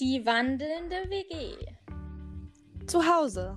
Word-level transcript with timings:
Die 0.00 0.24
wandelnde 0.24 1.10
WG. 1.10 1.56
Zu 2.86 3.04
Hause. 3.04 3.56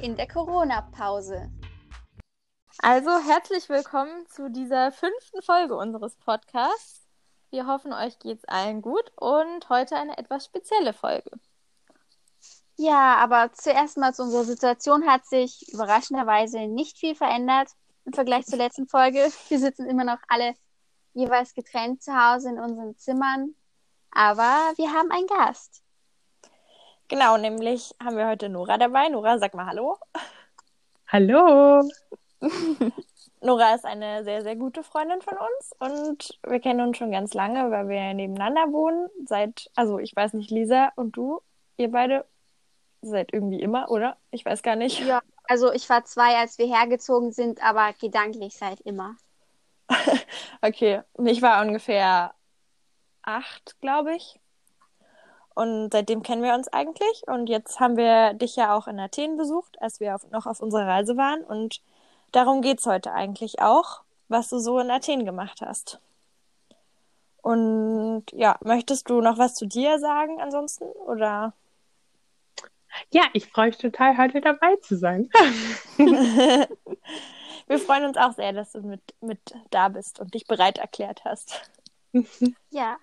In 0.00 0.16
der 0.16 0.26
Corona-Pause. 0.26 1.48
Also 2.78 3.10
herzlich 3.20 3.68
willkommen 3.68 4.26
zu 4.26 4.50
dieser 4.50 4.90
fünften 4.90 5.40
Folge 5.42 5.76
unseres 5.76 6.16
Podcasts. 6.16 7.06
Wir 7.50 7.68
hoffen, 7.68 7.92
euch 7.92 8.18
geht's 8.18 8.44
allen 8.46 8.82
gut 8.82 9.12
und 9.14 9.68
heute 9.68 9.94
eine 9.94 10.18
etwas 10.18 10.46
spezielle 10.46 10.92
Folge. 10.92 11.30
Ja, 12.76 13.14
aber 13.18 13.52
zuerst 13.52 13.96
mal 13.96 14.12
zu 14.12 14.24
unserer 14.24 14.42
Situation 14.42 15.06
hat 15.06 15.24
sich 15.24 15.72
überraschenderweise 15.72 16.66
nicht 16.66 16.98
viel 16.98 17.14
verändert 17.14 17.68
im 18.06 18.12
Vergleich 18.12 18.44
zur 18.44 18.58
letzten 18.58 18.88
Folge. 18.88 19.30
Wir 19.48 19.60
sitzen 19.60 19.88
immer 19.88 20.02
noch 20.02 20.18
alle 20.26 20.56
jeweils 21.14 21.54
getrennt 21.54 22.02
zu 22.02 22.12
Hause 22.12 22.48
in 22.48 22.58
unseren 22.58 22.96
Zimmern, 22.96 23.54
aber 24.10 24.72
wir 24.76 24.92
haben 24.92 25.10
einen 25.10 25.26
Gast. 25.26 25.82
Genau, 27.08 27.36
nämlich 27.36 27.94
haben 28.02 28.16
wir 28.16 28.28
heute 28.28 28.48
Nora 28.48 28.78
dabei. 28.78 29.08
Nora, 29.08 29.38
sag 29.38 29.54
mal 29.54 29.66
Hallo. 29.66 29.98
Hallo. 31.08 31.88
Nora 33.42 33.74
ist 33.74 33.84
eine 33.84 34.22
sehr, 34.22 34.42
sehr 34.42 34.54
gute 34.54 34.82
Freundin 34.82 35.22
von 35.22 35.36
uns 35.36 35.72
und 35.78 36.38
wir 36.46 36.60
kennen 36.60 36.86
uns 36.86 36.98
schon 36.98 37.10
ganz 37.10 37.34
lange, 37.34 37.70
weil 37.70 37.88
wir 37.88 38.14
nebeneinander 38.14 38.72
wohnen. 38.72 39.08
Seit, 39.26 39.70
also 39.74 39.98
ich 39.98 40.14
weiß 40.14 40.34
nicht, 40.34 40.50
Lisa 40.50 40.92
und 40.94 41.16
du, 41.16 41.40
ihr 41.78 41.90
beide 41.90 42.26
seit 43.02 43.32
irgendwie 43.32 43.60
immer, 43.60 43.90
oder? 43.90 44.16
Ich 44.30 44.44
weiß 44.44 44.62
gar 44.62 44.76
nicht. 44.76 45.00
Ja, 45.00 45.20
also 45.44 45.72
ich 45.72 45.88
war 45.88 46.04
zwei, 46.04 46.36
als 46.36 46.58
wir 46.58 46.66
hergezogen 46.66 47.32
sind, 47.32 47.62
aber 47.64 47.92
gedanklich 47.98 48.56
seit 48.56 48.80
immer. 48.82 49.16
okay, 50.62 51.02
ich 51.24 51.42
war 51.42 51.62
ungefähr 51.62 52.34
acht, 53.36 53.80
glaube 53.80 54.14
ich. 54.14 54.38
Und 55.54 55.90
seitdem 55.92 56.22
kennen 56.22 56.42
wir 56.42 56.54
uns 56.54 56.68
eigentlich. 56.68 57.26
Und 57.26 57.48
jetzt 57.48 57.80
haben 57.80 57.96
wir 57.96 58.34
dich 58.34 58.56
ja 58.56 58.74
auch 58.74 58.86
in 58.86 59.00
Athen 59.00 59.36
besucht, 59.36 59.80
als 59.80 60.00
wir 60.00 60.14
auf, 60.14 60.30
noch 60.30 60.46
auf 60.46 60.60
unserer 60.60 60.86
Reise 60.86 61.16
waren. 61.16 61.42
Und 61.42 61.82
darum 62.32 62.62
geht 62.62 62.80
es 62.80 62.86
heute 62.86 63.12
eigentlich 63.12 63.60
auch, 63.60 64.02
was 64.28 64.48
du 64.48 64.58
so 64.58 64.78
in 64.78 64.90
Athen 64.90 65.24
gemacht 65.24 65.60
hast. 65.60 66.00
Und 67.42 68.24
ja, 68.32 68.56
möchtest 68.62 69.10
du 69.10 69.20
noch 69.20 69.38
was 69.38 69.54
zu 69.54 69.66
dir 69.66 69.98
sagen 69.98 70.40
ansonsten? 70.40 70.84
Oder? 70.84 71.52
Ja, 73.10 73.24
ich 73.32 73.46
freue 73.46 73.66
mich 73.66 73.78
total, 73.78 74.18
heute 74.18 74.40
dabei 74.40 74.76
zu 74.76 74.96
sein. 74.96 75.28
wir 75.96 77.78
freuen 77.78 78.04
uns 78.04 78.16
auch 78.16 78.32
sehr, 78.32 78.52
dass 78.52 78.72
du 78.72 78.80
mit, 78.82 79.02
mit 79.20 79.40
da 79.70 79.88
bist 79.88 80.20
und 80.20 80.34
dich 80.34 80.46
bereit 80.46 80.78
erklärt 80.78 81.24
hast. 81.24 81.70
ja. 82.70 82.96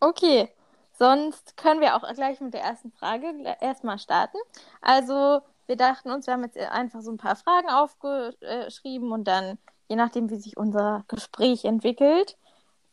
Okay, 0.00 0.48
sonst 0.98 1.56
können 1.56 1.80
wir 1.80 1.94
auch 1.94 2.10
gleich 2.14 2.40
mit 2.40 2.54
der 2.54 2.62
ersten 2.62 2.90
Frage 2.92 3.26
erstmal 3.60 3.98
starten. 3.98 4.38
Also, 4.80 5.42
wir 5.66 5.76
dachten 5.76 6.10
uns, 6.10 6.26
wir 6.26 6.34
haben 6.34 6.42
jetzt 6.44 6.58
einfach 6.58 7.00
so 7.02 7.10
ein 7.10 7.18
paar 7.18 7.36
Fragen 7.36 7.68
aufgeschrieben 7.68 9.12
und 9.12 9.24
dann, 9.28 9.58
je 9.88 9.96
nachdem, 9.96 10.30
wie 10.30 10.36
sich 10.36 10.56
unser 10.56 11.04
Gespräch 11.08 11.64
entwickelt, 11.64 12.38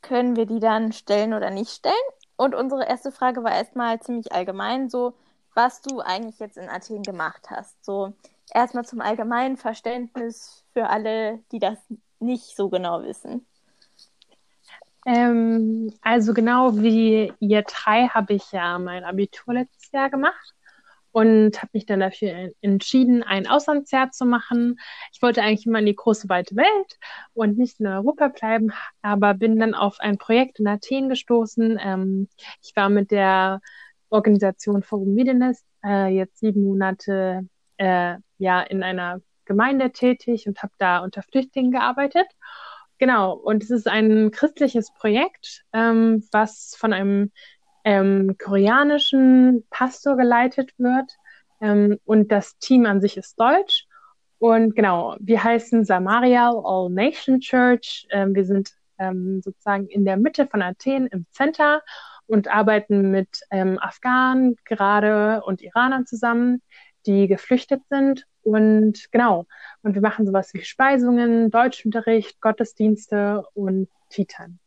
können 0.01 0.35
wir 0.35 0.45
die 0.45 0.59
dann 0.59 0.91
stellen 0.91 1.33
oder 1.33 1.49
nicht 1.49 1.71
stellen. 1.71 1.95
Und 2.35 2.53
unsere 2.55 2.85
erste 2.85 3.11
Frage 3.11 3.43
war 3.43 3.51
erstmal 3.51 3.99
ziemlich 4.01 4.31
allgemein, 4.31 4.89
so 4.89 5.13
was 5.55 5.81
du 5.81 6.01
eigentlich 6.01 6.39
jetzt 6.39 6.57
in 6.57 6.69
Athen 6.69 7.03
gemacht 7.03 7.49
hast. 7.49 7.83
So 7.83 8.13
erstmal 8.53 8.85
zum 8.85 9.01
allgemeinen 9.01 9.57
Verständnis 9.57 10.65
für 10.73 10.89
alle, 10.89 11.39
die 11.51 11.59
das 11.59 11.77
nicht 12.19 12.55
so 12.55 12.69
genau 12.69 13.01
wissen. 13.01 13.47
Ähm, 15.07 15.93
also 16.01 16.33
genau 16.33 16.77
wie 16.77 17.31
ihr 17.39 17.61
drei 17.61 18.07
habe 18.09 18.33
ich 18.33 18.51
ja 18.51 18.77
mein 18.77 19.05
Abitur 19.05 19.53
letztes 19.53 19.89
Jahr 19.93 20.09
gemacht 20.09 20.53
und 21.11 21.57
habe 21.61 21.69
mich 21.71 21.85
dann 21.85 22.01
dafür 22.01 22.51
entschieden, 22.59 23.23
ein 23.23 23.47
Auslandsjahr 23.47 24.11
zu 24.11 24.25
machen. 24.25 24.77
Ich 25.13 25.21
wollte 25.21 25.41
eigentlich 25.41 25.65
immer 25.65 25.79
in 25.79 25.85
die 25.85 25.95
große 25.95 26.27
weite 26.27 26.57
Welt 26.57 26.99
und 27.33 27.57
nicht 27.57 27.79
in 27.79 27.87
Europa 27.87 28.27
bleiben, 28.27 28.73
aber 29.01 29.33
bin 29.33 29.57
dann 29.59 29.73
auf 29.75 29.99
ein 30.01 30.17
Projekt 30.17 30.59
in 30.59 30.67
Athen 30.67 31.07
gestoßen. 31.07 31.79
Ähm, 31.81 32.27
ich 32.61 32.75
war 32.75 32.89
mit 32.89 33.09
der 33.09 33.61
Organisation 34.09 34.83
Forum 34.83 35.13
Medienest 35.15 35.65
äh, 35.85 36.07
jetzt 36.13 36.39
sieben 36.39 36.65
Monate 36.65 37.47
äh, 37.77 38.17
ja 38.39 38.61
in 38.61 38.83
einer 38.83 39.21
Gemeinde 39.45 39.91
tätig 39.91 40.47
und 40.47 40.61
habe 40.61 40.73
da 40.77 40.99
unter 40.99 41.23
Flüchtlingen 41.23 41.71
gearbeitet. 41.71 42.27
Genau, 42.99 43.33
und 43.33 43.63
es 43.63 43.69
ist 43.69 43.87
ein 43.87 44.31
christliches 44.31 44.91
Projekt, 44.93 45.63
ähm, 45.73 46.23
was 46.31 46.75
von 46.77 46.93
einem 46.93 47.31
ähm, 47.83 48.35
koreanischen 48.37 49.65
Pastor 49.69 50.17
geleitet 50.17 50.71
wird. 50.77 51.11
Ähm, 51.61 51.99
und 52.05 52.31
das 52.31 52.57
Team 52.57 52.85
an 52.85 53.01
sich 53.01 53.17
ist 53.17 53.39
deutsch. 53.39 53.85
Und 54.39 54.75
genau, 54.75 55.15
wir 55.19 55.43
heißen 55.43 55.85
Samarial 55.85 56.61
All 56.63 56.89
Nation 56.89 57.39
Church. 57.39 58.07
Ähm, 58.09 58.35
wir 58.35 58.45
sind 58.45 58.71
ähm, 58.99 59.41
sozusagen 59.43 59.87
in 59.87 60.05
der 60.05 60.17
Mitte 60.17 60.47
von 60.47 60.61
Athen 60.61 61.07
im 61.07 61.25
Center 61.31 61.81
und 62.25 62.47
arbeiten 62.47 63.09
mit 63.11 63.41
ähm, 63.51 63.79
Afghanen 63.79 64.55
gerade 64.65 65.41
und 65.45 65.61
Iranern 65.61 66.05
zusammen, 66.05 66.61
die 67.07 67.27
geflüchtet 67.27 67.81
sind 67.89 68.27
und 68.43 69.11
genau, 69.11 69.45
und 69.81 69.95
wir 69.95 70.01
machen 70.01 70.25
sowas 70.25 70.53
wie 70.53 70.63
Speisungen, 70.63 71.49
Deutschunterricht, 71.49 72.39
Gottesdienste 72.41 73.45
und 73.53 73.89
Titan. 74.09 74.59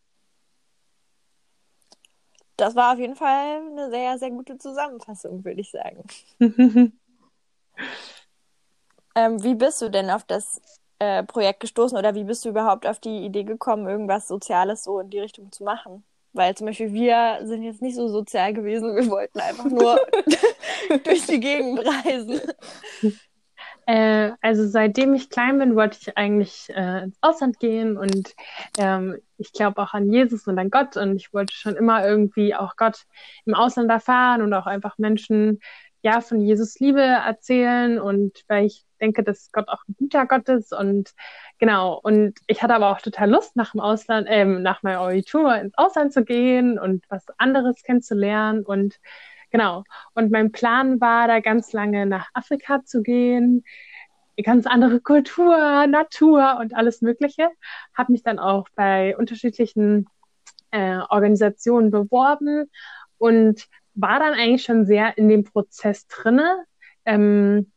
Das 2.57 2.75
war 2.77 2.93
auf 2.93 2.99
jeden 2.99 3.17
Fall 3.17 3.63
eine 3.71 3.89
sehr, 3.91 4.19
sehr 4.19 4.31
gute 4.31 4.59
Zusammenfassung, 4.59 5.45
würde 5.45 5.61
ich 5.61 5.71
sagen. 5.71 6.05
ähm, 9.15 9.43
wie 9.43 9.55
bist 9.55 9.81
du 9.81 9.89
denn 9.89 10.11
auf 10.11 10.25
das 10.25 10.61
äh, 10.99 11.23
Projekt 11.25 11.61
gestoßen 11.61 11.97
oder 11.97 12.15
wie 12.15 12.25
bist 12.25 12.45
du 12.45 12.51
überhaupt 12.51 12.87
auf 12.87 12.99
die 13.01 13.25
Idee 13.25 13.45
gekommen, 13.45 13.89
irgendwas 13.89 14.29
Soziales 14.29 14.85
so 14.85 15.01
in 15.01 15.09
die 15.09 15.21
Richtung 15.21 15.51
zu 15.51 15.65
machen? 15.65 16.05
Weil 16.33 16.55
zum 16.55 16.67
Beispiel 16.67 16.93
wir 16.93 17.41
sind 17.43 17.63
jetzt 17.63 17.83
nicht 17.83 17.97
so 17.97 18.09
sozial 18.09 18.55
gewesen, 18.55 18.95
wir 18.95 19.09
wollten 19.11 19.41
einfach 19.41 19.65
nur 19.65 19.99
durch 21.05 21.27
die 21.27 21.41
Gegend 21.41 21.81
reisen. 21.81 22.41
Äh, 23.87 24.33
also 24.41 24.69
seitdem 24.69 25.15
ich 25.15 25.31
klein 25.31 25.59
bin, 25.59 25.75
wollte 25.75 25.99
ich 26.01 26.17
eigentlich 26.17 26.69
äh, 26.71 27.05
ins 27.05 27.19
Ausland 27.21 27.59
gehen 27.59 27.97
und 27.97 28.35
ähm, 28.79 29.19
ich 29.37 29.53
glaube 29.53 29.83
auch 29.83 29.95
an 29.95 30.13
Jesus 30.13 30.47
und 30.47 30.59
an 30.59 30.71
Gott 30.71 30.97
und 30.97 31.17
ich 31.17 31.33
wollte 31.33 31.53
schon 31.55 31.75
immer 31.77 32.07
irgendwie 32.07 32.55
auch 32.55 32.77
Gott 32.77 33.07
im 33.47 33.55
Ausland 33.55 33.91
erfahren 33.91 34.43
und 34.43 34.53
auch 34.55 34.67
einfach 34.67 34.99
Menschen 34.99 35.61
ja 36.03 36.21
von 36.21 36.41
Jesus 36.41 36.79
Liebe 36.79 37.01
erzählen 37.01 37.99
und 37.99 38.45
weil 38.49 38.67
ich 38.67 38.85
denke, 39.01 39.23
dass 39.23 39.51
Gott 39.53 39.69
auch 39.69 39.83
ein 39.89 39.95
guter 39.99 40.27
Gott 40.27 40.49
ist 40.49 40.73
und 40.73 41.15
genau 41.59 41.99
und 42.03 42.39
ich 42.47 42.63
hatte 42.63 42.75
aber 42.75 42.91
auch 42.91 43.01
total 43.01 43.31
Lust 43.31 43.57
nach 43.57 43.73
dem 43.73 43.81
Ausland, 43.81 44.27
ähm, 44.31 44.63
nach 44.63 44.83
meinem 44.83 45.01
Abitur 45.01 45.55
ins 45.57 45.77
Ausland 45.77 46.13
zu 46.13 46.25
gehen 46.25 46.79
und 46.79 47.05
was 47.09 47.25
anderes 47.39 47.83
kennenzulernen 47.83 48.65
und 48.65 48.99
Genau. 49.53 49.85
Und 50.15 50.31
mein 50.31 50.53
Plan 50.53 51.01
war, 51.01 51.27
da 51.27 51.41
ganz 51.41 51.73
lange 51.73 52.07
nach 52.07 52.29
Afrika 52.35 52.85
zu 52.85 53.03
gehen, 53.03 53.65
ganz 54.43 54.67
andere 54.67 55.01
Kultur, 55.01 55.87
Natur 55.87 56.59
und 56.61 56.75
alles 56.75 57.03
Mögliche. 57.03 57.51
Habe 57.95 58.13
mich 58.13 58.23
dann 58.23 58.39
auch 58.39 58.69
bei 58.75 59.17
unterschiedlichen 59.17 60.07
äh, 60.71 60.99
Organisationen 61.09 61.91
beworben 61.91 62.71
und 63.19 63.67
war 63.95 64.19
dann 64.21 64.35
eigentlich 64.35 64.63
schon 64.63 64.87
sehr 64.87 65.19
in 65.19 65.29
dem 65.29 65.45
Prozess 65.45 66.07
drinne, 66.07 66.65
ähm, 67.05 67.73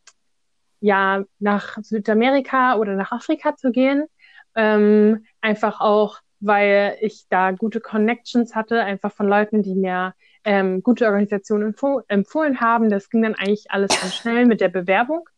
ja, 0.83 1.23
nach 1.39 1.77
Südamerika 1.81 2.75
oder 2.75 2.95
nach 2.95 3.13
Afrika 3.13 3.55
zu 3.55 3.71
gehen. 3.71 4.05
Ähm, 4.53 5.25
einfach 5.39 5.79
auch, 5.79 6.19
weil 6.41 6.97
ich 6.99 7.25
da 7.29 7.51
gute 7.51 7.79
Connections 7.79 8.53
hatte, 8.53 8.83
einfach 8.83 9.13
von 9.13 9.29
Leuten, 9.29 9.63
die 9.63 9.75
mir 9.75 10.13
ähm, 10.44 10.83
gute 10.83 11.06
Organisationen 11.06 11.68
empf 11.68 11.83
empfohlen 12.09 12.59
haben. 12.59 12.89
Das 12.89 13.09
ging 13.09 13.21
dann 13.21 13.35
eigentlich 13.35 13.71
alles 13.71 13.91
ganz 13.91 14.13
schnell 14.13 14.45
mit 14.45 14.59
der 14.59 14.68
Bewerbung. 14.68 15.30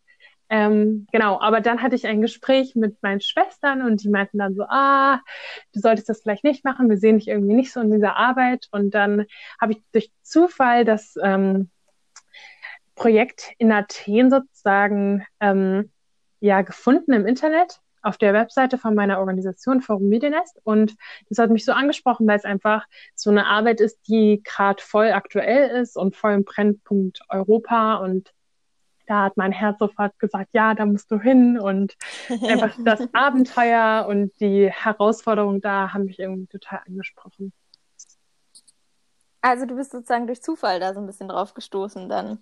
Ähm, 0.49 1.05
genau, 1.11 1.39
aber 1.39 1.61
dann 1.61 1.83
hatte 1.83 1.95
ich 1.95 2.07
ein 2.07 2.21
Gespräch 2.21 2.75
mit 2.75 3.03
meinen 3.03 3.21
Schwestern 3.21 3.83
und 3.83 4.03
die 4.03 4.09
meinten 4.09 4.39
dann 4.39 4.55
so, 4.55 4.63
ah, 4.63 5.21
du 5.73 5.79
solltest 5.79 6.09
das 6.09 6.23
vielleicht 6.23 6.43
nicht 6.43 6.65
machen, 6.65 6.89
wir 6.89 6.97
sehen 6.97 7.19
dich 7.19 7.27
irgendwie 7.27 7.53
nicht 7.53 7.71
so 7.71 7.81
in 7.81 7.91
dieser 7.91 8.15
Arbeit. 8.15 8.67
Und 8.71 8.95
dann 8.95 9.25
habe 9.61 9.73
ich 9.73 9.83
durch 9.91 10.11
Zufall 10.23 10.85
das 10.85 11.15
ähm, 11.21 11.69
Projekt 12.95 13.51
in 13.57 13.71
Athen 13.71 14.29
sozusagen 14.29 15.25
ähm, 15.39 15.91
ja 16.39 16.61
gefunden 16.61 17.13
im 17.13 17.25
Internet 17.25 17.79
auf 18.05 18.17
der 18.17 18.33
Webseite 18.33 18.77
von 18.77 18.93
meiner 18.93 19.19
Organisation 19.19 19.81
Forum 19.81 20.07
Medienest. 20.09 20.59
Und 20.63 20.95
das 21.29 21.39
hat 21.39 21.49
mich 21.49 21.65
so 21.65 21.71
angesprochen, 21.71 22.27
weil 22.27 22.37
es 22.37 22.45
einfach 22.45 22.85
so 23.15 23.31
eine 23.31 23.47
Arbeit 23.47 23.81
ist, 23.81 24.07
die 24.07 24.41
gerade 24.43 24.81
voll 24.81 25.11
aktuell 25.11 25.81
ist 25.81 25.97
und 25.97 26.15
voll 26.15 26.33
im 26.33 26.43
Brennpunkt 26.43 27.21
Europa. 27.29 27.95
Und 27.95 28.31
da 29.07 29.23
hat 29.23 29.37
mein 29.37 29.51
Herz 29.51 29.79
sofort 29.79 30.17
gesagt, 30.19 30.51
ja, 30.53 30.75
da 30.75 30.85
musst 30.85 31.09
du 31.09 31.19
hin. 31.19 31.59
Und 31.59 31.95
einfach 32.29 32.75
das 32.77 33.01
Abenteuer 33.13 34.05
und 34.07 34.31
die 34.39 34.69
Herausforderung 34.71 35.61
da 35.61 35.91
haben 35.93 36.05
mich 36.05 36.19
irgendwie 36.19 36.47
total 36.47 36.81
angesprochen. 36.85 37.53
Also 39.41 39.65
du 39.65 39.75
bist 39.75 39.91
sozusagen 39.91 40.27
durch 40.27 40.41
Zufall 40.41 40.79
da 40.79 40.93
so 40.93 40.99
ein 40.99 41.05
bisschen 41.07 41.27
drauf 41.27 41.53
gestoßen 41.53 42.07
dann 42.09 42.39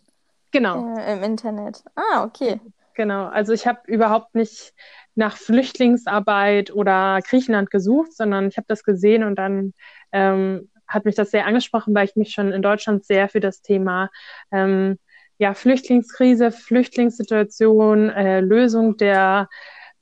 Genau. 0.54 0.96
äh, 0.98 1.14
im 1.14 1.24
Internet. 1.24 1.84
Ah, 1.96 2.24
okay. 2.24 2.62
Genau, 2.94 3.26
also 3.26 3.54
ich 3.54 3.66
habe 3.66 3.80
überhaupt 3.88 4.36
nicht 4.36 4.74
nach 5.16 5.36
Flüchtlingsarbeit 5.36 6.72
oder 6.72 7.20
Griechenland 7.28 7.72
gesucht, 7.72 8.14
sondern 8.14 8.48
ich 8.48 8.58
habe 8.58 8.68
das 8.68 8.84
gesehen 8.84 9.24
und 9.24 9.36
dann 9.36 9.74
ähm, 10.12 10.70
hat 10.88 11.06
mich 11.06 11.16
das 11.16 11.32
sehr 11.32 11.48
angesprochen, 11.48 11.96
weil 11.96 12.06
ich 12.06 12.16
mich 12.16 12.32
schon 12.32 12.52
in 12.52 12.62
Deutschland 12.62 13.04
sehr 13.04 13.30
für 13.30 13.40
das 13.40 13.62
Thema 13.62 14.10
ähm, 14.52 15.00
ja, 15.40 15.56
Flüchtlingskrise, 15.56 16.52
Flüchtlingssituation, 16.52 18.10
äh, 18.12 18.40
Lösung 18.40 18.98
der 18.98 19.50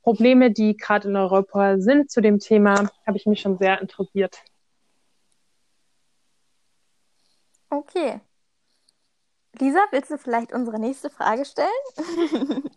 Probleme, 0.02 0.50
die 0.50 0.76
gerade 0.76 1.08
in 1.08 1.16
Europa 1.16 1.78
sind 1.78 2.10
zu 2.10 2.20
dem 2.20 2.40
Thema, 2.40 2.90
habe 3.06 3.16
ich 3.16 3.24
mich 3.24 3.40
schon 3.40 3.56
sehr 3.56 3.80
interessiert. 3.80 4.42
Okay. 7.70 8.20
Lisa, 9.58 9.80
willst 9.90 10.10
du 10.10 10.18
vielleicht 10.18 10.52
unsere 10.52 10.78
nächste 10.78 11.10
Frage 11.10 11.44
stellen? 11.44 11.68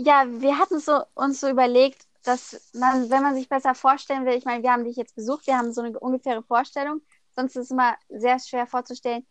Ja, 0.00 0.24
wir 0.28 0.60
hatten 0.60 0.78
so, 0.78 1.02
uns 1.14 1.40
so 1.40 1.48
überlegt, 1.48 2.06
dass 2.22 2.70
man, 2.72 3.10
wenn 3.10 3.20
man 3.20 3.34
sich 3.34 3.48
besser 3.48 3.74
vorstellen 3.74 4.26
will, 4.26 4.34
ich 4.34 4.44
meine, 4.44 4.62
wir 4.62 4.70
haben 4.70 4.84
dich 4.84 4.96
jetzt 4.96 5.16
besucht, 5.16 5.48
wir 5.48 5.58
haben 5.58 5.72
so 5.72 5.80
eine 5.82 5.98
ungefähre 5.98 6.44
Vorstellung, 6.44 7.00
sonst 7.34 7.56
ist 7.56 7.64
es 7.64 7.70
immer 7.72 7.96
sehr 8.08 8.38
schwer 8.38 8.68
vorzustellen, 8.68 9.26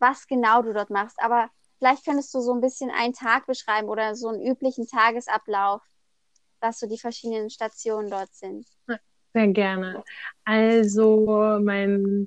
was 0.00 0.26
genau 0.26 0.62
du 0.62 0.72
dort 0.72 0.90
machst. 0.90 1.22
Aber 1.22 1.48
vielleicht 1.78 2.04
könntest 2.04 2.34
du 2.34 2.40
so 2.40 2.52
ein 2.54 2.60
bisschen 2.60 2.90
einen 2.90 3.12
Tag 3.14 3.46
beschreiben 3.46 3.88
oder 3.88 4.16
so 4.16 4.26
einen 4.26 4.44
üblichen 4.44 4.88
Tagesablauf, 4.88 5.80
was 6.58 6.80
so 6.80 6.88
die 6.88 6.98
verschiedenen 6.98 7.50
Stationen 7.50 8.10
dort 8.10 8.34
sind. 8.34 8.66
Sehr 9.32 9.48
gerne. 9.48 10.02
Also 10.44 11.60
mein 11.62 12.26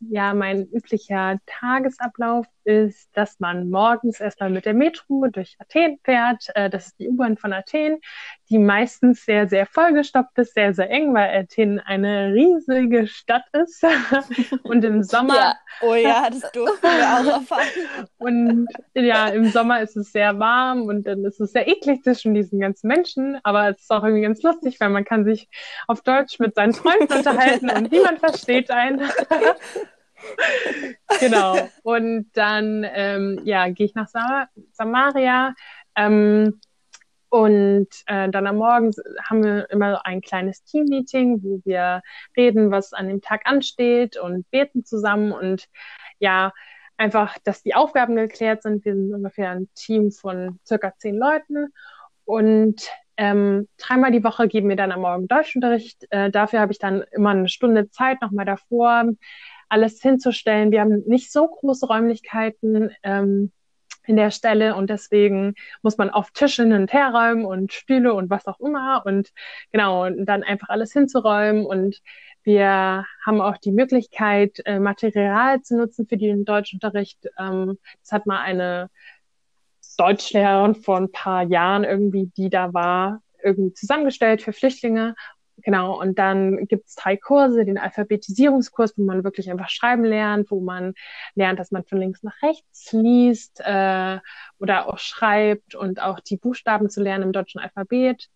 ja, 0.00 0.34
mein 0.34 0.66
üblicher 0.70 1.38
Tagesablauf 1.46 2.46
ist, 2.64 3.16
dass 3.16 3.40
man 3.40 3.70
morgens 3.70 4.20
erstmal 4.20 4.50
mit 4.50 4.64
der 4.64 4.74
Metro 4.74 5.26
durch 5.30 5.56
Athen 5.58 5.98
fährt. 6.02 6.48
Äh, 6.54 6.70
das 6.70 6.88
ist 6.88 6.98
die 6.98 7.08
U-Bahn 7.08 7.36
von 7.36 7.52
Athen, 7.52 8.00
die 8.50 8.58
meistens 8.58 9.24
sehr, 9.24 9.48
sehr 9.48 9.66
vollgestopft 9.66 10.38
ist, 10.38 10.54
sehr, 10.54 10.74
sehr 10.74 10.90
eng, 10.90 11.14
weil 11.14 11.38
Athen 11.38 11.80
eine 11.80 12.32
riesige 12.32 13.06
Stadt 13.06 13.44
ist. 13.52 13.84
Und 14.62 14.84
im 14.84 15.02
Sommer. 15.02 15.34
Ja. 15.34 15.54
Oh 15.80 15.94
ja, 15.94 16.28
das 16.30 16.52
durften 16.52 16.82
wir 16.82 17.30
auch 17.30 17.40
erfahren. 17.40 17.68
Und 18.18 18.68
ja, 18.94 19.28
im 19.28 19.50
Sommer 19.50 19.80
ist 19.80 19.96
es 19.96 20.12
sehr 20.12 20.38
warm 20.38 20.82
und 20.82 21.06
dann 21.06 21.24
ist 21.24 21.40
es 21.40 21.52
sehr 21.52 21.68
eklig 21.68 22.02
zwischen 22.02 22.34
diesen 22.34 22.60
ganzen 22.60 22.88
Menschen. 22.88 23.38
Aber 23.42 23.68
es 23.68 23.80
ist 23.80 23.90
auch 23.90 24.04
irgendwie 24.04 24.22
ganz 24.22 24.42
lustig, 24.42 24.78
weil 24.80 24.90
man 24.90 25.04
kann 25.04 25.24
sich 25.24 25.48
auf 25.86 26.02
Deutsch 26.02 26.38
mit 26.38 26.54
seinen 26.54 26.74
Freunden 26.74 27.12
unterhalten 27.12 27.70
und 27.70 27.90
niemand 27.90 28.20
versteht 28.20 28.70
einen. 28.70 29.00
genau. 31.20 31.68
Und 31.94 32.30
dann 32.32 32.84
ähm, 32.92 33.40
ja, 33.44 33.68
gehe 33.68 33.86
ich 33.86 33.94
nach 33.94 34.08
Sa 34.08 34.48
Samaria. 34.72 35.54
Ähm, 35.96 36.60
und 37.28 37.88
äh, 38.06 38.28
dann 38.30 38.46
am 38.46 38.56
Morgen 38.56 38.92
haben 39.28 39.42
wir 39.42 39.68
immer 39.70 40.06
ein 40.06 40.20
kleines 40.20 40.62
Team-Meeting, 40.64 41.42
wo 41.42 41.60
wir 41.64 42.02
reden, 42.36 42.70
was 42.70 42.92
an 42.92 43.08
dem 43.08 43.20
Tag 43.20 43.42
ansteht 43.44 44.16
und 44.16 44.48
beten 44.50 44.84
zusammen 44.84 45.32
und 45.32 45.66
ja, 46.20 46.52
einfach, 46.96 47.36
dass 47.44 47.62
die 47.62 47.74
Aufgaben 47.74 48.14
geklärt 48.16 48.62
sind. 48.62 48.84
Wir 48.84 48.94
sind 48.94 49.12
ungefähr 49.12 49.50
ein 49.50 49.68
Team 49.74 50.12
von 50.12 50.60
circa 50.64 50.94
zehn 50.98 51.16
Leuten 51.16 51.72
und 52.24 52.88
ähm, 53.16 53.68
dreimal 53.78 54.10
die 54.10 54.24
Woche 54.24 54.48
geben 54.48 54.68
wir 54.68 54.76
dann 54.76 54.92
am 54.92 55.00
Morgen 55.00 55.28
Deutschunterricht. 55.28 56.06
Äh, 56.10 56.30
dafür 56.30 56.60
habe 56.60 56.72
ich 56.72 56.78
dann 56.78 57.04
immer 57.12 57.30
eine 57.30 57.48
Stunde 57.48 57.90
Zeit 57.90 58.20
nochmal 58.22 58.44
davor, 58.44 59.04
alles 59.68 60.00
hinzustellen. 60.00 60.70
Wir 60.70 60.80
haben 60.80 61.02
nicht 61.06 61.32
so 61.32 61.48
große 61.48 61.86
Räumlichkeiten 61.86 62.90
ähm, 63.02 63.52
in 64.06 64.16
der 64.16 64.30
Stelle 64.30 64.74
und 64.74 64.90
deswegen 64.90 65.54
muss 65.82 65.96
man 65.96 66.10
auf 66.10 66.30
Tische 66.30 66.62
hin 66.62 66.72
und 66.72 66.92
her 66.92 67.10
räumen 67.12 67.44
und 67.44 67.72
Stühle 67.72 68.14
und 68.14 68.30
was 68.30 68.46
auch 68.46 68.60
immer 68.60 69.02
und 69.06 69.30
genau, 69.72 70.06
und 70.06 70.26
dann 70.26 70.42
einfach 70.42 70.68
alles 70.68 70.92
hinzuräumen 70.92 71.64
und 71.64 72.00
wir 72.42 73.06
haben 73.24 73.40
auch 73.40 73.56
die 73.56 73.72
Möglichkeit, 73.72 74.60
äh, 74.66 74.78
Material 74.78 75.62
zu 75.62 75.78
nutzen 75.78 76.06
für 76.06 76.18
den 76.18 76.44
Deutschunterricht. 76.44 77.26
Ähm, 77.38 77.78
das 78.02 78.12
hat 78.12 78.26
mal 78.26 78.40
eine 78.40 78.90
Deutschlehrerin 79.96 80.74
vor 80.74 80.98
ein 80.98 81.10
paar 81.10 81.44
Jahren 81.44 81.84
irgendwie, 81.84 82.30
die 82.36 82.50
da 82.50 82.74
war, 82.74 83.22
irgendwie 83.42 83.72
zusammengestellt 83.72 84.42
für 84.42 84.52
Flüchtlinge. 84.52 85.14
Genau, 85.58 86.00
und 86.00 86.18
dann 86.18 86.66
gibt 86.66 86.88
es 86.88 86.96
drei 86.96 87.16
Kurse, 87.16 87.64
den 87.64 87.78
Alphabetisierungskurs, 87.78 88.98
wo 88.98 89.04
man 89.04 89.22
wirklich 89.22 89.50
einfach 89.50 89.68
schreiben 89.68 90.04
lernt, 90.04 90.50
wo 90.50 90.60
man 90.60 90.94
lernt, 91.36 91.60
dass 91.60 91.70
man 91.70 91.84
von 91.84 91.98
links 91.98 92.22
nach 92.22 92.42
rechts 92.42 92.92
liest 92.92 93.60
äh, 93.64 94.18
oder 94.58 94.88
auch 94.88 94.98
schreibt 94.98 95.74
und 95.76 96.02
auch 96.02 96.18
die 96.20 96.36
Buchstaben 96.36 96.90
zu 96.90 97.02
lernen 97.02 97.24
im 97.24 97.32
deutschen 97.32 97.60
Alphabet. 97.60 98.28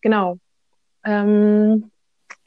Genau. 0.00 0.38
Ähm, 1.04 1.90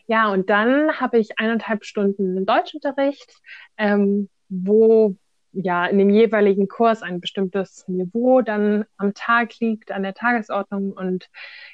ja, 0.07 0.29
und 0.29 0.49
dann 0.49 0.99
habe 0.99 1.17
ich 1.19 1.39
eineinhalb 1.39 1.85
Stunden 1.85 2.45
Deutschunterricht, 2.45 3.31
ähm, 3.77 4.29
wo 4.49 5.15
ja 5.51 5.85
in 5.85 5.97
dem 5.97 6.09
jeweiligen 6.09 6.67
Kurs 6.67 7.01
ein 7.01 7.19
bestimmtes 7.19 7.87
Niveau 7.87 8.41
dann 8.41 8.85
am 8.97 9.13
Tag 9.13 9.59
liegt, 9.59 9.91
an 9.91 10.03
der 10.03 10.13
Tagesordnung. 10.13 10.91
Und 10.93 11.29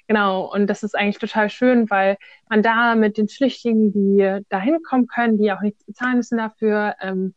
genau, 0.08 0.52
und 0.52 0.68
das 0.68 0.84
ist 0.84 0.96
eigentlich 0.96 1.20
total 1.20 1.50
schön, 1.50 1.90
weil 1.90 2.18
man 2.50 2.64
da 2.64 2.96
mit 2.96 3.18
den 3.18 3.28
Flüchtlingen, 3.28 3.92
die 3.92 4.42
da 4.50 4.60
hinkommen 4.60 5.08
können, 5.08 5.38
die 5.38 5.52
auch 5.52 5.62
nichts 5.62 5.84
bezahlen 5.84 6.18
müssen 6.18 6.38
dafür, 6.38 6.96
ähm, 7.02 7.34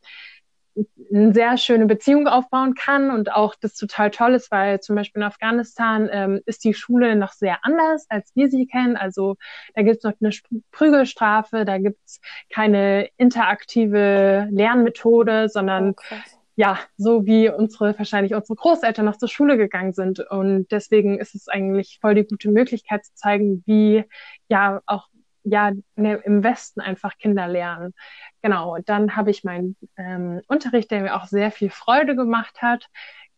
eine 1.13 1.33
sehr 1.33 1.57
schöne 1.57 1.87
Beziehung 1.87 2.29
aufbauen 2.29 2.75
kann 2.75 3.11
und 3.11 3.33
auch 3.33 3.55
das 3.55 3.75
total 3.75 4.11
toll 4.11 4.35
ist, 4.35 4.51
weil 4.51 4.81
zum 4.81 4.97
Beispiel 4.97 5.23
in 5.23 5.27
Afghanistan 5.27 6.09
ähm, 6.13 6.41
ist 6.47 6.65
die 6.65 6.75
Schule 6.75 7.17
noch 7.17 7.33
sehr 7.33 7.59
anders, 7.63 8.07
als 8.09 8.31
wir 8.35 8.51
sie 8.51 8.67
kennen. 8.67 8.97
Also 8.97 9.37
da 9.75 9.83
gibt 9.83 9.99
es 9.99 10.05
noch 10.05 10.15
eine 10.21 10.31
Prügelstrafe, 10.71 11.65
da 11.65 11.79
gibt 11.79 11.99
es 12.05 12.21
keine 12.53 13.09
interaktive 13.17 14.49
Lernmethode, 14.51 15.49
sondern 15.49 15.95
oh, 16.11 16.15
ja, 16.57 16.79
so 16.97 17.25
wie 17.25 17.49
unsere, 17.49 17.97
wahrscheinlich 17.97 18.35
unsere 18.35 18.57
Großeltern 18.57 19.05
noch 19.05 19.17
zur 19.17 19.29
Schule 19.29 19.57
gegangen 19.57 19.93
sind. 19.93 20.19
Und 20.19 20.67
deswegen 20.73 21.19
ist 21.19 21.37
es 21.37 21.49
eigentlich 21.49 21.99
voll 22.01 22.17
die 22.17 22.25
gute 22.25 22.51
Möglichkeit 22.51 23.05
zu 23.05 23.15
zeigen, 23.15 23.63
wie 23.67 24.05
ja 24.49 24.83
auch 24.87 25.07
ja 25.45 25.73
ne, 25.97 26.15
im 26.25 26.43
Westen 26.43 26.81
einfach 26.81 27.17
Kinder 27.19 27.49
lernen. 27.49 27.95
Genau, 28.43 28.79
dann 28.85 29.17
habe 29.17 29.31
ich 29.31 29.45
meinen 29.45 29.77
ähm, 29.97 30.43
Unterricht, 30.49 30.91
der 30.91 31.03
mir 31.03 31.17
auch 31.17 31.27
sehr 31.27 31.51
viel 31.51 31.71
Freude 31.71 32.17
gemacht 32.17 32.63
hat. 32.63 32.87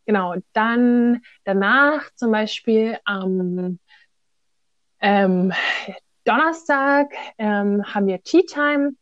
Genau, 0.06 0.34
dann 0.52 1.22
danach 1.44 2.10
zum 2.16 2.32
Beispiel 2.32 2.98
am 3.04 3.78
ähm, 5.00 5.52
Donnerstag 6.24 7.12
ähm, 7.38 7.84
haben 7.84 8.06
wir 8.06 8.22
Tea 8.22 8.44
Time, 8.44 8.92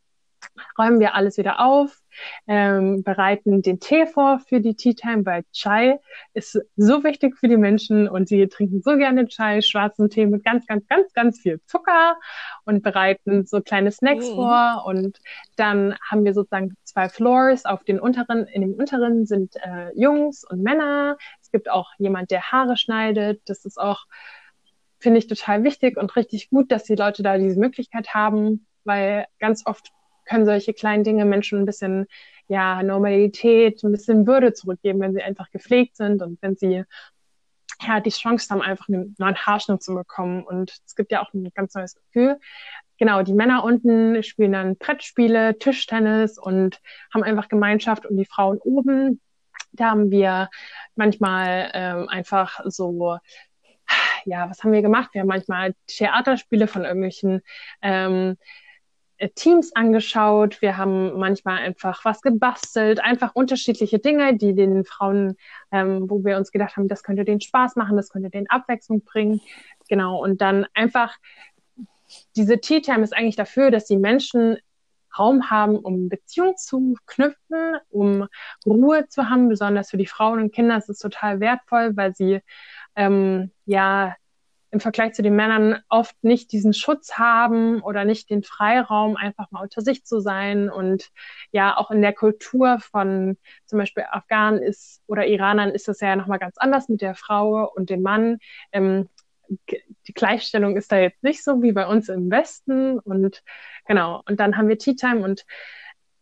räumen 0.79 1.01
wir 1.01 1.15
alles 1.15 1.39
wieder 1.39 1.61
auf, 1.61 2.01
ähm, 2.47 3.03
bereiten 3.03 3.63
den 3.63 3.81
Tee 3.81 4.07
vor 4.07 4.41
für 4.41 4.61
die 4.61 4.75
Tea 4.75 4.95
Time, 4.95 5.25
weil 5.25 5.45
Chai 5.53 5.99
ist 6.35 6.61
so 6.77 7.05
wichtig 7.05 7.37
für 7.37 7.49
die 7.49 7.57
Menschen 7.57 8.09
und 8.09 8.29
sie 8.29 8.49
trinken 8.49 8.83
so 8.83 8.97
gerne 8.97 9.27
Chai, 9.29 9.63
schwarzen 9.63 10.11
Tee 10.11 10.27
mit 10.27 10.45
ganz, 10.45 10.67
ganz, 10.67 10.87
ganz, 10.87 11.13
ganz 11.13 11.41
viel 11.41 11.61
Zucker 11.67 12.17
und 12.65 12.83
bereiten 12.83 13.47
so 13.47 13.61
kleine 13.61 13.91
Snacks 13.91 14.31
mhm. 14.31 14.35
vor 14.35 14.85
und 14.87 15.19
dann 15.57 15.97
haben 16.09 16.25
wir 16.25 16.35
sozusagen 16.35 16.77
zwei 16.85 17.09
Floors. 17.09 17.65
Auf 17.65 17.85
den 17.85 18.01
unteren, 18.01 18.47
in 18.47 18.63
dem 18.63 18.75
unteren 18.75 19.27
sind 19.27 19.57
äh, 19.57 19.93
Jungs 19.95 20.45
und 20.45 20.63
Männer. 20.63 21.17
Es 21.41 21.51
gibt 21.51 21.71
auch 21.71 21.91
jemand, 21.99 22.31
der 22.31 22.53
Haare 22.53 22.77
schneidet. 22.77 23.41
Das 23.47 23.65
ist 23.65 23.79
auch 23.79 24.07
finde 25.01 25.19
ich 25.19 25.27
total 25.27 25.65
wichtig 25.65 25.97
und 25.97 26.17
richtig 26.17 26.51
gut, 26.51 26.73
dass 26.73 26.85
die 26.85 26.95
Leute 26.95 27.23
da 27.23 27.39
diese 27.39 27.59
Möglichkeit 27.59 28.15
haben, 28.15 28.67
weil 28.85 29.27
ganz 29.39 29.65
oft 29.67 29.91
können 30.29 30.47
solche 30.47 30.75
kleinen 30.75 31.05
Dinge 31.05 31.25
Menschen 31.25 31.61
ein 31.61 31.67
bisschen 31.67 32.07
ja 32.49 32.83
Normalität, 32.83 33.83
ein 33.83 33.93
bisschen 33.93 34.27
Würde 34.27 34.53
zurückgeben, 34.53 35.01
wenn 35.01 35.15
sie 35.15 35.23
einfach 35.23 35.51
gepflegt 35.51 35.97
sind 35.97 36.23
und 36.23 36.41
wenn 36.43 36.57
sie 36.57 36.85
ja 37.87 38.01
die 38.01 38.11
Chance 38.11 38.49
haben, 38.51 38.63
einfach 38.63 38.89
einen 38.89 39.15
neuen 39.19 39.37
Haarschnitt 39.37 39.83
zu 39.83 39.95
bekommen. 39.95 40.43
Und 40.43 40.81
es 40.87 40.97
gibt 40.97 41.13
ja 41.13 41.23
auch 41.23 41.33
ein 41.33 41.51
ganz 41.55 41.75
neues 41.75 41.95
Gefühl. 41.95 42.41
Genau, 42.99 43.23
die 43.23 43.35
Männer 43.35 43.63
unten 43.63 44.23
spielen 44.25 44.53
dann 44.53 44.77
Brettspiele, 44.77 45.59
Tischtennis 45.59 46.39
und 46.39 46.81
haben 47.15 47.23
einfach 47.23 47.49
Gemeinschaft 47.49 48.07
und 48.07 48.17
die 48.17 48.25
Frauen 48.25 48.59
oben. 48.59 49.21
Da 49.73 49.91
haben 49.91 50.11
wir 50.11 50.49
manchmal 50.97 51.71
ähm, 51.75 52.09
einfach 52.09 52.61
so 52.65 53.19
ja, 54.25 54.51
was 54.51 54.63
haben 54.63 54.73
wir 54.73 54.83
gemacht? 54.83 55.11
Wir 55.13 55.23
haben 55.23 55.29
manchmal 55.29 55.75
Theaterspiele 55.87 56.67
von 56.67 56.85
irgendwelchen 56.85 57.41
ähm, 57.83 58.33
äh, 58.33 58.45
Teams 59.35 59.75
angeschaut, 59.75 60.63
wir 60.63 60.77
haben 60.77 61.19
manchmal 61.19 61.59
einfach 61.59 62.05
was 62.05 62.23
gebastelt, 62.23 63.01
einfach 63.01 63.35
unterschiedliche 63.35 63.99
Dinge, 63.99 64.37
die 64.37 64.55
den 64.55 64.85
Frauen, 64.85 65.37
ähm, 65.73 66.09
wo 66.09 66.25
wir 66.25 66.37
uns 66.37 66.53
gedacht 66.53 66.77
haben, 66.77 66.89
das 66.89 67.03
könnte 67.03 67.25
denen 67.25 67.41
Spaß 67.41 67.77
machen, 67.77 67.97
das 67.97 68.11
könnte 68.11 68.31
denen 68.31 68.49
Abwechslung 68.49 69.03
bringen. 69.05 69.41
Genau, 69.89 70.23
und 70.23 70.41
dann 70.41 70.67
einfach 70.75 71.17
diese 72.37 72.61
Tea 72.61 72.81
Time 72.81 73.03
ist 73.03 73.15
eigentlich 73.15 73.37
dafür, 73.37 73.71
dass 73.71 73.87
die 73.87 73.99
Menschen 73.99 74.59
Raum 75.19 75.51
haben, 75.51 75.77
um 75.77 76.09
Beziehungen 76.09 76.57
zu 76.57 76.97
knüpfen, 77.07 77.79
um 77.89 78.29
Ruhe 78.65 79.09
zu 79.09 79.29
haben, 79.29 79.49
besonders 79.49 79.91
für 79.91 79.97
die 79.97 80.07
Frauen 80.07 80.41
und 80.41 80.55
Kinder 80.55 80.77
ist 80.77 80.89
es 80.89 80.99
total 80.99 81.41
wertvoll, 81.41 81.97
weil 81.97 82.15
sie 82.15 82.41
ähm, 82.95 83.51
ja 83.65 84.15
im 84.71 84.81
Vergleich 84.81 85.15
zu 85.15 85.23
den 85.23 85.35
Männern 85.35 85.83
oft 85.89 86.17
nicht 86.23 86.53
diesen 86.53 86.75
Schutz 86.75 87.15
haben 87.15 87.81
oder 87.81 88.05
nicht 88.05 88.29
den 88.29 88.43
Freiraum, 88.43 89.17
einfach 89.17 89.51
mal 89.51 89.63
unter 89.63 89.81
sich 89.81 90.05
zu 90.05 90.21
sein. 90.21 90.69
Und 90.69 91.11
ja, 91.53 91.77
auch 91.77 91.91
in 91.91 92.03
der 92.03 92.13
Kultur 92.13 92.79
von 92.79 93.39
zum 93.65 93.79
Beispiel 93.79 94.05
Afghanen 94.11 94.63
ist 94.63 95.03
oder 95.07 95.27
Iranern 95.27 95.71
ist 95.71 95.89
das 95.89 96.01
ja 96.01 96.17
nochmal 96.17 96.39
ganz 96.39 96.59
anders 96.59 96.89
mit 96.89 97.01
der 97.01 97.15
Frau 97.15 97.71
und 97.75 97.89
dem 97.91 98.03
Mann. 98.03 98.39
Ähm, 98.73 99.09
die 100.07 100.13
Gleichstellung 100.13 100.77
ist 100.77 100.93
da 100.93 100.99
jetzt 100.99 101.23
nicht 101.23 101.43
so 101.43 101.63
wie 101.63 101.73
bei 101.73 101.87
uns 101.87 102.09
im 102.11 102.31
Westen. 102.31 102.99
Und 102.99 103.43
genau, 103.87 104.23
und 104.27 104.39
dann 104.41 104.57
haben 104.57 104.69
wir 104.69 104.79
Tea 104.79 104.95
Time 104.95 105.25
und 105.25 105.47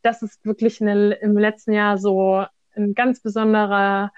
das 0.03 0.23
ist 0.23 0.45
wirklich 0.45 0.81
eine, 0.81 1.15
im 1.15 1.37
letzten 1.37 1.73
Jahr 1.73 1.99
so 1.99 2.47
ein 2.77 2.95
ganz 2.95 3.21
besonderer 3.21 4.13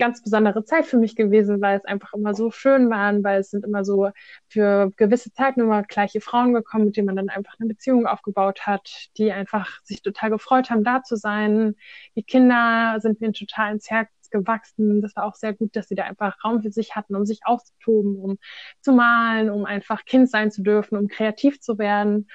ganz 0.00 0.22
besondere 0.22 0.64
Zeit 0.64 0.86
für 0.86 0.96
mich 0.96 1.14
gewesen, 1.14 1.60
weil 1.60 1.78
es 1.78 1.84
einfach 1.84 2.12
immer 2.14 2.34
so 2.34 2.50
schön 2.50 2.90
waren, 2.90 3.22
weil 3.22 3.40
es 3.40 3.50
sind 3.50 3.64
immer 3.64 3.84
so 3.84 4.10
für 4.48 4.90
gewisse 4.96 5.32
Zeit 5.32 5.56
nur 5.56 5.68
mal 5.68 5.84
gleiche 5.84 6.20
Frauen 6.20 6.54
gekommen, 6.54 6.86
mit 6.86 6.96
denen 6.96 7.06
man 7.06 7.16
dann 7.16 7.28
einfach 7.28 7.54
eine 7.60 7.68
Beziehung 7.68 8.06
aufgebaut 8.06 8.66
hat, 8.66 9.08
die 9.16 9.30
einfach 9.30 9.80
sich 9.84 10.02
total 10.02 10.30
gefreut 10.30 10.70
haben, 10.70 10.82
da 10.82 11.02
zu 11.02 11.16
sein. 11.16 11.76
Die 12.16 12.24
Kinder 12.24 12.96
sind 12.98 13.20
mir 13.20 13.32
total 13.32 13.74
ins 13.74 13.90
Herz 13.90 14.08
gewachsen. 14.30 15.02
Das 15.02 15.14
war 15.16 15.24
auch 15.24 15.34
sehr 15.34 15.52
gut, 15.52 15.76
dass 15.76 15.88
sie 15.88 15.94
da 15.94 16.04
einfach 16.04 16.42
Raum 16.44 16.62
für 16.62 16.72
sich 16.72 16.96
hatten, 16.96 17.14
um 17.14 17.26
sich 17.26 17.40
auszutoben, 17.44 18.16
um 18.18 18.38
zu 18.80 18.92
malen, 18.92 19.50
um 19.50 19.64
einfach 19.64 20.04
Kind 20.04 20.30
sein 20.30 20.50
zu 20.50 20.62
dürfen, 20.62 20.96
um 20.96 21.08
kreativ 21.08 21.60
zu 21.60 21.78
werden. 21.78 22.28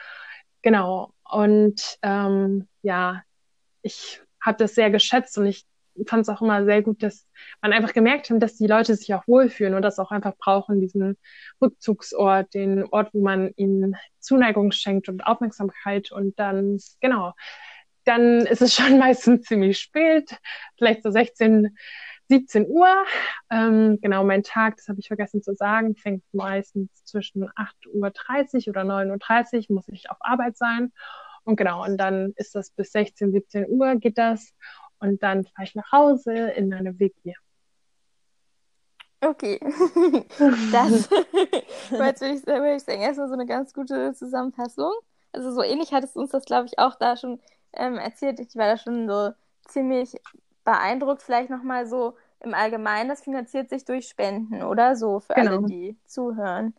Genau. 0.62 1.14
Und 1.30 1.98
ähm, 2.04 2.68
ja, 2.82 3.24
ich 3.82 4.22
habe 4.42 4.58
das 4.58 4.76
sehr 4.76 4.92
geschätzt 4.92 5.38
und 5.38 5.48
ich 5.48 5.66
fand 6.08 6.24
es 6.24 6.30
auch 6.30 6.42
immer 6.42 6.66
sehr 6.66 6.82
gut, 6.82 7.02
dass 7.04 7.28
man 7.62 7.74
einfach 7.74 7.94
gemerkt 7.94 8.30
hat, 8.30 8.42
dass 8.42 8.56
die 8.56 8.68
Leute 8.68 8.96
sich 8.96 9.14
auch 9.14 9.28
wohlfühlen 9.28 9.74
und 9.74 9.82
das 9.82 10.00
auch 10.00 10.12
einfach 10.12 10.36
brauchen, 10.38 10.82
diesen 10.82 11.18
Rückzugsort, 11.62 12.54
den 12.54 12.84
Ort, 12.86 13.14
wo 13.14 13.22
man 13.22 13.52
ihnen 13.56 13.96
Zuneigung 14.20 14.72
schenkt 14.72 15.10
und 15.10 15.26
Aufmerksamkeit 15.26 16.12
und 16.12 16.38
dann, 16.40 16.80
genau, 17.00 17.34
dann 18.04 18.46
ist 18.46 18.62
es 18.62 18.74
schon 18.76 19.00
meistens 19.00 19.44
ziemlich 19.44 19.80
spät, 19.80 20.38
vielleicht 20.78 21.04
so 21.04 21.12
16, 21.12 21.76
17 22.28 22.68
Uhr. 22.68 22.88
Ähm, 23.52 24.00
genau, 24.02 24.24
mein 24.24 24.44
Tag, 24.44 24.78
das 24.78 24.88
habe 24.88 25.00
ich 25.00 25.08
vergessen 25.08 25.44
zu 25.44 25.54
sagen, 25.54 25.96
fängt 25.96 26.24
meistens 26.32 27.04
zwischen 27.06 27.50
8.30 27.50 28.68
Uhr 28.68 28.70
oder 28.70 28.82
9.30 28.82 29.70
Uhr, 29.70 29.76
muss 29.76 29.88
ich 29.90 30.10
auf 30.10 30.18
Arbeit 30.22 30.58
sein. 30.58 30.92
Und 31.44 31.58
genau, 31.58 31.84
und 31.84 31.98
dann 31.98 32.34
ist 32.38 32.56
das 32.56 32.72
bis 32.72 32.92
16, 32.92 33.32
17 33.32 33.70
Uhr 33.70 33.96
geht 33.98 34.18
das 34.18 34.54
und 35.06 35.24
dann 35.24 35.46
fahre 35.46 35.64
ich 35.64 35.76
nach 35.76 35.92
Hause 35.92 36.32
in 36.32 36.70
meine 36.70 37.00
WG. 37.00 37.34
Okay. 39.22 39.60
das 40.72 41.10
war 41.92 42.08
jetzt, 42.08 42.22
würde 42.22 42.36
ich, 42.36 42.46
würde 42.46 42.76
ich 42.76 42.84
sagen, 42.84 43.02
erstmal 43.02 43.28
so 43.28 43.34
eine 43.34 43.46
ganz 43.46 43.74
gute 43.74 44.14
Zusammenfassung. 44.14 44.92
Also 45.32 45.52
so 45.52 45.64
ähnlich 45.64 45.94
hattest 45.94 46.16
du 46.16 46.22
uns 46.22 46.32
das, 46.32 46.46
glaube 46.46 46.68
ich, 46.68 46.80
auch 46.80 46.96
da 46.96 47.18
schon 47.18 47.40
ähm, 47.74 47.98
erzählt. 47.98 48.40
Ich 48.40 48.56
war 48.56 48.68
da 48.68 48.78
schon 48.78 49.08
so 49.08 49.32
ziemlich 49.68 50.16
beeindruckt. 50.64 51.24
Vielleicht 51.24 51.50
nochmal 51.50 51.88
so 51.88 52.16
im 52.42 52.54
Allgemeinen, 52.54 53.10
das 53.10 53.22
finanziert 53.22 53.70
sich 53.70 53.86
durch 53.86 54.08
Spenden, 54.08 54.64
oder? 54.64 54.96
So 54.96 55.20
für 55.20 55.34
genau. 55.34 55.58
alle, 55.58 55.66
die 55.66 55.98
zuhören. 56.06 56.74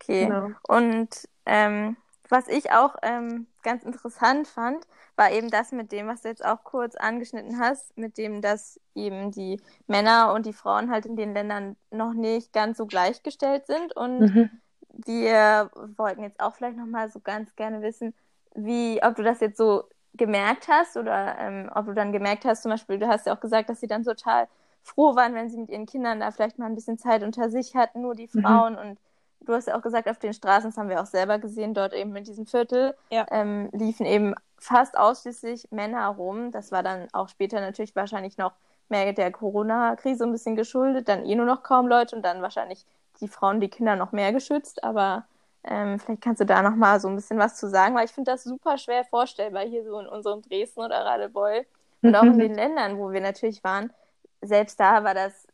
Okay. 0.00 0.26
Genau. 0.26 0.50
Und 0.68 1.28
ähm, 1.46 1.96
was 2.28 2.48
ich 2.48 2.72
auch 2.72 2.96
ähm, 3.02 3.46
ganz 3.62 3.84
interessant 3.84 4.48
fand, 4.48 4.86
war 5.16 5.30
eben 5.32 5.50
das 5.50 5.72
mit 5.72 5.92
dem, 5.92 6.06
was 6.06 6.22
du 6.22 6.28
jetzt 6.28 6.44
auch 6.44 6.62
kurz 6.62 6.94
angeschnitten 6.94 7.58
hast, 7.58 7.96
mit 7.96 8.18
dem, 8.18 8.42
dass 8.42 8.78
eben 8.94 9.30
die 9.30 9.60
Männer 9.86 10.32
und 10.34 10.46
die 10.46 10.52
Frauen 10.52 10.90
halt 10.90 11.06
in 11.06 11.16
den 11.16 11.32
Ländern 11.32 11.76
noch 11.90 12.12
nicht 12.12 12.52
ganz 12.52 12.76
so 12.76 12.86
gleichgestellt 12.86 13.66
sind. 13.66 13.96
Und 13.96 14.20
mhm. 14.20 14.50
wir 14.92 15.70
wollten 15.96 16.22
jetzt 16.22 16.40
auch 16.40 16.54
vielleicht 16.54 16.76
nochmal 16.76 17.10
so 17.10 17.20
ganz 17.20 17.56
gerne 17.56 17.80
wissen, 17.80 18.14
wie, 18.54 19.00
ob 19.02 19.16
du 19.16 19.22
das 19.22 19.40
jetzt 19.40 19.56
so 19.56 19.84
gemerkt 20.14 20.68
hast 20.68 20.96
oder 20.96 21.36
ähm, 21.38 21.70
ob 21.74 21.86
du 21.86 21.94
dann 21.94 22.12
gemerkt 22.12 22.44
hast, 22.44 22.62
zum 22.62 22.70
Beispiel, 22.70 22.98
du 22.98 23.08
hast 23.08 23.26
ja 23.26 23.34
auch 23.34 23.40
gesagt, 23.40 23.68
dass 23.68 23.80
sie 23.80 23.86
dann 23.86 24.02
total 24.02 24.48
froh 24.82 25.16
waren, 25.16 25.34
wenn 25.34 25.50
sie 25.50 25.58
mit 25.58 25.68
ihren 25.68 25.86
Kindern 25.86 26.20
da 26.20 26.30
vielleicht 26.30 26.58
mal 26.58 26.66
ein 26.66 26.74
bisschen 26.74 26.98
Zeit 26.98 27.22
unter 27.22 27.50
sich 27.50 27.74
hatten, 27.74 28.02
nur 28.02 28.14
die 28.14 28.28
mhm. 28.32 28.42
Frauen 28.42 28.72
mhm. 28.74 28.78
und 28.78 28.98
du 29.40 29.52
hast 29.52 29.68
ja 29.68 29.76
auch 29.76 29.82
gesagt, 29.82 30.08
auf 30.08 30.18
den 30.18 30.32
Straßen, 30.32 30.70
das 30.70 30.78
haben 30.78 30.88
wir 30.88 31.00
auch 31.00 31.06
selber 31.06 31.38
gesehen, 31.38 31.74
dort 31.74 31.92
eben 31.92 32.14
in 32.16 32.24
diesem 32.24 32.46
Viertel, 32.46 32.94
ja. 33.10 33.26
ähm, 33.30 33.68
liefen 33.72 34.06
eben 34.06 34.34
fast 34.58 34.96
ausschließlich 34.96 35.68
Männer 35.70 36.08
rum. 36.08 36.50
Das 36.50 36.72
war 36.72 36.82
dann 36.82 37.08
auch 37.12 37.28
später 37.28 37.60
natürlich 37.60 37.94
wahrscheinlich 37.94 38.38
noch 38.38 38.52
mehr 38.88 39.12
der 39.12 39.32
Corona-Krise 39.32 40.24
ein 40.24 40.32
bisschen 40.32 40.56
geschuldet, 40.56 41.08
dann 41.08 41.24
eh 41.24 41.34
nur 41.34 41.46
noch 41.46 41.62
kaum 41.62 41.88
Leute 41.88 42.16
und 42.16 42.22
dann 42.22 42.42
wahrscheinlich 42.42 42.86
die 43.20 43.28
Frauen, 43.28 43.60
die 43.60 43.68
Kinder 43.68 43.96
noch 43.96 44.12
mehr 44.12 44.32
geschützt. 44.32 44.84
Aber 44.84 45.24
ähm, 45.64 45.98
vielleicht 45.98 46.22
kannst 46.22 46.40
du 46.40 46.46
da 46.46 46.62
noch 46.62 46.76
mal 46.76 47.00
so 47.00 47.08
ein 47.08 47.16
bisschen 47.16 47.38
was 47.38 47.56
zu 47.56 47.68
sagen, 47.68 47.94
weil 47.94 48.04
ich 48.04 48.12
finde 48.12 48.30
das 48.30 48.44
super 48.44 48.78
schwer 48.78 49.04
vorstellbar 49.04 49.64
hier 49.64 49.84
so 49.84 49.98
in 49.98 50.06
unserem 50.06 50.42
Dresden 50.42 50.80
oder 50.80 51.04
Radebeul 51.04 51.66
und 52.02 52.14
auch 52.14 52.22
in 52.22 52.38
den 52.38 52.54
Ländern, 52.54 52.98
wo 52.98 53.10
wir 53.10 53.20
natürlich 53.20 53.64
waren. 53.64 53.92
Selbst 54.40 54.78
da 54.78 55.02
war 55.02 55.14
das 55.14 55.46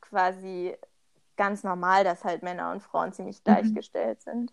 quasi 0.00 0.76
ganz 1.40 1.64
normal, 1.64 2.04
dass 2.04 2.22
halt 2.22 2.42
Männer 2.42 2.70
und 2.70 2.82
Frauen 2.82 3.14
ziemlich 3.14 3.38
mhm. 3.38 3.44
gleichgestellt 3.44 4.20
sind. 4.20 4.52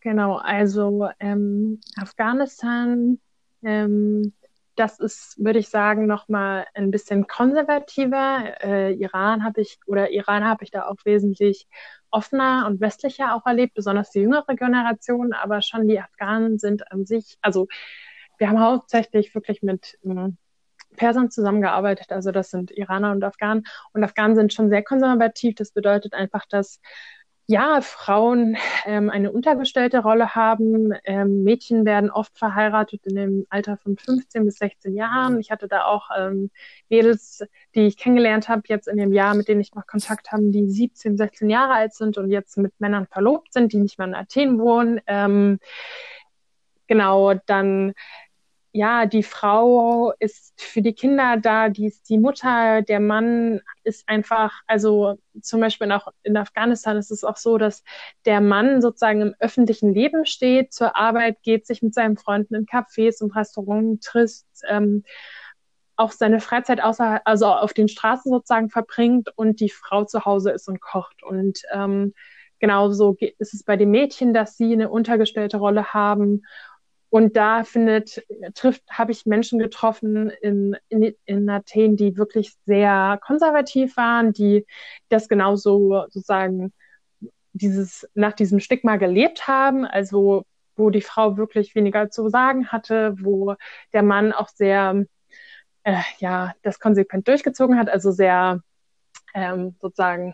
Genau, 0.00 0.36
also 0.36 1.10
ähm, 1.20 1.78
Afghanistan, 2.00 3.20
ähm, 3.62 4.32
das 4.74 4.98
ist, 4.98 5.36
würde 5.44 5.58
ich 5.58 5.68
sagen, 5.68 6.06
nochmal 6.06 6.64
ein 6.72 6.90
bisschen 6.90 7.26
konservativer. 7.26 8.54
Äh, 8.64 8.94
Iran 8.94 9.44
habe 9.44 9.60
ich, 9.60 9.78
oder 9.86 10.10
Iran 10.10 10.46
habe 10.46 10.64
ich 10.64 10.70
da 10.70 10.86
auch 10.86 10.96
wesentlich 11.04 11.68
offener 12.10 12.64
und 12.66 12.80
westlicher 12.80 13.34
auch 13.34 13.44
erlebt, 13.44 13.74
besonders 13.74 14.10
die 14.10 14.20
jüngere 14.20 14.56
Generation, 14.56 15.34
aber 15.34 15.60
schon 15.60 15.86
die 15.86 16.00
Afghanen 16.00 16.58
sind 16.58 16.90
an 16.90 17.04
sich, 17.04 17.36
also 17.42 17.68
wir 18.38 18.48
haben 18.48 18.58
hauptsächlich 18.58 19.34
wirklich 19.34 19.62
mit 19.62 19.98
ähm, 20.02 20.38
Persern 20.96 21.30
zusammengearbeitet. 21.30 22.12
Also 22.12 22.30
das 22.32 22.50
sind 22.50 22.70
Iraner 22.70 23.12
und 23.12 23.24
Afghanen. 23.24 23.64
Und 23.92 24.04
Afghanen 24.04 24.36
sind 24.36 24.52
schon 24.52 24.68
sehr 24.68 24.82
konservativ. 24.82 25.54
Das 25.54 25.72
bedeutet 25.72 26.14
einfach, 26.14 26.46
dass 26.46 26.80
ja, 27.46 27.80
Frauen 27.80 28.56
ähm, 28.86 29.10
eine 29.10 29.32
untergestellte 29.32 29.98
Rolle 29.98 30.34
haben. 30.34 30.94
Ähm, 31.04 31.42
Mädchen 31.42 31.84
werden 31.84 32.10
oft 32.10 32.38
verheiratet 32.38 33.04
in 33.04 33.16
dem 33.16 33.46
Alter 33.50 33.76
von 33.76 33.96
15 33.96 34.44
bis 34.44 34.56
16 34.56 34.94
Jahren. 34.94 35.40
Ich 35.40 35.50
hatte 35.50 35.66
da 35.66 35.84
auch 35.84 36.10
ähm, 36.16 36.50
Mädels, 36.88 37.44
die 37.74 37.82
ich 37.82 37.96
kennengelernt 37.96 38.48
habe, 38.48 38.62
jetzt 38.66 38.86
in 38.86 38.96
dem 38.96 39.12
Jahr, 39.12 39.34
mit 39.34 39.48
denen 39.48 39.60
ich 39.60 39.74
noch 39.74 39.86
Kontakt 39.86 40.30
habe, 40.30 40.50
die 40.50 40.68
17, 40.68 41.16
16 41.16 41.50
Jahre 41.50 41.74
alt 41.74 41.94
sind 41.94 42.16
und 42.16 42.30
jetzt 42.30 42.56
mit 42.58 42.72
Männern 42.78 43.06
verlobt 43.06 43.52
sind, 43.52 43.72
die 43.72 43.78
nicht 43.78 43.98
mehr 43.98 44.06
in 44.08 44.14
Athen 44.14 44.58
wohnen. 44.60 45.00
Ähm, 45.06 45.58
genau, 46.86 47.34
dann 47.46 47.92
ja, 48.72 49.04
die 49.04 49.22
Frau 49.22 50.14
ist 50.18 50.54
für 50.60 50.80
die 50.80 50.94
Kinder 50.94 51.36
da, 51.36 51.68
die 51.68 51.86
ist 51.86 52.08
die 52.08 52.18
Mutter, 52.18 52.80
der 52.80 53.00
Mann 53.00 53.60
ist 53.84 54.08
einfach, 54.08 54.62
also 54.66 55.18
zum 55.42 55.60
Beispiel 55.60 55.92
auch 55.92 56.08
in 56.22 56.38
Afghanistan 56.38 56.96
ist 56.96 57.10
es 57.10 57.22
auch 57.22 57.36
so, 57.36 57.58
dass 57.58 57.84
der 58.24 58.40
Mann 58.40 58.80
sozusagen 58.80 59.20
im 59.20 59.34
öffentlichen 59.40 59.92
Leben 59.92 60.24
steht, 60.24 60.72
zur 60.72 60.96
Arbeit 60.96 61.42
geht, 61.42 61.66
sich 61.66 61.82
mit 61.82 61.92
seinen 61.92 62.16
Freunden 62.16 62.54
in 62.54 62.66
Cafés 62.66 63.22
und 63.22 63.36
Restaurants 63.36 64.06
trifft, 64.06 64.46
ähm, 64.66 65.04
auch 65.96 66.12
seine 66.12 66.40
Freizeit 66.40 66.82
außer, 66.82 67.20
also 67.26 67.46
auf 67.48 67.74
den 67.74 67.88
Straßen 67.88 68.32
sozusagen 68.32 68.70
verbringt 68.70 69.28
und 69.36 69.60
die 69.60 69.68
Frau 69.68 70.04
zu 70.04 70.24
Hause 70.24 70.50
ist 70.50 70.66
und 70.66 70.80
kocht. 70.80 71.22
Und 71.22 71.60
ähm, 71.74 72.14
genauso 72.58 73.16
ist 73.38 73.52
es 73.52 73.64
bei 73.64 73.76
den 73.76 73.90
Mädchen, 73.90 74.32
dass 74.32 74.56
sie 74.56 74.72
eine 74.72 74.88
untergestellte 74.88 75.58
Rolle 75.58 75.92
haben 75.92 76.42
und 77.12 77.36
da 77.36 77.62
findet, 77.62 78.24
trifft, 78.54 78.84
habe 78.90 79.12
ich 79.12 79.26
Menschen 79.26 79.58
getroffen 79.58 80.30
in, 80.40 80.74
in, 80.88 81.14
in 81.26 81.50
Athen, 81.50 81.94
die 81.94 82.16
wirklich 82.16 82.54
sehr 82.64 83.20
konservativ 83.22 83.98
waren, 83.98 84.32
die 84.32 84.64
das 85.10 85.28
genauso 85.28 86.04
sozusagen 86.04 86.72
dieses, 87.52 88.08
nach 88.14 88.32
diesem 88.32 88.60
Stigma 88.60 88.96
gelebt 88.96 89.46
haben, 89.46 89.84
also 89.84 90.46
wo 90.74 90.88
die 90.88 91.02
Frau 91.02 91.36
wirklich 91.36 91.74
weniger 91.74 92.08
zu 92.08 92.30
sagen 92.30 92.68
hatte, 92.68 93.14
wo 93.20 93.56
der 93.92 94.02
Mann 94.02 94.32
auch 94.32 94.48
sehr, 94.48 95.04
äh, 95.82 96.00
ja, 96.16 96.54
das 96.62 96.80
konsequent 96.80 97.28
durchgezogen 97.28 97.78
hat, 97.78 97.90
also 97.90 98.10
sehr 98.10 98.62
ähm, 99.34 99.76
sozusagen 99.82 100.32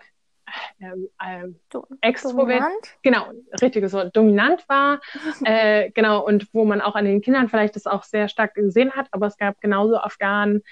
ähm, 0.80 1.08
ähm, 1.24 1.56
extrovert, 2.00 2.62
genau, 3.02 3.26
richtiges 3.60 3.92
Wort, 3.92 4.16
dominant 4.16 4.64
war, 4.68 5.00
äh, 5.44 5.90
genau, 5.90 6.24
und 6.24 6.48
wo 6.52 6.64
man 6.64 6.80
auch 6.80 6.94
an 6.94 7.04
den 7.04 7.20
Kindern 7.20 7.48
vielleicht 7.48 7.76
das 7.76 7.86
auch 7.86 8.02
sehr 8.02 8.28
stark 8.28 8.54
gesehen 8.54 8.92
hat, 8.92 9.08
aber 9.12 9.26
es 9.26 9.36
gab 9.36 9.60
genauso 9.60 9.96
Afghanen, 9.98 10.62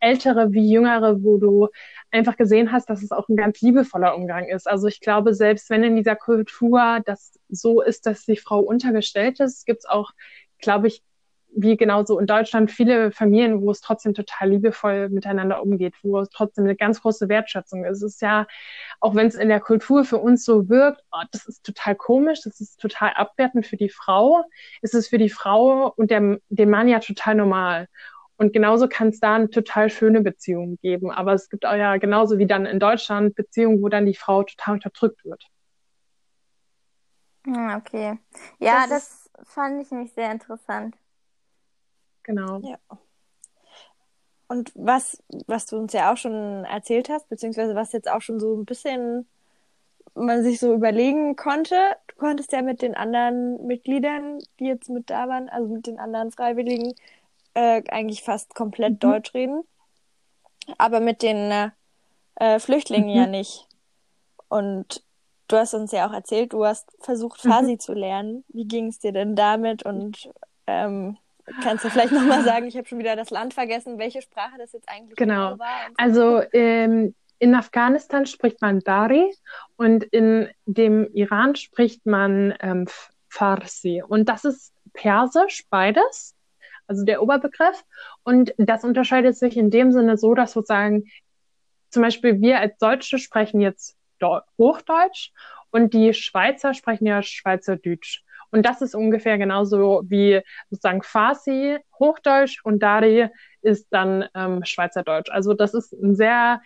ältere 0.00 0.52
wie 0.52 0.70
jüngere, 0.70 1.22
wo 1.22 1.38
du 1.38 1.68
einfach 2.10 2.36
gesehen 2.36 2.72
hast, 2.72 2.88
dass 2.90 3.02
es 3.02 3.12
auch 3.12 3.28
ein 3.28 3.36
ganz 3.36 3.60
liebevoller 3.60 4.16
Umgang 4.16 4.46
ist. 4.46 4.68
Also 4.68 4.86
ich 4.86 5.00
glaube, 5.00 5.34
selbst 5.34 5.70
wenn 5.70 5.84
in 5.84 5.96
dieser 5.96 6.16
Kultur 6.16 7.00
das 7.04 7.38
so 7.48 7.82
ist, 7.82 8.06
dass 8.06 8.24
die 8.24 8.36
Frau 8.36 8.60
untergestellt 8.60 9.40
ist, 9.40 9.66
gibt 9.66 9.80
es 9.80 9.86
auch, 9.86 10.12
glaube 10.58 10.88
ich, 10.88 11.02
wie 11.56 11.76
genauso 11.76 12.18
in 12.18 12.26
Deutschland 12.26 12.70
viele 12.70 13.10
Familien, 13.10 13.62
wo 13.62 13.70
es 13.70 13.80
trotzdem 13.80 14.14
total 14.14 14.50
liebevoll 14.50 15.08
miteinander 15.08 15.62
umgeht, 15.62 15.94
wo 16.02 16.20
es 16.20 16.28
trotzdem 16.28 16.64
eine 16.64 16.76
ganz 16.76 17.00
große 17.00 17.28
Wertschätzung 17.28 17.84
ist. 17.84 18.02
Es 18.02 18.14
ist 18.14 18.22
ja, 18.22 18.46
auch 19.00 19.14
wenn 19.14 19.26
es 19.26 19.34
in 19.34 19.48
der 19.48 19.60
Kultur 19.60 20.04
für 20.04 20.18
uns 20.18 20.44
so 20.44 20.68
wirkt, 20.68 21.02
oh, 21.12 21.22
das 21.32 21.46
ist 21.46 21.64
total 21.64 21.94
komisch, 21.94 22.42
das 22.44 22.60
ist 22.60 22.78
total 22.78 23.12
abwertend 23.14 23.66
für 23.66 23.76
die 23.76 23.88
Frau, 23.88 24.44
ist 24.82 24.94
es 24.94 25.08
für 25.08 25.18
die 25.18 25.30
Frau 25.30 25.92
und 25.96 26.10
der, 26.10 26.38
dem 26.50 26.70
Mann 26.70 26.88
ja 26.88 27.00
total 27.00 27.34
normal. 27.34 27.88
Und 28.36 28.52
genauso 28.52 28.86
kann 28.86 29.08
es 29.08 29.20
da 29.20 29.36
eine 29.36 29.48
total 29.48 29.88
schöne 29.88 30.20
Beziehung 30.20 30.76
geben. 30.82 31.10
Aber 31.10 31.32
es 31.32 31.48
gibt 31.48 31.64
auch 31.64 31.74
ja 31.74 31.96
genauso 31.96 32.38
wie 32.38 32.46
dann 32.46 32.66
in 32.66 32.78
Deutschland 32.78 33.34
Beziehungen, 33.34 33.82
wo 33.82 33.88
dann 33.88 34.04
die 34.04 34.14
Frau 34.14 34.42
total 34.42 34.74
unterdrückt 34.74 35.24
wird. 35.24 35.42
Ah, 37.46 37.78
okay. 37.78 38.18
Ja, 38.58 38.86
Das 38.88 39.30
das, 39.32 39.48
fand 39.48 39.80
ich 39.80 39.90
nämlich 39.90 40.12
sehr 40.12 40.30
interessant. 40.32 40.96
Genau. 42.26 42.58
Ja. 42.58 42.76
Und 44.48 44.72
was, 44.74 45.22
was 45.46 45.66
du 45.66 45.76
uns 45.76 45.92
ja 45.92 46.12
auch 46.12 46.16
schon 46.16 46.64
erzählt 46.64 47.08
hast, 47.08 47.28
beziehungsweise 47.28 47.74
was 47.74 47.92
jetzt 47.92 48.10
auch 48.10 48.20
schon 48.20 48.38
so 48.40 48.54
ein 48.56 48.64
bisschen 48.64 49.26
man 50.14 50.42
sich 50.42 50.58
so 50.60 50.72
überlegen 50.72 51.36
konnte, 51.36 51.76
du 52.08 52.16
konntest 52.16 52.52
ja 52.52 52.62
mit 52.62 52.80
den 52.80 52.94
anderen 52.96 53.66
Mitgliedern, 53.66 54.38
die 54.58 54.64
jetzt 54.66 54.88
mit 54.88 55.10
da 55.10 55.28
waren, 55.28 55.48
also 55.48 55.68
mit 55.68 55.86
den 55.86 55.98
anderen 55.98 56.30
Freiwilligen, 56.32 56.94
äh, 57.54 57.82
eigentlich 57.90 58.22
fast 58.22 58.54
komplett 58.54 58.94
Mhm. 58.94 58.98
Deutsch 59.00 59.34
reden. 59.34 59.62
Aber 60.78 61.00
mit 61.00 61.22
den 61.22 61.70
äh, 62.36 62.58
Flüchtlingen 62.58 63.10
Mhm. 63.10 63.16
ja 63.16 63.26
nicht. 63.26 63.68
Und 64.48 65.02
du 65.48 65.56
hast 65.56 65.74
uns 65.74 65.92
ja 65.92 66.08
auch 66.08 66.12
erzählt, 66.12 66.52
du 66.52 66.64
hast 66.64 66.90
versucht, 67.00 67.44
Mhm. 67.44 67.50
Farsi 67.50 67.78
zu 67.78 67.92
lernen. 67.92 68.44
Wie 68.48 68.64
ging 68.66 68.88
es 68.88 68.98
dir 68.98 69.12
denn 69.12 69.36
damit? 69.36 69.84
Und 69.84 70.30
ähm, 70.66 71.18
kannst 71.62 71.84
du 71.84 71.90
vielleicht 71.90 72.12
nochmal 72.12 72.42
sagen, 72.44 72.66
ich 72.66 72.76
habe 72.76 72.86
schon 72.86 72.98
wieder 72.98 73.16
das 73.16 73.30
Land 73.30 73.54
vergessen, 73.54 73.98
welche 73.98 74.22
Sprache 74.22 74.56
das 74.58 74.72
jetzt 74.72 74.88
eigentlich 74.88 75.16
Genau. 75.16 75.58
war? 75.58 75.68
so. 75.88 75.94
Also 75.96 76.42
ähm, 76.52 77.14
in 77.38 77.54
Afghanistan 77.54 78.26
spricht 78.26 78.60
man 78.62 78.80
Dari 78.80 79.32
und 79.76 80.04
in 80.04 80.48
dem 80.64 81.06
Iran 81.12 81.54
spricht 81.56 82.06
man 82.06 82.54
ähm, 82.60 82.86
Farsi. 83.28 84.02
Und 84.06 84.28
das 84.28 84.44
ist 84.44 84.72
Persisch, 84.94 85.64
beides, 85.68 86.34
also 86.86 87.04
der 87.04 87.22
Oberbegriff. 87.22 87.84
Und 88.22 88.54
das 88.56 88.82
unterscheidet 88.84 89.36
sich 89.36 89.56
in 89.56 89.70
dem 89.70 89.92
Sinne 89.92 90.16
so, 90.16 90.34
dass 90.34 90.52
sozusagen 90.52 91.04
zum 91.90 92.02
Beispiel 92.02 92.40
wir 92.40 92.58
als 92.60 92.78
Deutsche 92.78 93.18
sprechen 93.18 93.60
jetzt 93.60 93.96
Deu- 94.20 94.40
Hochdeutsch 94.56 95.32
und 95.70 95.92
die 95.92 96.14
Schweizer 96.14 96.72
sprechen 96.72 97.06
ja 97.06 97.22
Schweizerdeutsch. 97.22 98.22
Und 98.56 98.64
das 98.64 98.80
ist 98.80 98.94
ungefähr 98.94 99.36
genauso 99.36 100.02
wie 100.06 100.40
sozusagen 100.70 101.02
Farsi, 101.02 101.78
Hochdeutsch 101.98 102.64
und 102.64 102.82
Dari 102.82 103.28
ist 103.60 103.86
dann 103.90 104.24
ähm, 104.34 104.64
Schweizerdeutsch. 104.64 105.30
Also 105.30 105.52
das 105.52 105.74
ist 105.74 105.92
ein 105.92 106.16
sehr 106.16 106.62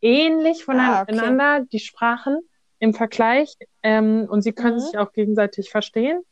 ähnlich 0.00 0.64
Ah, 0.66 1.02
okay. 1.02 1.14
voneinander, 1.14 1.66
die 1.70 1.78
Sprachen 1.78 2.38
im 2.78 2.94
Vergleich. 2.94 3.54
Ähm, 3.82 4.26
und 4.30 4.40
sie 4.40 4.52
können 4.52 4.76
Mhm. 4.76 4.80
sich 4.80 4.96
auch 4.98 5.12
gegenseitig 5.12 5.70
verstehen. 5.70 6.22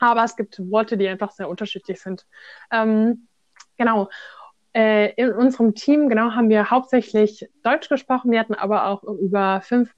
Aber 0.00 0.24
es 0.24 0.34
gibt 0.34 0.58
Worte, 0.68 0.96
die 0.98 1.06
einfach 1.06 1.30
sehr 1.30 1.48
unterschiedlich 1.48 2.00
sind. 2.00 2.26
Ähm, 2.72 3.28
genau. 3.76 4.08
Äh, 4.72 5.12
in 5.14 5.32
unserem 5.32 5.74
Team, 5.74 6.08
genau, 6.08 6.32
haben 6.32 6.48
wir 6.48 6.70
hauptsächlich 6.70 7.48
Deutsch 7.62 7.88
gesprochen. 7.88 8.30
Wir 8.32 8.40
hatten 8.40 8.54
aber 8.54 8.86
auch 8.86 9.04
über 9.04 9.60
fünf 9.62 9.92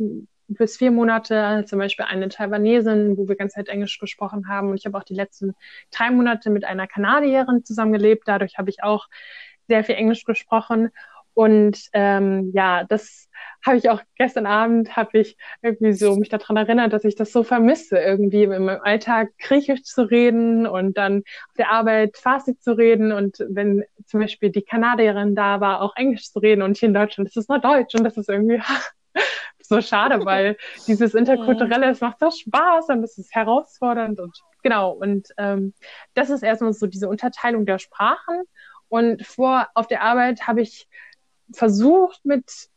bis 0.54 0.76
vier 0.76 0.90
Monate 0.90 1.64
zum 1.66 1.78
Beispiel 1.78 2.06
eine 2.06 2.28
Taiwanesin, 2.28 3.16
wo 3.16 3.28
wir 3.28 3.36
ganz 3.36 3.54
Zeit 3.54 3.68
Englisch 3.68 3.98
gesprochen 3.98 4.48
haben. 4.48 4.70
Und 4.70 4.78
ich 4.78 4.86
habe 4.86 4.96
auch 4.98 5.04
die 5.04 5.14
letzten 5.14 5.54
drei 5.90 6.10
Monate 6.10 6.50
mit 6.50 6.64
einer 6.64 6.86
Kanadierin 6.86 7.64
zusammengelebt. 7.64 8.24
Dadurch 8.26 8.58
habe 8.58 8.70
ich 8.70 8.82
auch 8.82 9.08
sehr 9.68 9.84
viel 9.84 9.94
Englisch 9.94 10.24
gesprochen. 10.24 10.90
Und 11.34 11.88
ähm, 11.94 12.50
ja, 12.54 12.84
das 12.84 13.28
habe 13.64 13.78
ich 13.78 13.88
auch 13.88 14.02
gestern 14.16 14.46
Abend, 14.46 14.96
habe 14.96 15.18
ich 15.18 15.36
irgendwie 15.62 15.92
so 15.92 16.16
mich 16.16 16.28
daran 16.28 16.56
erinnert, 16.56 16.92
dass 16.92 17.04
ich 17.04 17.14
das 17.14 17.32
so 17.32 17.42
vermisse, 17.42 17.98
irgendwie 17.98 18.46
meinem 18.46 18.80
Alltag 18.82 19.30
Griechisch 19.38 19.82
zu 19.84 20.02
reden 20.02 20.66
und 20.66 20.98
dann 20.98 21.18
auf 21.48 21.56
der 21.56 21.70
Arbeit 21.70 22.16
Farsi 22.18 22.58
zu 22.58 22.76
reden 22.76 23.12
und 23.12 23.38
wenn 23.48 23.84
zum 24.04 24.20
Beispiel 24.20 24.50
die 24.50 24.62
Kanadierin 24.62 25.34
da 25.34 25.60
war, 25.60 25.80
auch 25.80 25.96
Englisch 25.96 26.30
zu 26.30 26.38
reden 26.40 26.62
und 26.62 26.76
hier 26.76 26.88
in 26.88 26.94
Deutschland 26.94 27.28
ist 27.28 27.36
es 27.36 27.48
nur 27.48 27.60
Deutsch 27.60 27.94
und 27.94 28.04
das 28.04 28.16
ist 28.16 28.28
irgendwie 28.28 28.60
so 29.72 29.80
schade, 29.80 30.24
weil 30.24 30.56
dieses 30.86 31.14
Interkulturelle, 31.14 31.90
es 31.90 32.00
macht 32.00 32.20
so 32.20 32.30
Spaß 32.30 32.88
und 32.90 33.02
es 33.02 33.18
ist 33.18 33.34
herausfordernd 33.34 34.20
und 34.20 34.36
genau 34.62 34.92
und 34.92 35.28
ähm, 35.38 35.74
das 36.14 36.30
ist 36.30 36.42
erstmal 36.42 36.72
so 36.72 36.86
diese 36.86 37.08
Unterteilung 37.08 37.66
der 37.66 37.78
Sprachen 37.78 38.42
und 38.88 39.26
vor 39.26 39.68
auf 39.74 39.86
der 39.86 40.02
Arbeit 40.02 40.46
habe 40.46 40.60
ich 40.60 40.86
versucht 41.52 42.24
mit 42.24 42.68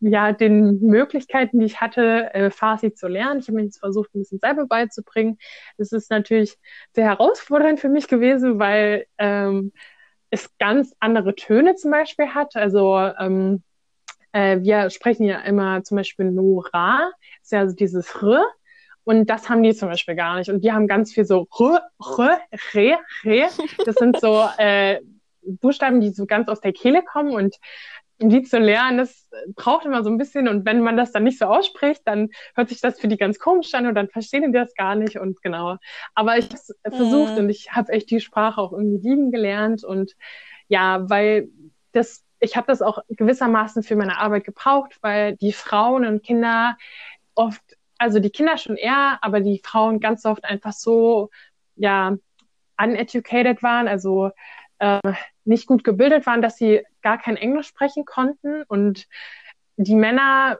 ja, 0.00 0.32
den 0.32 0.80
Möglichkeiten, 0.80 1.58
die 1.58 1.66
ich 1.66 1.80
hatte, 1.80 2.32
äh, 2.32 2.50
Farsi 2.50 2.94
zu 2.94 3.06
lernen. 3.06 3.40
Ich 3.40 3.48
habe 3.48 3.56
mir 3.56 3.64
jetzt 3.64 3.78
versucht, 3.78 4.14
ein 4.14 4.20
bisschen 4.20 4.38
selber 4.38 4.66
beizubringen. 4.66 5.38
Es 5.76 5.92
ist 5.92 6.10
natürlich 6.10 6.56
sehr 6.92 7.04
herausfordernd 7.04 7.80
für 7.80 7.90
mich 7.90 8.08
gewesen, 8.08 8.58
weil 8.58 9.06
ähm, 9.18 9.72
es 10.30 10.56
ganz 10.58 10.94
andere 11.00 11.34
Töne 11.34 11.74
zum 11.74 11.90
Beispiel 11.90 12.28
hat. 12.28 12.56
Also 12.56 12.96
ähm, 13.18 13.62
äh, 14.34 14.60
wir 14.62 14.90
sprechen 14.90 15.24
ja 15.26 15.40
immer 15.40 15.84
zum 15.84 15.96
Beispiel 15.98 16.30
Nora, 16.30 17.10
ist 17.42 17.52
ja 17.52 17.60
also 17.60 17.74
dieses 17.74 18.14
R. 18.22 18.44
Und 19.04 19.28
das 19.30 19.48
haben 19.50 19.62
die 19.62 19.74
zum 19.74 19.90
Beispiel 19.90 20.16
gar 20.16 20.36
nicht. 20.38 20.50
Und 20.50 20.64
die 20.64 20.72
haben 20.72 20.88
ganz 20.88 21.12
viel 21.14 21.26
so 21.26 21.48
R, 21.58 21.82
R, 22.18 22.40
Re, 22.74 22.98
Re. 23.24 23.48
Das 23.86 23.96
sind 23.96 24.20
so 24.20 24.48
äh, 24.58 25.00
Buchstaben, 25.42 26.00
die 26.00 26.10
so 26.10 26.26
ganz 26.26 26.48
aus 26.48 26.60
der 26.60 26.72
Kehle 26.72 27.02
kommen 27.02 27.32
und 27.34 27.56
die 28.20 28.42
zu 28.44 28.58
lernen, 28.58 28.98
das 28.98 29.28
braucht 29.56 29.86
immer 29.86 30.04
so 30.04 30.10
ein 30.10 30.18
bisschen 30.18 30.48
und 30.48 30.64
wenn 30.64 30.80
man 30.82 30.96
das 30.96 31.12
dann 31.12 31.24
nicht 31.24 31.38
so 31.38 31.46
ausspricht, 31.46 32.02
dann 32.06 32.30
hört 32.54 32.68
sich 32.68 32.80
das 32.80 33.00
für 33.00 33.08
die 33.08 33.16
ganz 33.18 33.38
komisch 33.40 33.74
an 33.74 33.86
und 33.88 33.96
dann 33.96 34.08
verstehen 34.08 34.44
die 34.52 34.58
das 34.58 34.74
gar 34.74 34.94
nicht 34.94 35.18
und 35.18 35.42
genau. 35.42 35.78
Aber 36.14 36.38
ich 36.38 36.46
habe 36.46 36.54
es 36.56 36.74
versucht 36.96 37.32
Mhm. 37.32 37.38
und 37.38 37.50
ich 37.50 37.72
habe 37.72 37.92
echt 37.92 38.10
die 38.10 38.20
Sprache 38.20 38.60
auch 38.60 38.72
irgendwie 38.72 39.08
lieben 39.08 39.32
gelernt 39.32 39.84
und 39.84 40.14
ja, 40.68 41.08
weil 41.10 41.48
das, 41.92 42.24
ich 42.40 42.56
habe 42.56 42.66
das 42.66 42.82
auch 42.82 42.98
gewissermaßen 43.08 43.82
für 43.82 43.96
meine 43.96 44.18
Arbeit 44.18 44.44
gebraucht, 44.44 44.98
weil 45.00 45.36
die 45.36 45.52
Frauen 45.52 46.04
und 46.04 46.22
Kinder 46.22 46.76
oft, 47.34 47.62
also 47.98 48.18
die 48.20 48.30
Kinder 48.30 48.58
schon 48.58 48.76
eher, 48.76 49.18
aber 49.22 49.40
die 49.40 49.60
Frauen 49.64 50.00
ganz 50.00 50.24
oft 50.26 50.44
einfach 50.44 50.72
so, 50.72 51.30
ja, 51.76 52.16
uneducated 52.76 53.62
waren, 53.62 53.88
also 53.88 54.30
äh, 54.78 55.00
nicht 55.44 55.66
gut 55.66 55.84
gebildet 55.84 56.26
waren, 56.26 56.42
dass 56.42 56.56
sie 56.56 56.82
gar 57.02 57.18
kein 57.18 57.36
Englisch 57.36 57.68
sprechen 57.68 58.04
konnten 58.04 58.62
und 58.64 59.06
die 59.76 59.94
Männer 59.94 60.58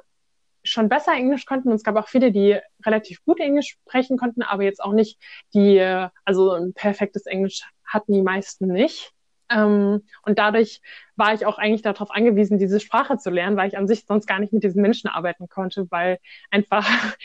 schon 0.62 0.88
besser 0.88 1.12
Englisch 1.12 1.46
konnten. 1.46 1.68
Und 1.68 1.74
es 1.74 1.84
gab 1.84 1.96
auch 1.96 2.08
viele, 2.08 2.32
die 2.32 2.58
relativ 2.84 3.24
gut 3.24 3.40
Englisch 3.40 3.76
sprechen 3.82 4.16
konnten, 4.16 4.42
aber 4.42 4.62
jetzt 4.62 4.82
auch 4.82 4.92
nicht 4.92 5.20
die, 5.54 5.76
äh, 5.78 6.08
also 6.24 6.52
ein 6.52 6.72
perfektes 6.72 7.26
Englisch 7.26 7.62
hatten 7.84 8.12
die 8.12 8.22
meisten 8.22 8.68
nicht. 8.68 9.13
Ähm, 9.50 10.02
und 10.22 10.38
dadurch 10.38 10.80
war 11.16 11.34
ich 11.34 11.46
auch 11.46 11.58
eigentlich 11.58 11.82
darauf 11.82 12.10
angewiesen, 12.10 12.58
diese 12.58 12.80
Sprache 12.80 13.18
zu 13.18 13.30
lernen, 13.30 13.56
weil 13.56 13.68
ich 13.68 13.76
an 13.76 13.86
sich 13.86 14.04
sonst 14.06 14.26
gar 14.26 14.38
nicht 14.38 14.52
mit 14.52 14.64
diesen 14.64 14.82
Menschen 14.82 15.08
arbeiten 15.08 15.48
konnte, 15.48 15.86
weil 15.90 16.18
einfach 16.50 16.86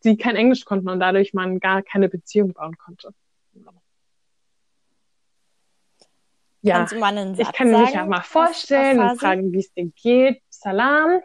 sie 0.00 0.16
kein 0.16 0.36
Englisch 0.36 0.64
konnten 0.64 0.88
und 0.88 1.00
dadurch 1.00 1.32
man 1.32 1.60
gar 1.60 1.82
keine 1.82 2.08
Beziehung 2.08 2.52
bauen 2.52 2.76
konnte. 2.76 3.14
Ja, 6.64 6.86
ich 7.36 7.52
kann 7.52 7.70
mich 7.72 7.92
ja 7.92 8.06
mal 8.06 8.22
vorstellen 8.22 9.00
und 9.00 9.18
fragen, 9.18 9.52
wie 9.52 9.58
es 9.58 9.72
dir 9.72 9.90
geht. 10.00 10.42
Salam, 10.48 11.20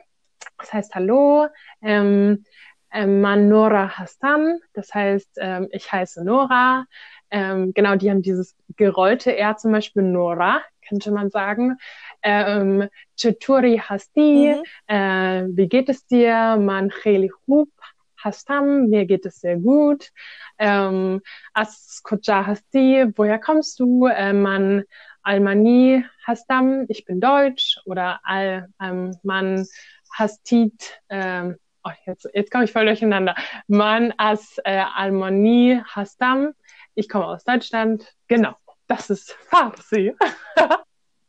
das 0.58 0.74
heißt 0.74 0.96
Hallo. 0.96 1.48
Ähm, 1.84 2.44
ähm, 2.92 3.22
man 3.22 3.48
Nora 3.50 3.98
Hassan, 3.98 4.60
das 4.74 4.94
heißt, 4.94 5.38
ähm, 5.40 5.68
ich 5.72 5.92
heiße 5.92 6.24
Nora. 6.24 6.86
Ähm, 7.32 7.74
genau, 7.74 7.96
die 7.96 8.10
haben 8.10 8.22
dieses 8.22 8.56
gerollte 8.76 9.36
R 9.36 9.58
zum 9.58 9.72
Beispiel 9.72 10.04
Nora, 10.04 10.62
könnte 10.88 11.12
man 11.12 11.30
sagen. 11.30 11.78
Ähm, 12.24 12.88
Cheturi 13.18 13.78
Hasti, 13.78 14.56
Mhm. 14.58 14.64
äh, 14.88 15.46
wie 15.50 15.68
geht 15.68 15.90
es 15.90 16.06
dir? 16.06 16.58
Man 16.58 16.90
Kheli 16.90 17.32
Hub 17.48 17.70
Hastam, 18.18 18.88
mir 18.88 19.06
geht 19.06 19.26
es 19.26 19.42
sehr 19.42 19.58
gut. 19.58 20.10
Ähm, 20.58 21.22
As 21.54 22.02
Koja 22.04 22.46
Hasti, 22.48 23.06
woher 23.16 23.40
kommst 23.40 23.80
du? 23.80 24.08
Äh, 24.08 24.34
man 24.34 24.84
Almani 25.22 26.04
Hastam, 26.26 26.86
ich 26.88 27.06
bin 27.06 27.20
deutsch. 27.22 27.78
Oder 27.86 28.20
Al, 28.24 28.70
ähm, 28.82 29.16
man 29.24 29.66
Hastit, 30.14 31.00
ähm, 31.10 31.58
oh, 31.84 31.92
jetzt, 32.06 32.28
jetzt 32.34 32.50
komme 32.52 32.64
ich 32.64 32.72
voll 32.72 32.86
durcheinander. 32.86 33.36
Man 33.68 34.14
as 34.18 34.58
äh, 34.64 34.84
Almani 34.96 35.82
Hastam, 35.86 36.54
ich 36.98 37.08
komme 37.08 37.28
aus 37.28 37.44
Deutschland. 37.44 38.12
Genau, 38.28 38.56
das 38.88 39.12
ist 39.12 39.32
Farsi. 39.50 40.16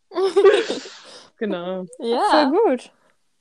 genau. 1.37 1.85
Voll 1.99 2.09
Ja. 2.09 2.51
gut. 2.51 2.91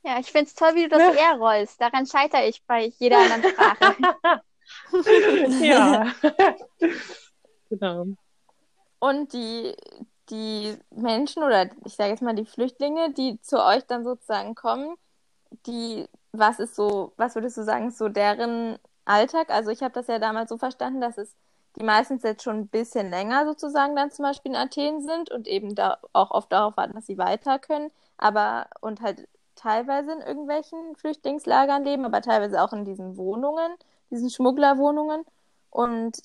Ja, 0.04 0.20
ich 0.20 0.32
find's 0.32 0.54
toll, 0.54 0.76
wie 0.76 0.84
du 0.84 0.90
das 0.90 1.16
R 1.16 1.38
rollst. 1.38 1.82
Daran 1.82 2.06
scheitere 2.06 2.48
ich 2.48 2.64
bei 2.66 2.92
jeder 3.00 3.20
anderen 3.20 3.52
Sprache. 3.52 3.96
ja. 5.64 6.14
genau. 7.70 8.06
Und 9.00 9.32
die, 9.32 9.74
die 10.30 10.78
Menschen 10.92 11.44
oder 11.44 11.70
ich 11.86 11.96
sage 11.96 12.10
jetzt 12.10 12.22
mal 12.22 12.36
die 12.36 12.46
Flüchtlinge, 12.46 13.14
die 13.14 13.40
zu 13.42 13.64
euch 13.64 13.86
dann 13.86 14.04
sozusagen 14.04 14.54
kommen, 14.54 14.98
die, 15.66 16.08
was 16.34 16.60
ist 16.60 16.76
so, 16.76 17.14
was 17.16 17.36
würdest 17.36 17.58
du 17.58 17.64
sagen, 17.64 17.88
ist 17.88 17.98
so 17.98 18.10
deren 18.10 18.78
Alltag? 19.06 19.50
Also 19.50 19.72
ich 19.72 19.82
habe 19.82 19.94
das 19.94 20.08
ja 20.08 20.20
damals 20.20 20.50
so 20.50 20.58
verstanden, 20.58 21.00
dass 21.00 21.18
es 21.18 21.34
die 21.76 21.84
meistens 21.84 22.24
jetzt 22.24 22.44
schon 22.44 22.58
ein 22.58 22.68
bisschen 22.68 23.10
länger 23.10 23.46
sozusagen 23.46 23.96
dann 23.96 24.12
zum 24.12 24.24
Beispiel 24.24 24.52
in 24.52 24.58
Athen 24.58 25.02
sind 25.02 25.32
und 25.32 25.48
eben 25.48 25.76
da 25.76 25.98
auch 26.14 26.32
oft 26.32 26.52
darauf 26.52 26.78
warten, 26.78 26.94
dass 26.94 27.06
sie 27.06 27.18
weiter 27.18 27.60
können, 27.60 27.92
aber 28.18 28.68
und 28.82 29.02
halt 29.02 29.28
teilweise 29.58 30.14
in 30.14 30.22
irgendwelchen 30.22 30.96
Flüchtlingslagern 30.96 31.84
leben, 31.84 32.06
aber 32.06 32.22
teilweise 32.22 32.62
auch 32.62 32.74
in 32.74 32.86
diesen 32.86 33.18
Wohnungen, 33.18 33.72
diesen 34.10 34.30
Schmugglerwohnungen. 34.30 35.26
Und 35.70 36.18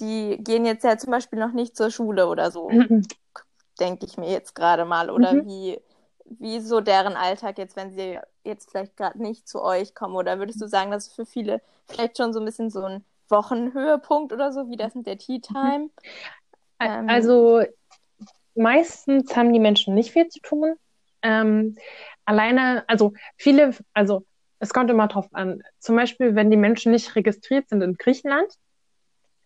die 0.00 0.38
gehen 0.42 0.66
jetzt 0.66 0.84
ja 0.84 0.98
zum 0.98 1.12
Beispiel 1.12 1.38
noch 1.38 1.52
nicht 1.52 1.76
zur 1.76 1.90
Schule 1.90 2.26
oder 2.26 2.50
so, 2.50 2.68
mhm. 2.68 3.06
denke 3.80 4.06
ich 4.06 4.16
mir 4.16 4.30
jetzt 4.30 4.54
gerade 4.54 4.84
mal. 4.84 5.10
Oder 5.10 5.34
mhm. 5.34 5.46
wie, 5.46 5.80
wie 6.24 6.60
so 6.60 6.80
deren 6.80 7.14
Alltag 7.14 7.58
jetzt, 7.58 7.76
wenn 7.76 7.92
sie 7.92 8.18
jetzt 8.42 8.70
vielleicht 8.70 8.96
gerade 8.96 9.22
nicht 9.22 9.48
zu 9.48 9.62
euch 9.62 9.94
kommen? 9.94 10.16
Oder 10.16 10.38
würdest 10.38 10.60
du 10.60 10.66
sagen, 10.66 10.90
dass 10.90 11.06
es 11.06 11.12
für 11.12 11.26
viele 11.26 11.60
vielleicht 11.86 12.16
schon 12.16 12.32
so 12.32 12.40
ein 12.40 12.44
bisschen 12.44 12.70
so 12.70 12.82
ein 12.82 13.04
Wochenhöhepunkt 13.30 14.32
oder 14.32 14.52
so, 14.52 14.68
wie 14.70 14.76
das 14.76 14.94
mit 14.94 15.06
der 15.06 15.18
Tea 15.18 15.40
Time? 15.40 15.78
Mhm. 15.78 15.90
Ähm, 16.80 17.08
also 17.08 17.62
meistens 18.54 19.34
haben 19.36 19.52
die 19.52 19.60
Menschen 19.60 19.94
nicht 19.94 20.12
viel 20.12 20.28
zu 20.28 20.40
tun. 20.40 20.74
Ähm, 21.22 21.76
alleine, 22.24 22.84
also 22.88 23.12
viele, 23.36 23.74
also 23.92 24.24
es 24.58 24.72
kommt 24.72 24.90
immer 24.90 25.08
drauf 25.08 25.28
an. 25.32 25.62
Zum 25.78 25.96
Beispiel, 25.96 26.34
wenn 26.34 26.50
die 26.50 26.56
Menschen 26.56 26.92
nicht 26.92 27.14
registriert 27.16 27.68
sind 27.68 27.82
in 27.82 27.94
Griechenland, 27.94 28.52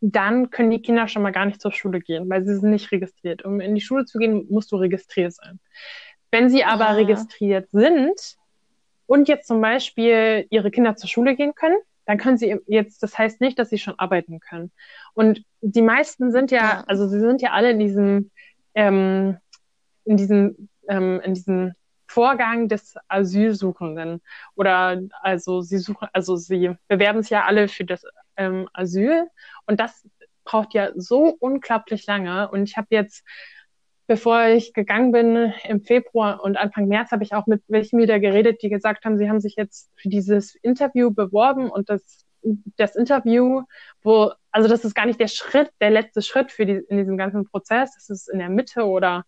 dann 0.01 0.51
können 0.51 0.71
die 0.71 0.83
Kinder 0.83 1.07
schon 1.07 1.23
mal 1.23 1.31
gar 1.31 1.47
nicht 1.47 1.61
zur 1.61 1.73
Schule 1.73 2.01
gehen, 2.01 2.29
weil 2.29 2.45
sie 2.45 2.57
sind 2.57 2.71
nicht 2.71 2.91
registriert. 2.91 3.45
Um 3.45 3.61
in 3.61 3.75
die 3.75 3.81
Schule 3.81 4.05
zu 4.05 4.19
gehen, 4.19 4.47
musst 4.51 4.73
du 4.73 4.77
registriert 4.77 5.33
sein. 5.33 5.61
Wenn 6.31 6.51
sie 6.51 6.65
aber 6.65 6.89
ah. 6.89 6.93
registriert 6.95 7.71
sind 7.71 8.37
und 9.07 9.29
jetzt 9.29 9.47
zum 9.47 9.61
Beispiel 9.61 10.47
ihre 10.51 10.71
Kinder 10.71 10.97
zur 10.97 11.09
Schule 11.09 11.37
gehen 11.37 11.55
können, 11.55 11.79
dann 12.05 12.19
können 12.19 12.37
sie 12.37 12.59
jetzt, 12.67 13.03
das 13.03 13.17
heißt 13.17 13.41
nicht, 13.41 13.59
dass 13.59 13.71
sie 13.71 13.79
schon 13.79 13.99
arbeiten 13.99 14.41
können. 14.41 14.73
Und 15.15 15.45
die 15.61 15.83
meisten 15.83 16.33
sind 16.33 16.51
ja, 16.51 16.85
also 16.87 17.07
sie 17.07 17.21
sind 17.21 17.43
ja 17.43 17.51
alle 17.53 17.71
in 17.71 17.79
diesem, 17.79 18.31
ähm, 18.75 19.39
in 20.05 20.17
diesem, 20.17 20.69
ähm, 20.89 21.21
in 21.25 21.35
diesem 21.35 21.75
Vorgang 22.07 22.69
des 22.69 22.97
Asylsuchenden. 23.09 24.21
Oder 24.55 25.01
also 25.23 25.63
sie 25.63 25.79
suchen, 25.79 26.09
also 26.13 26.37
sie 26.37 26.77
bewerben 26.89 27.23
sich 27.23 27.31
ja 27.31 27.45
alle 27.45 27.69
für 27.69 27.85
das 27.85 28.05
ähm, 28.37 28.69
Asyl 28.73 29.29
und 29.67 29.81
das 29.81 30.07
braucht 30.45 30.75
ja 30.75 30.91
so 30.95 31.37
unglaublich 31.39 32.07
lange. 32.07 32.51
Und 32.51 32.65
ich 32.65 32.77
habe 32.77 32.89
jetzt 32.91 33.25
bevor 34.07 34.47
ich 34.47 34.73
gegangen 34.73 35.13
bin 35.13 35.53
im 35.65 35.81
Februar 35.81 36.43
und 36.43 36.57
Anfang 36.57 36.89
März 36.89 37.13
habe 37.13 37.25
ich 37.25 37.35
auch 37.35 37.47
mit 37.47 37.63
welchen 37.69 37.99
wieder 37.99 38.21
geredet, 38.21 38.63
die 38.63 38.69
gesagt 38.69 39.05
haben, 39.05 39.19
sie 39.19 39.29
haben 39.29 39.41
sich 39.41 39.57
jetzt 39.57 39.91
für 39.97 40.09
dieses 40.09 40.55
Interview 40.57 41.11
beworben 41.11 41.71
und 41.71 41.89
das, 41.89 42.27
das 42.77 42.97
Interview, 42.97 43.63
wo, 44.03 44.33
also 44.51 44.69
das 44.69 44.85
ist 44.85 44.95
gar 44.95 45.07
nicht 45.07 45.21
der 45.21 45.29
Schritt, 45.29 45.71
der 45.81 45.91
letzte 45.91 46.23
Schritt 46.23 46.53
für 46.53 46.67
die, 46.67 46.83
in 46.89 46.99
diesem 46.99 47.17
ganzen 47.17 47.45
Prozess, 47.47 47.95
das 47.95 48.11
ist 48.11 48.29
in 48.29 48.39
der 48.39 48.51
Mitte 48.51 48.85
oder 48.85 49.25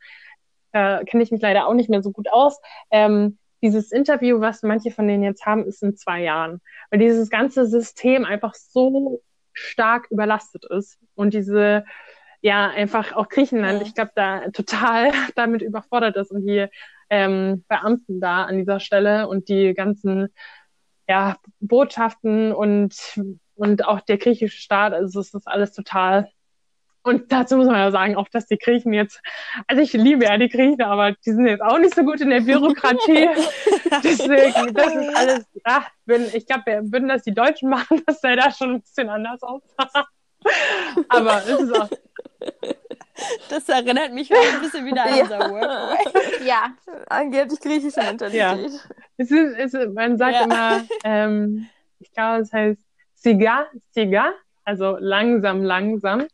äh, 0.73 1.05
kenne 1.05 1.23
ich 1.23 1.31
mich 1.31 1.41
leider 1.41 1.67
auch 1.67 1.75
nicht 1.75 1.89
mehr 1.89 2.03
so 2.03 2.11
gut 2.11 2.29
aus. 2.31 2.61
Ähm, 2.91 3.39
dieses 3.63 3.93
Interview, 3.93 4.41
was 4.41 4.63
manche 4.63 4.91
von 4.91 5.09
denen 5.09 5.23
jetzt 5.23 5.47
haben, 5.47 5.65
ist 5.65 5.83
in 5.83 5.97
zwei 5.97 6.21
Jahren, 6.21 6.61
weil 6.91 6.99
dieses 6.99 7.31
ganze 7.31 7.67
System 7.67 8.25
einfach 8.27 8.55
so 8.55 9.23
stark 9.55 10.09
überlastet 10.11 10.67
ist 10.67 10.99
und 11.15 11.33
diese 11.33 11.85
ja 12.45 12.69
einfach 12.69 13.13
auch 13.15 13.29
Griechenland, 13.29 13.83
ich 13.83 13.95
glaube, 13.95 14.13
da 14.15 14.49
total 14.51 15.11
damit 15.35 15.63
überfordert 15.63 16.17
ist 16.17 16.31
und 16.31 16.47
die 16.47 16.67
ähm, 17.11 17.65
Beamten 17.69 18.21
da 18.21 18.45
an 18.45 18.59
dieser 18.59 18.81
Stelle 18.81 19.29
und 19.29 19.49
die 19.49 19.75
ganzen 19.75 20.29
ja, 21.09 21.37
Botschaften 21.61 22.53
und, 22.53 22.95
und 23.55 23.85
auch 23.87 24.01
der 24.01 24.19
griechische 24.19 24.61
Staat, 24.61 24.93
also 24.93 25.21
es 25.21 25.35
ist 25.35 25.49
alles 25.49 25.73
total 25.73 26.31
und 27.05 27.31
dazu 27.31 27.59
muss 27.59 27.67
man 27.67 27.77
ja 27.77 27.91
sagen, 27.91 28.17
auch 28.17 28.29
dass 28.29 28.47
die 28.47 28.57
Griechen 28.57 28.95
jetzt, 28.95 29.21
also 29.67 29.83
ich 29.83 29.93
liebe 29.93 30.25
ja 30.25 30.39
die 30.39 30.49
Griechen, 30.49 30.81
aber 30.81 31.13
die 31.13 31.33
sind 31.33 31.47
jetzt 31.47 31.61
auch 31.61 31.79
nicht 31.79 31.95
so 31.95 32.03
gut 32.03 32.23
in 32.23 32.31
der 32.31 32.41
Bürokratie. 32.41 33.29
Deswegen, 34.03 34.73
das 34.73 34.95
ist 34.95 35.15
alles, 35.15 35.47
ach, 35.65 35.91
wenn, 36.07 36.25
ich 36.33 36.47
glaube, 36.47 36.81
würden 36.91 37.09
das 37.09 37.23
die 37.23 37.35
Deutschen 37.35 37.69
machen, 37.69 38.03
das 38.07 38.23
sähe 38.23 38.37
da 38.37 38.51
schon 38.51 38.77
ein 38.77 38.81
bisschen 38.81 39.11
anders 39.11 39.43
aus. 39.43 39.63
Aber 41.09 41.39
es 41.39 41.61
ist 41.61 41.79
auch, 41.79 41.89
das 43.49 43.69
erinnert 43.69 44.13
mich 44.13 44.31
ein 44.33 44.61
bisschen 44.61 44.87
wieder 44.87 45.05
an 45.05 45.21
unser 45.21 45.39
Work. 45.51 46.45
Ja, 46.45 46.75
angeblich 47.09 47.61
griechische 47.61 48.01
Mentalität. 48.01 48.71
Ja. 48.71 48.81
Es 49.17 49.31
ist, 49.31 49.57
es 49.57 49.75
ist, 49.75 49.93
man 49.95 50.19
sagt 50.19 50.35
ja. 50.35 50.45
immer, 50.45 50.85
ähm, 51.05 51.69
ich 52.01 52.13
glaube, 52.13 52.43
es 52.43 52.53
heißt 52.53 52.81
Siga, 53.15 53.67
Siga, 53.91 54.33
also 54.65 54.97
langsam, 54.99 55.63
langsam. 55.63 56.27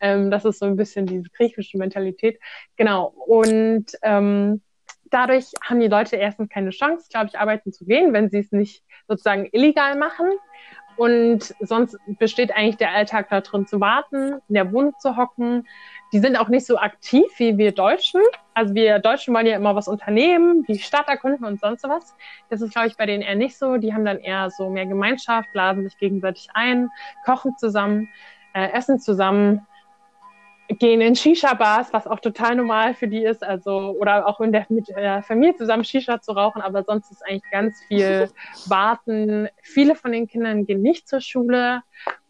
Ähm, 0.00 0.30
das 0.30 0.44
ist 0.44 0.58
so 0.58 0.66
ein 0.66 0.76
bisschen 0.76 1.06
diese 1.06 1.28
griechische 1.30 1.78
Mentalität. 1.78 2.40
Genau. 2.76 3.06
Und 3.26 3.86
ähm, 4.02 4.62
dadurch 5.10 5.52
haben 5.62 5.80
die 5.80 5.88
Leute 5.88 6.16
erstens 6.16 6.48
keine 6.48 6.70
Chance, 6.70 7.08
glaube 7.10 7.26
ich, 7.26 7.38
arbeiten 7.38 7.72
zu 7.72 7.84
gehen, 7.84 8.12
wenn 8.12 8.30
sie 8.30 8.38
es 8.38 8.50
nicht 8.50 8.82
sozusagen 9.06 9.48
illegal 9.52 9.96
machen. 9.96 10.30
Und 11.02 11.56
sonst 11.58 11.98
besteht 12.06 12.54
eigentlich 12.54 12.76
der 12.76 12.92
Alltag 12.92 13.28
darin 13.28 13.66
zu 13.66 13.80
warten, 13.80 14.40
in 14.46 14.54
der 14.54 14.72
Wohnung 14.72 14.94
zu 15.00 15.16
hocken. 15.16 15.66
Die 16.12 16.20
sind 16.20 16.36
auch 16.36 16.46
nicht 16.46 16.64
so 16.64 16.78
aktiv 16.78 17.24
wie 17.38 17.58
wir 17.58 17.72
Deutschen. 17.72 18.20
Also 18.54 18.76
wir 18.76 19.00
Deutschen 19.00 19.34
wollen 19.34 19.46
ja 19.46 19.56
immer 19.56 19.74
was 19.74 19.88
unternehmen, 19.88 20.62
die 20.68 20.78
Stadt 20.78 21.08
erkunden 21.08 21.44
und 21.44 21.58
sonst 21.58 21.82
was. 21.82 22.14
Das 22.50 22.62
ist, 22.62 22.72
glaube 22.72 22.86
ich, 22.86 22.96
bei 22.96 23.06
denen 23.06 23.24
eher 23.24 23.34
nicht 23.34 23.58
so. 23.58 23.78
Die 23.78 23.92
haben 23.92 24.04
dann 24.04 24.20
eher 24.20 24.48
so 24.50 24.70
mehr 24.70 24.86
Gemeinschaft, 24.86 25.48
laden 25.54 25.82
sich 25.82 25.98
gegenseitig 25.98 26.50
ein, 26.54 26.88
kochen 27.24 27.56
zusammen, 27.58 28.08
äh, 28.54 28.70
essen 28.70 29.00
zusammen 29.00 29.66
gehen 30.78 31.00
in 31.00 31.14
Shisha-Bars, 31.14 31.92
was 31.92 32.06
auch 32.06 32.20
total 32.20 32.56
normal 32.56 32.94
für 32.94 33.08
die 33.08 33.24
ist, 33.24 33.42
also 33.42 33.96
oder 33.98 34.26
auch 34.26 34.40
in 34.40 34.52
der, 34.52 34.66
mit 34.68 34.88
der 34.88 35.22
Familie 35.22 35.56
zusammen 35.56 35.84
Shisha 35.84 36.20
zu 36.20 36.32
rauchen, 36.32 36.62
aber 36.62 36.84
sonst 36.84 37.10
ist 37.10 37.24
eigentlich 37.26 37.50
ganz 37.50 37.82
viel 37.88 38.28
Warten. 38.66 39.48
Viele 39.62 39.94
von 39.94 40.12
den 40.12 40.26
Kindern 40.26 40.66
gehen 40.66 40.82
nicht 40.82 41.08
zur 41.08 41.20
Schule 41.20 41.82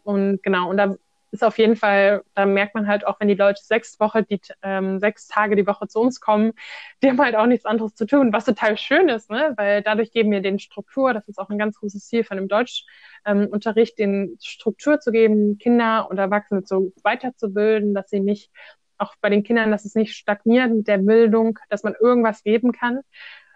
und 0.03 0.41
genau, 0.43 0.69
und 0.69 0.77
da 0.77 0.95
ist 1.33 1.43
auf 1.43 1.57
jeden 1.57 1.75
Fall, 1.75 2.23
da 2.35 2.45
merkt 2.45 2.75
man 2.75 2.87
halt 2.87 3.05
auch, 3.07 3.19
wenn 3.19 3.27
die 3.27 3.33
Leute 3.33 3.61
sechs 3.63 3.99
Woche, 3.99 4.23
die 4.23 4.39
ähm, 4.61 4.99
sechs 4.99 5.27
Tage 5.27 5.55
die 5.55 5.65
Woche 5.65 5.87
zu 5.87 5.99
uns 5.99 6.19
kommen, 6.21 6.53
die 7.01 7.09
haben 7.09 7.19
halt 7.19 7.35
auch 7.35 7.47
nichts 7.47 7.65
anderes 7.65 7.95
zu 7.95 8.05
tun, 8.05 8.31
was 8.31 8.45
total 8.45 8.77
schön 8.77 9.09
ist, 9.09 9.31
ne? 9.31 9.53
Weil 9.57 9.81
dadurch 9.81 10.11
geben 10.11 10.31
wir 10.31 10.41
den 10.41 10.59
Struktur, 10.59 11.11
das 11.13 11.27
ist 11.27 11.39
auch 11.39 11.49
ein 11.49 11.57
ganz 11.57 11.79
großes 11.79 12.05
Ziel 12.07 12.23
von 12.23 12.37
dem 12.37 12.47
Deutschunterricht, 12.47 13.99
ähm, 13.99 14.27
den 14.29 14.37
Struktur 14.41 14.99
zu 14.99 15.11
geben, 15.11 15.57
Kinder 15.57 16.07
und 16.09 16.19
Erwachsene 16.19 16.61
so 16.65 16.93
weiterzubilden, 17.03 17.95
dass 17.95 18.09
sie 18.09 18.19
nicht 18.19 18.51
auch 18.99 19.15
bei 19.19 19.29
den 19.29 19.43
Kindern, 19.43 19.71
dass 19.71 19.85
es 19.85 19.95
nicht 19.95 20.15
stagniert 20.15 20.71
mit 20.71 20.87
der 20.87 20.99
Bildung, 20.99 21.57
dass 21.69 21.83
man 21.83 21.95
irgendwas 21.99 22.43
geben 22.43 22.71
kann. 22.73 23.01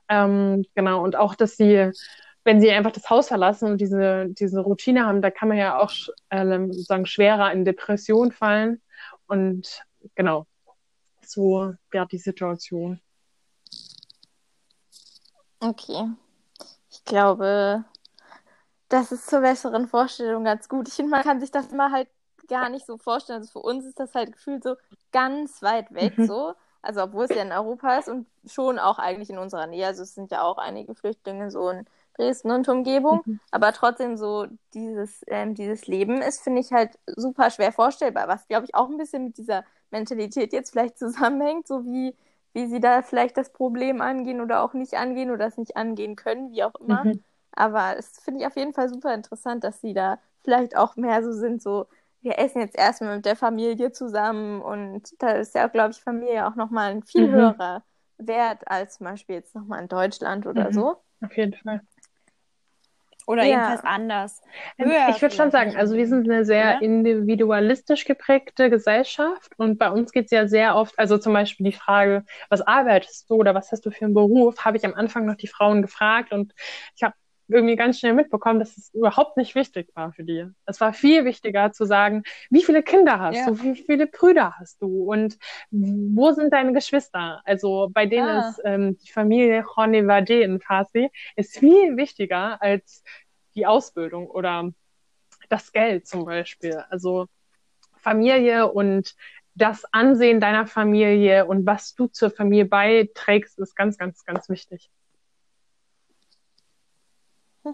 Ähm, 0.10 0.66
genau, 0.74 1.04
und 1.04 1.16
auch, 1.16 1.36
dass 1.36 1.58
sie 1.58 1.92
wenn 2.48 2.62
sie 2.62 2.72
einfach 2.72 2.94
das 2.94 3.10
Haus 3.10 3.28
verlassen 3.28 3.70
und 3.70 3.82
diese, 3.82 4.28
diese 4.30 4.62
Routine 4.62 5.06
haben, 5.06 5.22
da 5.22 5.30
kann 5.30 5.50
man 5.50 5.58
ja 5.58 5.78
auch 5.78 5.92
ähm, 6.32 6.72
sozusagen 6.72 7.06
schwerer 7.06 7.52
in 7.52 7.66
Depression 7.66 8.32
fallen. 8.32 8.82
Und 9.28 9.84
genau, 10.16 10.48
so 11.22 11.74
wäre 11.92 12.08
die 12.08 12.18
Situation. 12.18 13.02
Okay. 15.60 16.06
Ich 16.90 17.04
glaube, 17.04 17.84
das 18.88 19.12
ist 19.12 19.30
zur 19.30 19.42
besseren 19.42 19.90
Vorstellung 19.90 20.46
ganz 20.46 20.70
gut. 20.70 20.88
Ich 20.88 20.94
finde, 20.94 21.12
man 21.12 21.24
kann 21.24 21.42
sich 21.42 21.52
das 21.52 21.74
immer 21.74 21.92
halt 21.92 22.08
gar 22.48 22.70
nicht 22.70 22.86
so 22.86 22.98
vorstellen. 22.98 23.40
Also 23.40 23.60
für 23.60 23.68
uns 23.68 23.84
ist 23.84 24.00
das 24.00 24.16
halt 24.16 24.32
gefühlt 24.32 24.64
so 24.64 24.78
ganz 25.12 25.62
weit 25.62 25.94
weg 25.94 26.18
mhm. 26.18 26.28
so. 26.28 26.54
Also 26.82 27.02
obwohl 27.02 27.26
es 27.26 27.36
ja 27.36 27.42
in 27.42 27.52
Europa 27.52 27.98
ist 27.98 28.08
und 28.08 28.26
schon 28.46 28.80
auch 28.80 29.00
eigentlich 29.00 29.30
in 29.30 29.38
unserer 29.38 29.68
Nähe. 29.68 29.86
Also 29.86 30.04
es 30.04 30.16
sind 30.16 30.32
ja 30.32 30.44
auch 30.44 30.58
einige 30.58 30.96
Flüchtlinge 30.96 31.52
so 31.52 31.70
in 31.72 31.86
Dresden 32.18 32.52
und 32.52 32.68
Umgebung, 32.68 33.22
mhm. 33.26 33.40
aber 33.52 33.74
trotzdem 33.74 34.18
so 34.18 34.48
dieses, 34.74 35.22
ähm, 35.28 35.54
dieses 35.54 35.88
Leben 35.88 36.22
ist, 36.22 36.42
finde 36.42 36.62
ich 36.62 36.72
halt 36.72 36.98
super 37.06 37.50
schwer 37.50 37.72
vorstellbar, 37.72 38.28
was 38.28 38.48
glaube 38.48 38.66
ich 38.66 38.76
auch 38.76 38.90
ein 38.90 38.98
bisschen 38.98 39.26
mit 39.26 39.38
dieser 39.38 39.64
Mentalität 39.92 40.54
jetzt 40.54 40.72
vielleicht 40.72 40.98
zusammenhängt, 40.98 41.68
so 41.68 41.86
wie, 41.86 42.16
wie 42.54 42.68
sie 42.68 42.80
da 42.80 43.02
vielleicht 43.02 43.38
das 43.38 43.52
Problem 43.54 44.02
angehen 44.02 44.42
oder 44.42 44.64
auch 44.64 44.74
nicht 44.74 44.96
angehen 44.96 45.32
oder 45.32 45.46
es 45.46 45.58
nicht 45.58 45.78
angehen 45.78 46.16
können, 46.16 46.52
wie 46.52 46.64
auch 46.64 46.76
immer. 46.76 47.06
Mhm. 47.06 47.24
Aber 47.52 47.98
es 47.98 48.20
finde 48.20 48.42
ich 48.42 48.48
auf 48.48 48.56
jeden 48.56 48.74
Fall 48.74 48.90
super 48.90 49.14
interessant, 49.14 49.64
dass 49.64 49.82
sie 49.82 49.94
da 49.94 50.20
vielleicht 50.44 50.78
auch 50.78 50.96
mehr 50.96 51.24
so 51.24 51.32
sind, 51.32 51.62
so 51.62 51.88
wir 52.22 52.40
essen 52.40 52.62
jetzt 52.62 52.78
erstmal 52.78 53.18
mit 53.18 53.26
der 53.26 53.36
Familie 53.36 53.92
zusammen 53.92 54.62
und 54.62 55.22
da 55.22 55.32
ist 55.32 55.56
ja, 55.56 55.68
glaube 55.68 55.92
ich, 55.92 56.02
Familie 56.02 56.48
auch 56.48 56.56
nochmal 56.56 56.92
ein 56.92 57.04
viel 57.04 57.28
mhm. 57.28 57.34
höherer 57.34 57.84
Wert 58.18 58.68
als 58.68 58.98
zum 58.98 59.06
Beispiel 59.06 59.36
jetzt 59.36 59.56
nochmal 59.56 59.82
in 59.82 59.88
Deutschland 59.88 60.48
oder 60.48 60.70
mhm. 60.70 60.74
so. 60.74 60.98
Auf 61.22 61.36
jeden 61.36 61.54
Fall. 61.54 61.82
Oder 63.28 63.44
Ja. 63.44 63.50
jedenfalls 63.50 63.84
anders. 63.84 64.42
Ähm, 64.80 64.88
Höher 64.90 65.10
ich 65.10 65.22
würde 65.22 65.36
schon 65.36 65.52
sagen, 65.52 65.76
also 65.76 65.96
wir 65.96 66.08
sind 66.08 66.30
eine 66.30 66.46
sehr 66.46 66.72
oder? 66.72 66.82
individualistisch 66.82 68.06
geprägte 68.06 68.70
Gesellschaft 68.70 69.52
und 69.58 69.78
bei 69.78 69.92
uns 69.92 70.12
geht 70.12 70.26
es 70.26 70.32
ja 70.32 70.48
sehr 70.48 70.76
oft, 70.76 70.98
also 70.98 71.18
zum 71.18 71.34
Beispiel 71.34 71.66
die 71.66 71.74
Frage, 71.78 72.26
was 72.50 72.62
arbeitest 72.62 73.30
du 73.30 73.36
oder 73.36 73.54
was 73.56 73.72
hast 73.72 73.86
du 73.86 73.92
für 73.92 74.06
einen 74.06 74.14
Beruf, 74.14 74.66
habe 74.66 74.78
ich 74.78 74.86
am 74.86 74.94
Anfang 74.96 75.26
noch 75.26 75.36
die 75.36 75.48
Frauen 75.48 75.82
gefragt 75.84 76.32
und 76.32 76.54
ich 76.96 77.04
habe 77.04 77.16
irgendwie 77.48 77.76
ganz 77.76 78.00
schnell 78.00 78.14
mitbekommen, 78.14 78.60
dass 78.60 78.78
es 78.78 78.94
überhaupt 78.94 79.38
nicht 79.38 79.56
wichtig 79.56 79.90
war 79.96 80.12
für 80.12 80.24
die. 80.24 80.46
Es 80.66 80.82
war 80.82 80.94
viel 80.94 81.26
wichtiger 81.26 81.72
zu 81.72 81.86
sagen, 81.86 82.24
wie 82.50 82.64
viele 82.64 82.84
Kinder 82.84 83.20
hast 83.20 83.38
Ja. 83.38 83.46
du, 83.48 83.62
wie 83.62 83.76
viele 83.76 84.08
Brüder 84.08 84.54
hast 84.60 84.82
du 84.82 85.04
und 85.12 85.38
wo 85.72 86.32
sind 86.32 86.52
deine 86.54 86.74
Geschwister? 86.74 87.42
Also 87.46 87.90
bei 87.94 88.06
denen 88.06 88.28
Ah. 88.28 88.40
ist 88.40 88.62
ähm, 88.66 88.98
die 88.98 89.12
Familie 89.12 89.64
Chonevade 89.64 90.42
in 90.42 90.60
Farsi 90.60 91.10
ist 91.36 91.58
viel 91.58 91.96
wichtiger 91.98 92.62
als 92.62 93.04
die 93.56 93.66
Ausbildung 93.66 94.28
oder 94.28 94.72
das 95.50 95.72
Geld 95.72 96.08
zum 96.08 96.26
Beispiel. 96.26 96.84
Also 96.90 97.28
Familie 97.98 98.72
und 98.72 99.16
das 99.56 99.86
Ansehen 99.92 100.40
deiner 100.40 100.68
Familie 100.68 101.46
und 101.46 101.66
was 101.66 101.96
du 101.96 102.08
zur 102.08 102.30
Familie 102.30 102.66
beiträgst, 102.66 103.58
ist 103.58 103.76
ganz, 103.76 103.98
ganz, 103.98 104.24
ganz 104.24 104.50
wichtig. 104.50 104.90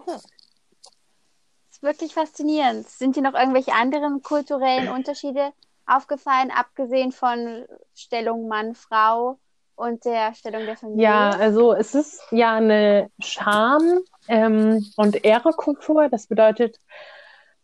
Das 0.05 0.23
ist 1.71 1.83
wirklich 1.83 2.13
faszinierend. 2.13 2.87
Sind 2.87 3.15
dir 3.15 3.23
noch 3.23 3.33
irgendwelche 3.33 3.73
anderen 3.73 4.21
kulturellen 4.21 4.89
Unterschiede 4.89 5.51
aufgefallen, 5.85 6.51
abgesehen 6.51 7.11
von 7.11 7.65
Stellung 7.93 8.47
Mann-Frau 8.47 9.39
und 9.75 10.05
der 10.05 10.33
Stellung 10.33 10.65
der 10.65 10.77
Familie? 10.77 11.03
Ja, 11.03 11.31
also 11.31 11.73
es 11.73 11.95
ist 11.95 12.21
ja 12.31 12.55
eine 12.55 13.09
Scham 13.19 13.99
ähm, 14.27 14.85
und 14.95 15.23
Ehrekultur. 15.23 16.09
Das 16.09 16.27
bedeutet, 16.27 16.77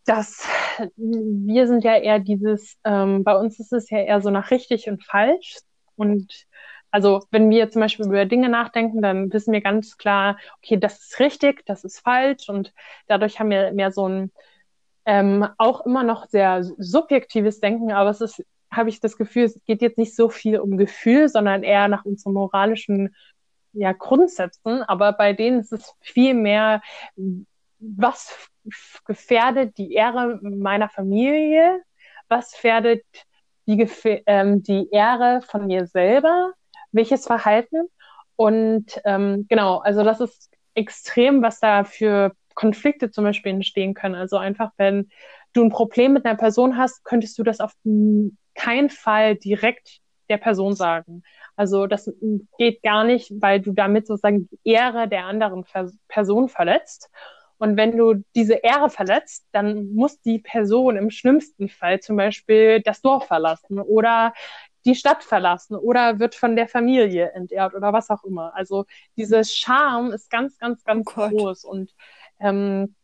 dass 0.06 0.48
wir 0.96 1.68
sind 1.68 1.84
ja 1.84 1.98
eher 1.98 2.20
dieses, 2.20 2.78
ähm, 2.84 3.24
bei 3.24 3.36
uns 3.36 3.60
ist 3.60 3.74
es 3.74 3.90
ja 3.90 4.00
eher 4.00 4.22
so 4.22 4.30
nach 4.30 4.52
richtig 4.52 4.90
und 4.90 5.04
falsch. 5.04 5.58
Und 5.96 6.48
also 6.92 7.22
wenn 7.32 7.50
wir 7.50 7.70
zum 7.70 7.82
Beispiel 7.82 8.06
über 8.06 8.26
Dinge 8.26 8.50
nachdenken, 8.50 9.02
dann 9.02 9.32
wissen 9.32 9.54
wir 9.54 9.62
ganz 9.62 9.98
klar, 9.98 10.38
okay, 10.58 10.78
das 10.78 11.00
ist 11.00 11.20
richtig, 11.20 11.66
das 11.66 11.84
ist 11.84 12.00
falsch. 12.00 12.50
Und 12.50 12.74
dadurch 13.08 13.40
haben 13.40 13.50
wir 13.50 13.72
mehr 13.74 13.92
so 13.92 14.08
ein 14.08 14.32
ähm, 15.06 15.48
auch 15.58 15.86
immer 15.86 16.04
noch 16.04 16.28
sehr 16.28 16.64
subjektives 16.64 17.60
Denken, 17.60 17.92
aber 17.92 18.12
es 18.12 18.22
ist, 18.22 18.46
habe 18.72 18.90
ich 18.90 19.00
das 19.00 19.18
Gefühl, 19.18 19.46
es 19.46 19.60
geht 19.66 19.82
jetzt 19.82 19.98
nicht 19.98 20.16
so 20.16 20.30
viel 20.30 20.60
um 20.60 20.78
Gefühl, 20.78 21.30
sondern 21.30 21.64
eher 21.64 21.88
nach 21.88 22.06
unseren 22.06 22.34
moralischen 22.34 23.16
ja, 23.74 23.92
Grundsätzen. 23.94 24.84
Aber 24.84 25.14
bei 25.14 25.34
denen 25.34 25.62
ist 25.62 25.74
es 25.74 25.96
viel 26.02 26.34
mehr, 26.36 26.82
was 27.80 28.50
gefährdet 29.06 29.78
die 29.78 29.94
Ehre 29.94 30.40
meiner 30.44 30.90
Familie, 30.90 31.82
was 32.28 32.52
gefährdet 32.52 33.04
die, 33.66 33.82
ähm, 34.26 34.62
die 34.64 34.90
Ehre 34.92 35.42
von 35.42 35.68
mir 35.68 35.88
selber, 35.88 36.54
welches 36.92 37.26
Verhalten. 37.26 37.88
Und 38.36 39.02
ähm, 39.06 39.46
genau, 39.50 39.80
also 39.80 40.04
das 40.04 40.22
ist 40.22 40.52
extrem, 40.74 41.42
was 41.42 41.60
da 41.60 41.84
für 41.84 42.34
Konflikte 42.56 43.12
zum 43.12 43.24
Beispiel 43.24 43.52
entstehen 43.52 43.94
können. 43.94 44.16
Also 44.16 44.38
einfach, 44.38 44.72
wenn 44.78 45.10
du 45.54 45.64
ein 45.64 45.70
Problem 45.70 46.14
mit 46.14 46.26
einer 46.26 46.38
Person 46.38 46.78
hast, 46.78 47.04
könntest 47.04 47.38
du 47.38 47.44
das 47.44 47.60
auf 47.60 47.74
keinen 48.56 48.90
Fall 48.90 49.36
direkt 49.36 50.00
der 50.30 50.38
Person 50.38 50.76
sagen. 50.76 51.24
Also 51.56 51.88
das 51.88 52.12
geht 52.58 52.84
gar 52.84 53.04
nicht, 53.04 53.32
weil 53.42 53.60
du 53.60 53.74
damit 53.74 54.08
sozusagen 54.08 54.48
die 54.50 54.60
Ehre 54.72 55.08
der 55.08 55.26
anderen 55.26 55.66
Person 56.08 56.50
verletzt. 56.50 57.10
Und 57.58 57.76
wenn 57.76 57.98
du 57.98 58.24
diese 58.36 58.54
Ehre 58.54 58.90
verletzt, 58.90 59.46
dann 59.52 59.94
muss 59.94 60.22
die 60.22 60.40
Person 60.40 60.96
im 60.96 61.10
schlimmsten 61.10 61.68
Fall 61.68 62.00
zum 62.00 62.16
Beispiel 62.16 62.82
das 62.82 63.02
Dorf 63.02 63.28
verlassen 63.28 63.80
oder 63.80 64.34
die 64.86 64.96
Stadt 64.96 65.24
verlassen 65.24 65.76
oder 65.76 66.20
wird 66.20 66.36
von 66.36 66.56
der 66.56 66.68
Familie 66.68 67.32
entehrt 67.34 67.74
oder 67.76 67.94
was 67.94 68.10
auch 68.10 68.24
immer. 68.24 68.54
Also 68.56 68.86
dieses 69.18 69.56
Charme 69.56 70.12
ist 70.12 70.30
ganz, 70.30 70.58
ganz, 70.58 70.84
ganz 70.84 71.08
Oh 71.08 71.30
groß 71.30 71.66
und 71.66 71.94
ähm, 72.40 72.96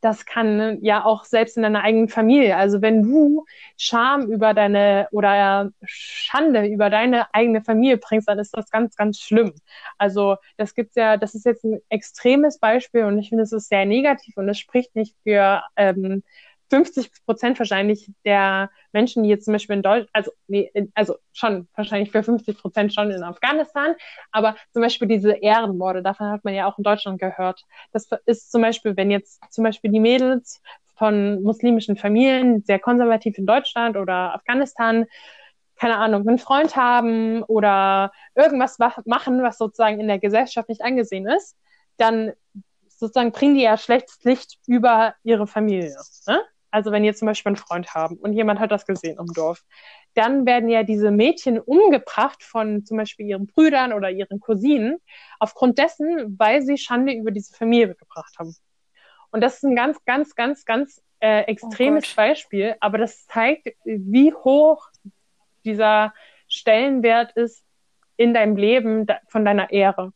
das 0.00 0.26
kann 0.26 0.78
ja 0.82 1.04
auch 1.04 1.24
selbst 1.24 1.56
in 1.56 1.62
deiner 1.62 1.82
eigenen 1.82 2.08
Familie. 2.08 2.56
Also 2.56 2.82
wenn 2.82 3.02
du 3.02 3.44
Scham 3.76 4.30
über 4.30 4.54
deine 4.54 5.08
oder 5.10 5.70
Schande 5.84 6.66
über 6.66 6.90
deine 6.90 7.32
eigene 7.34 7.62
Familie 7.62 7.98
bringst, 7.98 8.28
dann 8.28 8.38
ist 8.38 8.56
das 8.56 8.70
ganz, 8.70 8.96
ganz 8.96 9.18
schlimm. 9.18 9.54
Also 9.98 10.36
das 10.56 10.74
gibt's 10.74 10.94
ja, 10.94 11.16
das 11.16 11.34
ist 11.34 11.46
jetzt 11.46 11.64
ein 11.64 11.80
extremes 11.88 12.58
Beispiel 12.58 13.04
und 13.04 13.18
ich 13.18 13.30
finde, 13.30 13.44
es 13.44 13.52
ist 13.52 13.68
sehr 13.68 13.86
negativ 13.86 14.36
und 14.36 14.48
es 14.48 14.58
spricht 14.58 14.94
nicht 14.94 15.16
für 15.24 15.62
ähm, 15.76 16.22
50 16.70 17.10
Prozent 17.24 17.58
wahrscheinlich 17.58 18.10
der 18.24 18.70
Menschen, 18.92 19.22
die 19.22 19.28
jetzt 19.30 19.44
zum 19.44 19.52
Beispiel 19.52 19.76
in 19.76 19.82
Deutschland, 19.82 20.10
also, 20.12 20.30
nee, 20.48 20.70
also 20.94 21.16
schon 21.32 21.68
wahrscheinlich 21.74 22.10
für 22.10 22.22
50 22.22 22.58
Prozent 22.58 22.92
schon 22.94 23.10
in 23.10 23.22
Afghanistan, 23.22 23.94
aber 24.32 24.56
zum 24.72 24.82
Beispiel 24.82 25.08
diese 25.08 25.32
Ehrenmorde, 25.32 26.02
davon 26.02 26.28
hat 26.30 26.44
man 26.44 26.54
ja 26.54 26.66
auch 26.66 26.78
in 26.78 26.84
Deutschland 26.84 27.20
gehört. 27.20 27.64
Das 27.92 28.08
ist 28.26 28.50
zum 28.50 28.62
Beispiel, 28.62 28.96
wenn 28.96 29.10
jetzt 29.10 29.40
zum 29.52 29.64
Beispiel 29.64 29.90
die 29.90 30.00
Mädels 30.00 30.60
von 30.96 31.42
muslimischen 31.42 31.96
Familien, 31.96 32.62
sehr 32.64 32.78
konservativ 32.80 33.38
in 33.38 33.46
Deutschland 33.46 33.96
oder 33.96 34.34
Afghanistan, 34.34 35.06
keine 35.76 35.96
Ahnung, 35.98 36.26
einen 36.28 36.38
Freund 36.38 36.74
haben 36.76 37.42
oder 37.44 38.10
irgendwas 38.34 38.78
wa- 38.80 38.94
machen, 39.04 39.42
was 39.42 39.58
sozusagen 39.58 40.00
in 40.00 40.08
der 40.08 40.18
Gesellschaft 40.18 40.68
nicht 40.68 40.82
angesehen 40.82 41.26
ist, 41.26 41.56
dann 41.98 42.32
sozusagen 42.88 43.32
bringen 43.32 43.54
die 43.54 43.62
ja 43.62 43.76
schlechtes 43.76 44.22
Licht 44.24 44.58
über 44.66 45.14
ihre 45.22 45.46
Familie. 45.46 46.06
Ne? 46.26 46.40
Also 46.70 46.92
wenn 46.92 47.04
jetzt 47.04 47.20
zum 47.20 47.26
Beispiel 47.26 47.50
einen 47.50 47.56
Freund 47.56 47.94
haben 47.94 48.16
und 48.16 48.32
jemand 48.32 48.60
hat 48.60 48.70
das 48.70 48.86
gesehen 48.86 49.18
im 49.18 49.32
Dorf, 49.32 49.64
dann 50.14 50.46
werden 50.46 50.68
ja 50.68 50.82
diese 50.82 51.10
Mädchen 51.10 51.58
umgebracht 51.58 52.42
von 52.42 52.84
zum 52.84 52.96
Beispiel 52.98 53.26
ihren 53.26 53.46
Brüdern 53.46 53.92
oder 53.92 54.10
ihren 54.10 54.40
Cousinen 54.40 54.98
aufgrund 55.38 55.78
dessen, 55.78 56.38
weil 56.38 56.62
sie 56.62 56.76
Schande 56.76 57.12
über 57.12 57.30
diese 57.30 57.54
Familie 57.54 57.94
gebracht 57.94 58.34
haben. 58.38 58.54
Und 59.30 59.40
das 59.40 59.56
ist 59.56 59.64
ein 59.64 59.76
ganz, 59.76 60.04
ganz, 60.04 60.34
ganz, 60.34 60.64
ganz 60.64 61.02
äh, 61.20 61.42
extremes 61.42 62.04
Gott. 62.04 62.16
Beispiel, 62.16 62.76
aber 62.80 62.98
das 62.98 63.26
zeigt, 63.26 63.68
wie 63.84 64.32
hoch 64.32 64.88
dieser 65.64 66.14
Stellenwert 66.48 67.32
ist 67.32 67.62
in 68.16 68.34
deinem 68.34 68.56
Leben 68.56 69.06
da, 69.06 69.18
von 69.28 69.44
deiner 69.44 69.70
Ehre. 69.70 70.12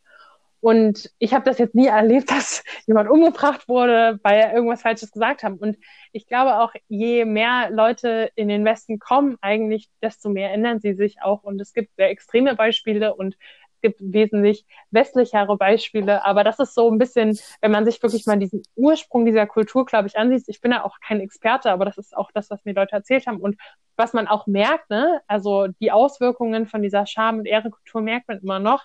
Und 0.62 1.10
ich 1.18 1.34
habe 1.34 1.44
das 1.44 1.58
jetzt 1.58 1.74
nie 1.74 1.88
erlebt, 1.88 2.30
dass 2.30 2.62
jemand 2.86 3.10
umgebracht 3.10 3.68
wurde, 3.68 4.20
weil 4.22 4.38
er 4.38 4.54
irgendwas 4.54 4.82
Falsches 4.82 5.10
gesagt 5.10 5.42
haben. 5.42 5.56
Und 5.56 5.76
ich 6.12 6.26
glaube 6.26 6.60
auch, 6.60 6.72
je 6.88 7.24
mehr 7.24 7.68
Leute 7.70 8.30
in 8.36 8.48
den 8.48 8.64
Westen 8.64 9.00
kommen, 9.00 9.36
eigentlich, 9.40 9.90
desto 10.00 10.30
mehr 10.30 10.52
ändern 10.52 10.80
sie 10.80 10.94
sich 10.94 11.20
auch. 11.20 11.42
Und 11.42 11.60
es 11.60 11.72
gibt 11.72 11.94
sehr 11.96 12.10
extreme 12.10 12.54
Beispiele 12.54 13.14
und 13.14 13.34
es 13.74 13.80
gibt 13.82 14.00
wesentlich 14.00 14.64
westlichere 14.92 15.56
Beispiele. 15.56 16.24
Aber 16.24 16.44
das 16.44 16.60
ist 16.60 16.74
so 16.74 16.88
ein 16.88 16.98
bisschen, 16.98 17.36
wenn 17.60 17.72
man 17.72 17.84
sich 17.84 18.00
wirklich 18.00 18.26
mal 18.26 18.38
diesen 18.38 18.62
Ursprung 18.76 19.24
dieser 19.24 19.46
Kultur, 19.48 19.84
glaube 19.84 20.06
ich, 20.06 20.16
ansieht. 20.16 20.44
Ich 20.46 20.60
bin 20.60 20.70
ja 20.70 20.84
auch 20.84 21.00
kein 21.00 21.18
Experte, 21.18 21.72
aber 21.72 21.84
das 21.86 21.98
ist 21.98 22.16
auch 22.16 22.30
das, 22.32 22.50
was 22.50 22.64
mir 22.64 22.74
Leute 22.74 22.92
erzählt 22.94 23.26
haben. 23.26 23.38
Und 23.38 23.56
was 23.96 24.12
man 24.12 24.28
auch 24.28 24.46
merkt, 24.46 24.90
ne, 24.90 25.20
also 25.26 25.66
die 25.80 25.90
Auswirkungen 25.90 26.66
von 26.66 26.82
dieser 26.82 27.04
Scham- 27.06 27.38
und 27.38 27.46
Ehrekultur 27.46 28.00
merkt 28.00 28.28
man 28.28 28.38
immer 28.38 28.60
noch 28.60 28.84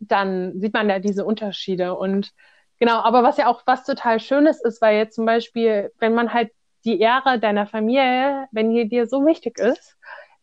dann 0.00 0.60
sieht 0.60 0.74
man 0.74 0.88
ja 0.88 0.98
diese 0.98 1.24
Unterschiede. 1.24 1.96
Und 1.96 2.32
genau, 2.78 3.00
aber 3.00 3.22
was 3.22 3.36
ja 3.36 3.46
auch 3.48 3.62
was 3.66 3.84
total 3.84 4.20
Schönes 4.20 4.62
ist, 4.62 4.80
weil 4.82 4.96
jetzt 4.96 5.14
zum 5.16 5.26
Beispiel, 5.26 5.92
wenn 5.98 6.14
man 6.14 6.32
halt 6.32 6.50
die 6.84 7.00
Ehre 7.00 7.38
deiner 7.38 7.66
Familie, 7.66 8.46
wenn 8.52 8.74
die 8.74 8.88
dir 8.88 9.06
so 9.06 9.24
wichtig 9.24 9.58
ist, 9.58 9.96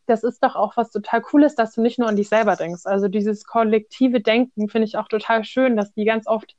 das 0.08 0.24
ist 0.24 0.44
doch 0.44 0.56
auch 0.56 0.76
was 0.78 0.92
total 0.92 1.22
Cooles, 1.22 1.56
dass 1.56 1.74
du 1.74 1.82
nicht 1.82 2.00
nur 2.00 2.10
an 2.10 2.16
dich 2.16 2.30
selber 2.30 2.56
denkst. 2.56 2.82
Also 2.86 3.08
dieses 3.08 3.46
kollektive 3.46 4.22
Denken 4.22 4.68
finde 4.68 4.88
ich 4.88 4.98
auch 4.98 5.08
total 5.08 5.44
schön, 5.44 5.78
dass 5.78 5.94
die 5.94 6.06
ganz 6.06 6.28
oft 6.28 6.56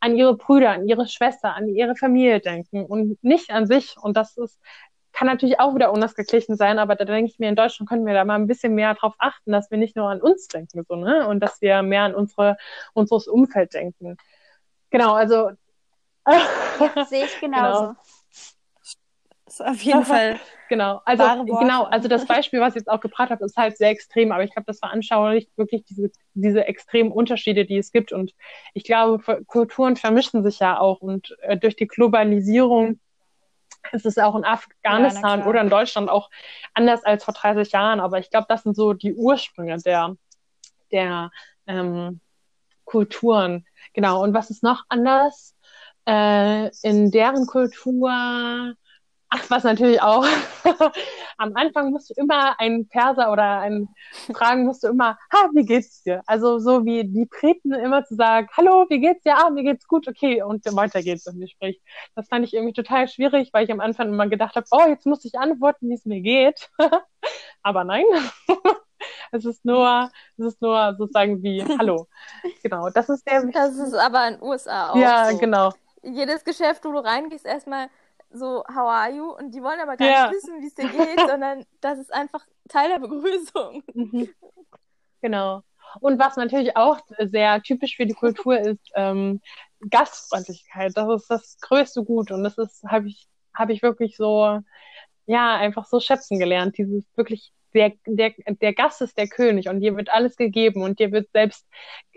an 0.00 0.16
ihre 0.16 0.36
Brüder, 0.36 0.70
an 0.70 0.88
ihre 0.88 1.06
Schwester, 1.06 1.54
an 1.54 1.68
ihre 1.68 1.94
Familie 1.94 2.40
denken 2.40 2.84
und 2.84 3.22
nicht 3.22 3.50
an 3.50 3.66
sich. 3.66 3.96
Und 4.00 4.16
das 4.16 4.36
ist, 4.36 4.58
kann 5.20 5.26
natürlich 5.26 5.60
auch 5.60 5.74
wieder 5.74 5.92
unausgeglichen 5.92 6.56
sein, 6.56 6.78
aber 6.78 6.94
da 6.94 7.04
denke 7.04 7.30
ich 7.30 7.38
mir, 7.38 7.50
in 7.50 7.54
Deutschland 7.54 7.86
können 7.90 8.06
wir 8.06 8.14
da 8.14 8.24
mal 8.24 8.36
ein 8.36 8.46
bisschen 8.46 8.74
mehr 8.74 8.94
drauf 8.94 9.12
achten, 9.18 9.52
dass 9.52 9.70
wir 9.70 9.76
nicht 9.76 9.94
nur 9.94 10.08
an 10.08 10.22
uns 10.22 10.48
denken, 10.48 10.82
so, 10.88 10.96
ne? 10.96 11.28
Und 11.28 11.40
dass 11.40 11.60
wir 11.60 11.82
mehr 11.82 12.04
an 12.04 12.14
unsere, 12.14 12.56
unseres 12.94 13.28
Umfeld 13.28 13.74
denken. 13.74 14.16
Genau, 14.88 15.12
also. 15.12 15.50
Ja, 16.26 17.04
sehe 17.06 17.26
ich 17.26 17.38
genauso. 17.40 17.88
Genau. 17.88 17.96
Das 19.44 19.60
ist 19.60 19.60
auf 19.60 19.82
jeden 19.82 20.04
Fall. 20.04 20.40
Genau, 20.70 21.00
also 21.04 21.44
genau, 21.44 21.82
also 21.82 22.06
das 22.06 22.26
Beispiel, 22.26 22.60
was 22.60 22.76
ich 22.76 22.82
jetzt 22.82 22.88
auch 22.88 23.00
gebracht 23.00 23.30
habe, 23.30 23.44
ist 23.44 23.56
halt 23.56 23.76
sehr 23.76 23.90
extrem, 23.90 24.30
aber 24.30 24.44
ich 24.44 24.52
glaube, 24.52 24.66
das 24.66 24.78
veranschaulicht 24.78 25.50
wirklich 25.58 25.82
diese, 25.82 26.12
diese 26.34 26.64
extremen 26.64 27.10
Unterschiede, 27.10 27.64
die 27.64 27.76
es 27.76 27.90
gibt. 27.90 28.12
Und 28.12 28.36
ich 28.72 28.84
glaube, 28.84 29.42
Kulturen 29.46 29.96
vermischen 29.96 30.44
sich 30.44 30.60
ja 30.60 30.78
auch 30.78 31.00
und 31.00 31.36
äh, 31.40 31.56
durch 31.56 31.74
die 31.74 31.88
Globalisierung 31.88 33.00
ist 33.92 34.06
es 34.06 34.18
auch 34.18 34.36
in 34.36 34.42
Ja, 34.42 34.50
Afghanistan 34.52 35.40
klar. 35.40 35.48
oder 35.48 35.60
in 35.60 35.70
Deutschland 35.70 36.08
auch 36.10 36.30
anders 36.74 37.04
als 37.04 37.24
vor 37.24 37.34
30 37.34 37.72
Jahren. 37.72 38.00
Aber 38.00 38.18
ich 38.18 38.30
glaube, 38.30 38.46
das 38.48 38.62
sind 38.62 38.76
so 38.76 38.92
die 38.92 39.14
Ursprünge 39.14 39.78
der, 39.78 40.16
der 40.92 41.30
ähm, 41.66 42.20
Kulturen. 42.84 43.66
Genau. 43.92 44.22
Und 44.22 44.34
was 44.34 44.50
ist 44.50 44.62
noch 44.62 44.84
anders? 44.88 45.54
äh, 46.06 46.70
in 46.82 47.10
deren 47.10 47.46
Kultur 47.46 48.74
Ach, 49.32 49.48
was 49.48 49.62
natürlich 49.62 50.02
auch. 50.02 50.26
Am 51.38 51.52
Anfang 51.54 51.92
musst 51.92 52.10
du 52.10 52.14
immer 52.16 52.58
einen 52.58 52.88
Perser 52.88 53.30
oder 53.30 53.60
einen 53.60 53.88
fragen, 54.34 54.64
musst 54.64 54.82
du 54.82 54.88
immer, 54.88 55.16
ha, 55.32 55.48
wie 55.54 55.64
geht's 55.64 56.02
dir? 56.02 56.22
Also 56.26 56.58
so 56.58 56.84
wie 56.84 57.04
die 57.04 57.26
Briten 57.26 57.72
immer 57.72 58.04
zu 58.04 58.16
sagen, 58.16 58.48
hallo, 58.56 58.86
wie 58.88 58.98
geht's 58.98 59.22
dir? 59.22 59.36
Ah, 59.36 59.50
mir 59.50 59.62
geht's 59.62 59.86
gut, 59.86 60.08
okay, 60.08 60.42
und 60.42 60.64
weiter 60.74 61.00
geht's 61.02 61.28
im 61.28 61.38
Gespräch. 61.38 61.80
Das 62.16 62.28
fand 62.28 62.44
ich 62.44 62.54
irgendwie 62.54 62.72
total 62.72 63.06
schwierig, 63.06 63.50
weil 63.52 63.64
ich 63.64 63.70
am 63.70 63.78
Anfang 63.78 64.08
immer 64.08 64.26
gedacht 64.26 64.56
habe, 64.56 64.66
oh, 64.72 64.88
jetzt 64.88 65.06
muss 65.06 65.24
ich 65.24 65.38
antworten, 65.38 65.88
wie 65.88 65.94
es 65.94 66.04
mir 66.04 66.20
geht. 66.20 66.68
Aber 67.62 67.84
nein. 67.84 68.04
es 69.30 69.44
ist 69.44 69.64
nur, 69.64 70.10
es 70.38 70.44
ist 70.44 70.60
nur 70.60 70.96
sozusagen 70.98 71.40
wie 71.42 71.62
Hallo. 71.78 72.08
Genau, 72.64 72.90
das 72.90 73.08
ist 73.08 73.24
der. 73.28 73.46
Das 73.46 73.76
ist 73.76 73.94
aber 73.94 74.28
in 74.28 74.34
den 74.34 74.42
USA 74.42 74.90
auch. 74.90 74.96
Ja, 74.96 75.30
so. 75.30 75.38
genau. 75.38 75.72
Jedes 76.02 76.44
Geschäft, 76.44 76.84
wo 76.84 76.92
du 76.92 76.98
reingehst, 76.98 77.46
erstmal 77.46 77.88
so, 78.32 78.64
how 78.68 78.88
are 78.88 79.10
you? 79.12 79.30
Und 79.32 79.54
die 79.54 79.62
wollen 79.62 79.80
aber 79.80 79.96
gar 79.96 80.08
Ja. 80.08 80.28
nicht 80.28 80.36
wissen, 80.36 80.60
wie 80.62 80.66
es 80.66 80.74
dir 80.74 80.88
geht, 80.88 81.18
sondern 81.30 81.64
das 81.80 81.98
ist 81.98 82.12
einfach 82.12 82.46
Teil 82.68 82.88
der 82.90 82.98
Begrüßung. 83.00 83.82
Mhm. 83.94 84.28
Genau. 85.22 85.62
Und 86.00 86.18
was 86.20 86.36
natürlich 86.36 86.76
auch 86.76 87.00
sehr 87.18 87.60
typisch 87.62 87.96
für 87.96 88.06
die 88.06 88.14
Kultur 88.14 88.58
ist, 88.60 88.80
ähm, 88.94 89.40
Gastfreundlichkeit. 89.90 90.92
Das 90.96 91.08
ist 91.22 91.28
das 91.30 91.58
größte 91.60 92.04
Gut. 92.04 92.30
Und 92.30 92.44
das 92.44 92.58
ist, 92.58 92.84
habe 92.84 93.08
ich, 93.08 93.28
habe 93.54 93.72
ich 93.72 93.82
wirklich 93.82 94.16
so, 94.16 94.60
ja, 95.26 95.56
einfach 95.56 95.86
so 95.86 96.00
schätzen 96.00 96.38
gelernt. 96.38 96.78
Dieses 96.78 97.04
wirklich, 97.16 97.52
der, 97.74 97.92
der, 98.06 98.32
der 98.46 98.74
Gast 98.74 99.00
ist 99.00 99.16
der 99.16 99.28
König 99.28 99.68
und 99.68 99.80
dir 99.80 99.96
wird 99.96 100.10
alles 100.10 100.36
gegeben 100.36 100.82
und 100.82 100.98
dir 100.98 101.12
wird 101.12 101.30
selbst 101.32 101.66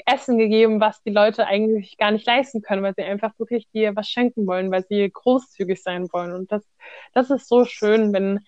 Essen 0.06 0.38
gegeben, 0.38 0.80
was 0.80 1.02
die 1.04 1.12
Leute 1.12 1.46
eigentlich 1.46 1.98
gar 1.98 2.12
nicht 2.12 2.26
leisten 2.26 2.62
können, 2.62 2.84
weil 2.84 2.94
sie 2.96 3.04
einfach 3.04 3.38
wirklich 3.38 3.70
dir 3.72 3.96
was 3.96 4.10
schenken 4.10 4.48
wollen, 4.48 4.72
weil 4.72 4.86
sie 4.88 5.10
großzügig 5.12 5.82
sein 5.82 6.08
wollen. 6.12 6.34
Und 6.34 6.52
das, 6.52 6.64
das 7.14 7.30
ist 7.30 7.48
so 7.48 7.66
schön, 7.66 8.14
wenn, 8.14 8.40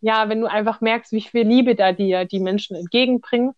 ja, 0.00 0.28
wenn 0.28 0.40
du 0.40 0.46
einfach 0.46 0.80
merkst, 0.80 1.12
wie 1.12 1.20
viel 1.20 1.46
Liebe 1.46 1.74
da 1.74 1.92
dir 1.92 2.24
die 2.24 2.40
Menschen 2.40 2.76
entgegenbringen. 2.76 3.52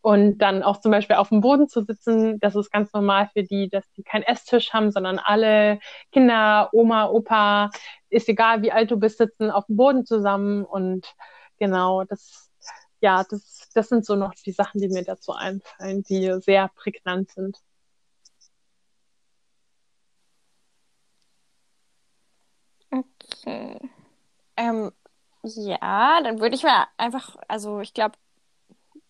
Und 0.00 0.38
dann 0.38 0.62
auch 0.62 0.80
zum 0.80 0.92
Beispiel 0.92 1.16
auf 1.16 1.30
dem 1.30 1.40
Boden 1.40 1.68
zu 1.68 1.82
sitzen, 1.82 2.38
das 2.38 2.54
ist 2.54 2.70
ganz 2.70 2.92
normal 2.92 3.28
für 3.32 3.42
die, 3.42 3.68
dass 3.68 3.84
die 3.96 4.04
keinen 4.04 4.22
Esstisch 4.22 4.72
haben, 4.72 4.92
sondern 4.92 5.18
alle 5.18 5.80
Kinder, 6.12 6.70
Oma, 6.72 7.08
Opa, 7.08 7.70
ist 8.08 8.28
egal 8.28 8.62
wie 8.62 8.72
alt 8.72 8.90
du 8.90 8.96
bist, 8.96 9.18
sitzen 9.18 9.50
auf 9.50 9.66
dem 9.66 9.76
Boden 9.76 10.06
zusammen. 10.06 10.64
Und 10.64 11.14
genau, 11.58 12.04
das, 12.04 12.50
ja, 13.00 13.24
das, 13.24 13.68
das 13.74 13.88
sind 13.88 14.04
so 14.04 14.16
noch 14.16 14.34
die 14.34 14.52
Sachen, 14.52 14.80
die 14.80 14.88
mir 14.88 15.04
dazu 15.04 15.32
einfallen, 15.32 16.02
die 16.04 16.38
sehr 16.40 16.68
prägnant 16.68 17.30
sind. 17.30 17.58
Okay. 22.90 23.78
Ähm, 24.56 24.92
ja, 25.42 26.22
dann 26.22 26.40
würde 26.40 26.56
ich 26.56 26.62
mal 26.62 26.86
einfach, 26.96 27.36
also 27.48 27.80
ich 27.80 27.94
glaube, 27.94 28.16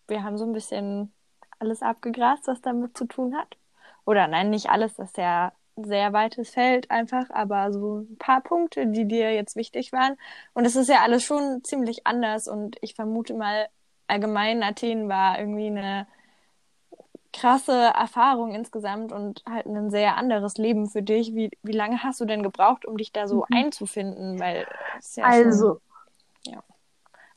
wir 0.07 0.23
haben 0.23 0.37
so 0.37 0.45
ein 0.45 0.53
bisschen 0.53 1.13
alles 1.59 1.81
abgegrast, 1.81 2.47
was 2.47 2.61
damit 2.61 2.97
zu 2.97 3.05
tun 3.05 3.35
hat. 3.37 3.57
Oder 4.05 4.27
nein, 4.27 4.49
nicht 4.49 4.69
alles, 4.69 4.95
das 4.95 5.09
ist 5.09 5.17
ja 5.17 5.53
sehr 5.85 6.13
weites 6.13 6.49
Feld 6.51 6.89
einfach, 6.91 7.29
aber 7.31 7.71
so 7.73 7.99
ein 7.99 8.17
paar 8.17 8.41
Punkte, 8.41 8.87
die 8.87 9.05
dir 9.07 9.33
jetzt 9.33 9.55
wichtig 9.55 9.91
waren. 9.91 10.15
Und 10.53 10.65
es 10.65 10.75
ist 10.75 10.89
ja 10.89 11.01
alles 11.01 11.23
schon 11.23 11.63
ziemlich 11.63 12.05
anders 12.07 12.47
und 12.47 12.77
ich 12.81 12.95
vermute 12.95 13.33
mal, 13.33 13.67
allgemein 14.07 14.63
Athen 14.63 15.07
war 15.09 15.39
irgendwie 15.39 15.67
eine 15.67 16.07
krasse 17.33 17.73
Erfahrung 17.73 18.53
insgesamt 18.53 19.11
und 19.11 19.43
halt 19.49 19.65
ein 19.65 19.89
sehr 19.91 20.17
anderes 20.17 20.57
Leben 20.57 20.89
für 20.89 21.01
dich. 21.03 21.33
Wie, 21.35 21.51
wie 21.63 21.71
lange 21.71 22.03
hast 22.03 22.19
du 22.21 22.25
denn 22.25 22.43
gebraucht, 22.43 22.85
um 22.85 22.97
dich 22.97 23.11
da 23.11 23.27
so 23.27 23.45
Mhm. 23.49 23.49
einzufinden? 23.51 24.39
Weil 24.39 24.65
ja 25.15 25.25
Also, 25.25 25.33
schon, 25.33 25.79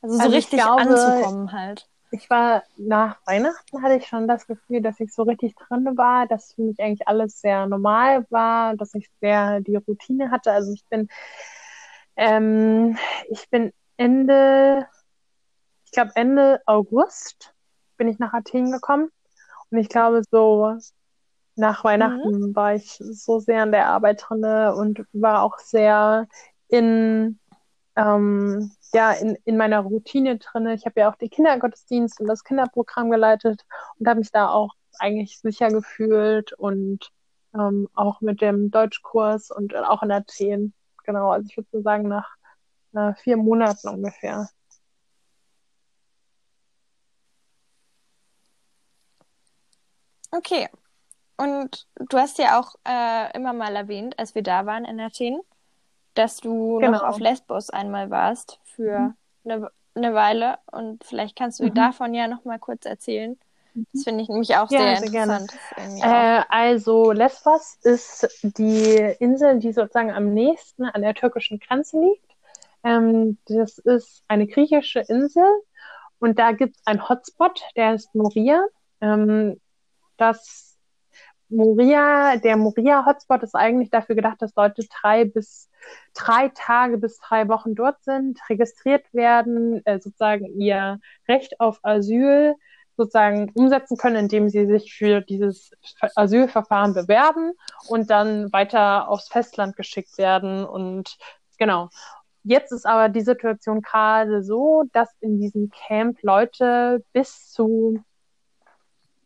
also 0.03 0.19
so 0.19 0.23
also 0.25 0.37
ich 0.37 0.49
richtig 0.49 0.61
glaube, 0.63 0.75
anzukommen 0.77 1.53
halt. 1.53 1.89
Ich 2.13 2.29
war 2.29 2.63
nach 2.77 3.17
Weihnachten 3.27 3.83
hatte 3.83 3.97
ich 3.97 4.07
schon 4.07 4.29
das 4.29 4.47
Gefühl, 4.47 4.83
dass 4.83 5.01
ich 5.01 5.13
so 5.13 5.23
richtig 5.23 5.55
drin 5.57 5.97
war, 5.97 6.27
dass 6.27 6.53
für 6.53 6.63
mich 6.63 6.79
eigentlich 6.79 7.09
alles 7.09 7.41
sehr 7.41 7.67
normal 7.67 8.27
war, 8.29 8.77
dass 8.77 8.95
ich 8.95 9.11
sehr 9.21 9.61
die 9.61 9.77
Routine 9.77 10.31
hatte. 10.31 10.53
Also 10.53 10.73
ich 10.73 10.85
bin, 10.91 11.09
ähm, 12.17 12.99
ich 13.31 13.49
bin 13.49 13.73
Ende, 13.97 14.87
ich 15.87 15.93
glaube 15.93 16.13
Ende 16.15 16.61
August 16.67 17.55
bin 17.97 18.09
ich 18.09 18.19
nach 18.19 18.35
Athen 18.35 18.73
gekommen 18.73 19.11
und 19.71 19.79
ich 19.79 19.89
glaube 19.89 20.23
so 20.31 20.77
nach 21.57 21.83
Weihnachten 21.83 22.55
war 22.55 22.75
ich 22.75 22.93
so 22.99 23.39
sehr 23.39 23.63
in 23.63 23.73
der 23.73 23.89
Arbeit 23.89 24.25
drinne 24.29 24.75
und 24.75 25.07
war 25.13 25.43
auch 25.43 25.59
sehr 25.59 26.27
in 26.69 27.39
ähm, 27.97 28.71
ja, 28.95 29.13
in, 29.13 29.37
in 29.45 29.57
meiner 29.57 29.81
Routine 29.81 30.39
drinne. 30.39 30.75
Ich 30.75 30.87
habe 30.87 31.01
ja 31.01 31.11
auch 31.11 31.17
die 31.17 31.29
Kindergottesdienst 31.29 32.21
und 32.21 32.27
das 32.27 32.45
Kinderprogramm 32.45 33.11
geleitet 33.11 33.63
und 33.99 34.09
habe 34.09 34.21
mich 34.21 34.31
da 34.31 34.49
auch 34.51 34.75
eigentlich 34.99 35.39
sicher 35.41 35.69
gefühlt 35.71 36.53
und 36.53 37.11
ähm, 37.55 37.89
auch 37.95 38.21
mit 38.21 38.41
dem 38.41 38.71
Deutschkurs 38.71 39.51
und 39.51 39.75
auch 39.75 40.03
in 40.03 40.13
Athen. 40.13 40.75
Genau, 41.05 41.31
also 41.31 41.47
ich 41.49 41.57
würde 41.57 41.69
so 41.73 41.83
sagen, 41.83 42.09
nach 42.09 42.29
äh, 42.95 43.15
vier 43.15 43.37
Monaten 43.37 43.89
ungefähr. 43.89 44.49
Okay. 50.31 50.69
Und 51.37 51.87
du 51.97 52.19
hast 52.19 52.39
ja 52.39 52.61
auch 52.61 52.75
äh, 52.87 53.35
immer 53.37 53.53
mal 53.53 53.75
erwähnt, 53.75 54.19
als 54.19 54.35
wir 54.35 54.43
da 54.43 54.67
waren 54.67 54.85
in 54.85 55.01
Athen, 55.01 55.41
dass 56.15 56.37
du 56.39 56.79
Genau. 56.79 56.93
noch 56.93 57.05
auf 57.05 57.21
Lesbos 57.21 57.71
einmal 57.71 58.11
warst 58.11 58.59
für 58.65 59.15
eine, 59.45 59.71
eine 59.95 60.15
Weile. 60.15 60.59
Und 60.71 61.05
vielleicht 61.05 61.37
kannst 61.37 61.61
du 61.61 61.65
Mhm. 61.65 61.75
davon 61.75 62.15
ja 62.15 62.29
noch 62.29 62.45
mal 62.45 62.59
kurz 62.59 62.85
erzählen. 62.87 63.39
Das 63.93 64.05
finde 64.05 64.23
ich 64.23 64.29
nämlich 64.29 64.57
auch 64.57 64.69
Ja, 64.69 64.79
sehr 64.79 64.99
sehr 64.99 65.25
interessant. 65.25 65.53
Äh, 66.03 66.43
also 66.49 67.13
Lesbos 67.13 67.79
ist 67.83 68.29
die 68.43 69.15
Insel, 69.21 69.59
die 69.59 69.73
sozusagen 69.73 70.11
am 70.13 70.33
nächsten 70.35 70.85
an 70.85 71.03
der 71.03 71.15
türkischen 71.15 71.59
Grenze 71.59 72.01
liegt. 72.01 72.25
Ähm, 72.85 73.39
das 73.47 73.79
ist 73.79 74.23
eine 74.29 74.47
griechische 74.47 75.01
Insel 75.01 75.45
und 76.19 76.39
da 76.39 76.53
gibt 76.53 76.77
es 76.77 76.87
einen 76.87 77.09
Hotspot, 77.09 77.63
der 77.77 77.95
ist 77.95 78.15
Moria. 78.15 78.65
Ähm, 79.01 79.61
das 80.17 80.72
Moria, 81.53 82.37
der 82.37 82.57
Moria-Hotspot 82.57 83.43
ist 83.43 83.55
eigentlich 83.55 83.91
dafür 83.91 84.17
gedacht, 84.17 84.41
dass 84.41 84.55
Leute 84.57 84.85
drei 85.01 85.25
bis 85.25 85.71
drei 86.15 86.49
Tage 86.55 86.99
bis 86.99 87.19
drei 87.19 87.49
Wochen 87.49 87.75
dort 87.75 88.03
sind, 88.03 88.39
registriert 88.49 89.05
werden, 89.13 89.85
äh, 89.85 90.01
sozusagen 90.01 90.47
ihr 90.59 91.01
Recht 91.29 91.61
auf 91.61 91.79
Asyl 91.83 92.55
sozusagen 92.97 93.51
umsetzen 93.55 93.97
können, 93.97 94.17
indem 94.17 94.49
sie 94.49 94.67
sich 94.67 94.95
für 94.95 95.21
dieses 95.23 95.71
Asylverfahren 96.15 96.95
bewerben 96.95 97.53
und 97.89 98.11
dann 98.11 98.53
weiter 98.53 99.09
aufs 99.09 99.29
Festland 99.29 99.77
geschickt 99.77 100.19
werden. 100.19 100.65
Und 100.65 101.17
genau. 101.59 101.89
Jetzt 102.45 102.73
ist 102.73 102.87
aber 102.87 103.09
die 103.09 103.21
Situation 103.21 103.83
gerade 103.83 104.43
so, 104.43 104.85
dass 104.93 105.09
in 105.21 105.39
diesem 105.39 105.71
Camp 105.71 106.19
Leute 106.23 107.05
bis 107.13 107.51
zu 107.51 108.03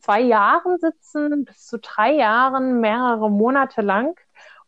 zwei 0.06 0.20
Jahren 0.20 0.78
sitzen, 0.78 1.44
bis 1.44 1.66
zu 1.66 1.78
drei 1.78 2.12
Jahren, 2.12 2.80
mehrere 2.80 3.28
Monate 3.28 3.82
lang. 3.82 4.14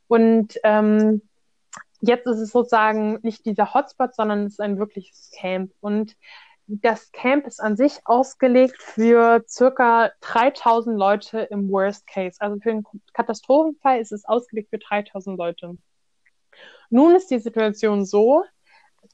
Und 0.09 0.59
ähm, 0.65 1.23
jetzt 2.01 2.27
ist 2.27 2.41
es 2.41 2.51
sozusagen 2.51 3.21
nicht 3.23 3.47
dieser 3.47 3.73
Hotspot, 3.73 4.17
sondern 4.17 4.47
es 4.47 4.55
ist 4.55 4.61
ein 4.61 4.79
wirkliches 4.79 5.31
Camp. 5.39 5.73
Und 5.81 6.17
das 6.67 7.13
Camp 7.13 7.47
ist 7.47 7.61
an 7.61 7.77
sich 7.77 8.01
ausgelegt 8.05 8.83
für 8.83 9.45
circa 9.49 10.11
3000 10.23 10.99
Leute 10.99 11.41
im 11.43 11.71
Worst 11.71 12.09
Case. 12.09 12.37
Also 12.41 12.59
für 12.61 12.71
einen 12.71 12.87
Katastrophenfall 13.13 14.01
ist 14.01 14.11
es 14.11 14.25
ausgelegt 14.25 14.71
für 14.71 14.79
3000 14.79 15.39
Leute. 15.39 15.79
Nun 16.91 17.15
ist 17.15 17.31
die 17.31 17.39
Situation 17.39 18.05
so, 18.05 18.43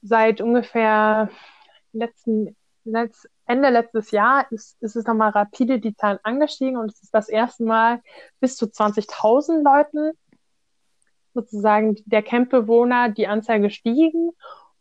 seit 0.01 0.41
ungefähr 0.41 1.29
letzten, 1.93 2.55
letzt, 2.83 3.29
Ende 3.45 3.69
letztes 3.69 4.11
Jahr 4.11 4.51
ist, 4.51 4.81
ist 4.81 4.95
es 4.95 5.05
nochmal 5.05 5.29
rapide 5.29 5.79
die 5.79 5.95
Zahlen 5.95 6.19
angestiegen 6.23 6.77
und 6.77 6.91
es 6.91 7.01
ist 7.03 7.13
das 7.13 7.29
erste 7.29 7.63
Mal 7.63 8.01
bis 8.39 8.57
zu 8.57 8.65
20.000 8.65 9.63
Leuten 9.63 10.11
sozusagen 11.33 11.97
der 12.05 12.23
Campbewohner 12.23 13.09
die 13.09 13.27
Anzahl 13.27 13.59
gestiegen 13.59 14.31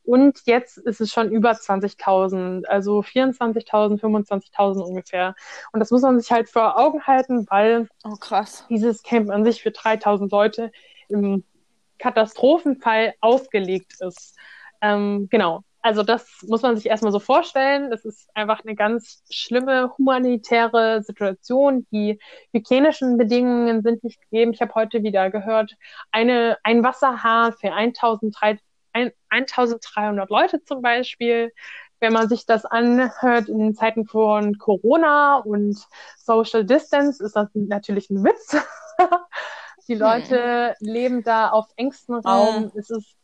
und 0.05 0.41
jetzt 0.45 0.77
ist 0.77 1.01
es 1.01 1.13
schon 1.13 1.31
über 1.31 1.53
20.000, 1.53 2.67
also 2.67 3.01
24.000, 3.01 4.01
25.000 4.01 4.83
ungefähr. 4.83 5.35
Und 5.73 5.81
das 5.81 5.91
muss 5.91 6.03
man 6.03 6.21
sich 6.21 6.31
halt 6.31 6.51
vor 6.51 6.79
Augen 6.79 7.07
halten, 7.07 7.47
weil 7.49 7.89
oh, 8.05 8.17
dieses 8.69 9.03
Camp 9.03 9.31
an 9.31 9.45
sich 9.45 9.63
für 9.63 9.71
3.000 9.71 10.31
Leute 10.31 10.71
im 11.09 11.43
Katastrophenfall 11.99 13.15
ausgelegt 13.21 13.95
ist. 14.01 14.37
Ähm, 14.83 15.29
genau. 15.31 15.65
Also 15.85 16.03
das 16.03 16.27
muss 16.47 16.63
man 16.63 16.77
sich 16.77 16.87
erstmal 16.87 17.13
so 17.13 17.21
vorstellen. 17.21 17.91
Das 17.91 18.07
ist 18.07 18.31
einfach 18.35 18.65
eine 18.65 18.75
ganz 18.75 19.23
schlimme 19.31 19.93
humanitäre 19.99 21.03
Situation. 21.03 21.87
Die 21.93 22.19
hygienischen 22.55 23.19
Bedingungen 23.19 23.83
sind 23.83 24.03
nicht 24.03 24.19
gegeben. 24.23 24.55
Ich 24.55 24.63
habe 24.63 24.75
heute 24.75 25.03
wieder 25.03 25.29
gehört, 25.29 25.77
eine, 26.11 26.57
ein 26.63 26.83
Wasserhahn 26.83 27.53
für 27.53 27.75
1300 27.75 30.31
Leute 30.31 30.65
zum 30.65 30.81
Beispiel. 30.81 31.53
Wenn 32.01 32.15
man 32.15 32.31
sich 32.31 32.47
das 32.47 32.65
anhört 32.65 33.51
in 33.51 33.75
Zeiten 33.75 34.07
von 34.07 34.57
Corona 34.57 35.37
und 35.37 35.77
Social 36.17 36.65
Distance, 36.65 37.23
ist 37.23 37.37
das 37.37 37.51
natürlich 37.53 38.09
ein 38.09 38.25
Witz. 38.25 38.57
Die 39.87 39.97
Leute 39.97 40.77
hm. 40.79 40.89
leben 40.89 41.23
da 41.23 41.51
auf 41.51 41.67
engstem 41.77 42.15
Raum. 42.15 42.73
Hm. 42.73 42.75
Es 42.75 42.89
ist 42.89 43.19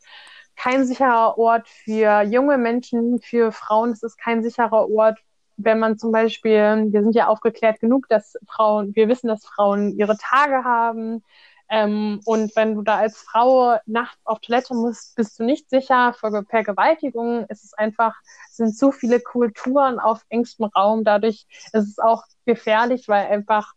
kein 0.61 0.85
sicherer 0.85 1.39
Ort 1.39 1.69
für 1.69 2.23
junge 2.23 2.59
Menschen, 2.59 3.19
für 3.21 3.51
Frauen. 3.51 3.93
Es 3.93 4.03
ist 4.03 4.19
kein 4.19 4.43
sicherer 4.43 4.91
Ort, 4.91 5.19
wenn 5.57 5.79
man 5.79 5.99
zum 5.99 6.13
Beispiel, 6.13 6.89
wir 6.91 7.03
sind 7.03 7.15
ja 7.15 7.29
aufgeklärt 7.29 7.81
genug, 7.81 8.09
dass 8.09 8.35
Frauen, 8.47 8.95
wir 8.95 9.09
wissen, 9.09 9.29
dass 9.29 9.47
Frauen 9.47 9.93
ihre 9.97 10.19
Tage 10.19 10.65
haben. 10.65 11.25
Ähm, 11.71 12.21
und 12.27 12.55
wenn 12.57 12.75
du 12.75 12.83
da 12.83 12.97
als 12.99 13.19
Frau 13.19 13.79
nachts 13.87 14.21
auf 14.25 14.41
Toilette 14.41 14.75
musst, 14.75 15.15
bist 15.17 15.39
du 15.39 15.45
nicht 15.45 15.71
sicher 15.71 16.15
vor 16.19 16.31
Vergewaltigung. 16.45 17.47
Es 17.49 17.65
ist 17.65 17.79
einfach, 17.79 18.15
es 18.51 18.57
sind 18.57 18.77
zu 18.77 18.93
viele 18.93 19.21
Kulturen 19.21 19.99
auf 19.99 20.25
engstem 20.29 20.67
Raum. 20.67 21.05
Dadurch 21.05 21.47
ist 21.73 21.89
es 21.89 21.99
auch 21.99 22.25
gefährlich, 22.45 23.09
weil 23.09 23.27
einfach, 23.29 23.73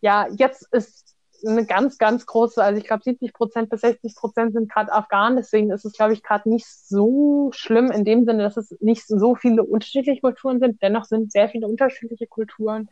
ja, 0.00 0.26
jetzt 0.28 0.66
ist 0.72 1.09
eine 1.46 1.66
ganz, 1.66 1.98
ganz 1.98 2.26
große, 2.26 2.62
also 2.62 2.78
ich 2.78 2.86
glaube 2.86 3.02
70 3.02 3.32
Prozent 3.32 3.70
bis 3.70 3.80
60 3.82 4.14
Prozent 4.14 4.52
sind 4.52 4.70
gerade 4.70 4.92
Afghanen, 4.92 5.36
deswegen 5.36 5.70
ist 5.70 5.84
es, 5.84 5.92
glaube 5.92 6.12
ich, 6.12 6.22
gerade 6.22 6.48
nicht 6.48 6.66
so 6.66 7.50
schlimm 7.52 7.90
in 7.90 8.04
dem 8.04 8.24
Sinne, 8.24 8.42
dass 8.42 8.56
es 8.56 8.76
nicht 8.80 9.06
so 9.06 9.34
viele 9.34 9.62
unterschiedliche 9.62 10.20
Kulturen 10.20 10.60
sind. 10.60 10.82
Dennoch 10.82 11.04
sind 11.04 11.32
sehr 11.32 11.48
viele 11.48 11.66
unterschiedliche 11.66 12.26
Kulturen. 12.26 12.90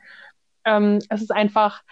Ähm, 0.64 0.99
es 1.09 1.22
ist 1.22 1.32
einfach 1.32 1.82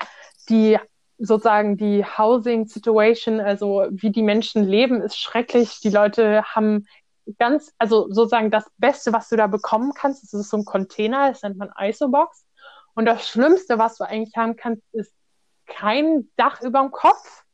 die 0.49 0.79
sozusagen 1.19 1.77
die 1.77 2.05
Housing 2.05 2.67
Situation, 2.67 3.41
also 3.41 3.87
wie 3.91 4.11
die 4.11 4.23
Menschen 4.23 4.65
leben, 4.65 5.01
ist 5.01 5.19
schrecklich. 5.19 5.81
Die 5.81 5.91
Leute 5.91 6.43
haben 6.45 6.87
ganz, 7.39 7.73
also 7.79 8.07
sozusagen 8.11 8.51
das 8.51 8.71
Beste, 8.79 9.13
was 9.13 9.29
du 9.29 9.37
da 9.37 9.47
bekommen 9.47 9.93
kannst, 9.95 10.23
das 10.23 10.35
ist 10.35 10.51
so 10.51 10.59
ein 10.59 10.65
Container, 10.65 11.29
das 11.31 11.43
nennt 11.43 11.57
man 11.57 11.71
ISO-Box. 11.79 12.45
Und 12.95 13.07
das 13.07 13.29
Schlimmste, 13.29 13.79
was 13.79 13.97
du 13.97 14.05
eigentlich 14.05 14.37
haben 14.37 14.57
kannst, 14.57 14.83
ist 14.93 15.13
kein 15.67 16.29
Dach 16.37 16.63
über 16.63 16.81
dem 16.81 16.91
Kopf 16.91 17.45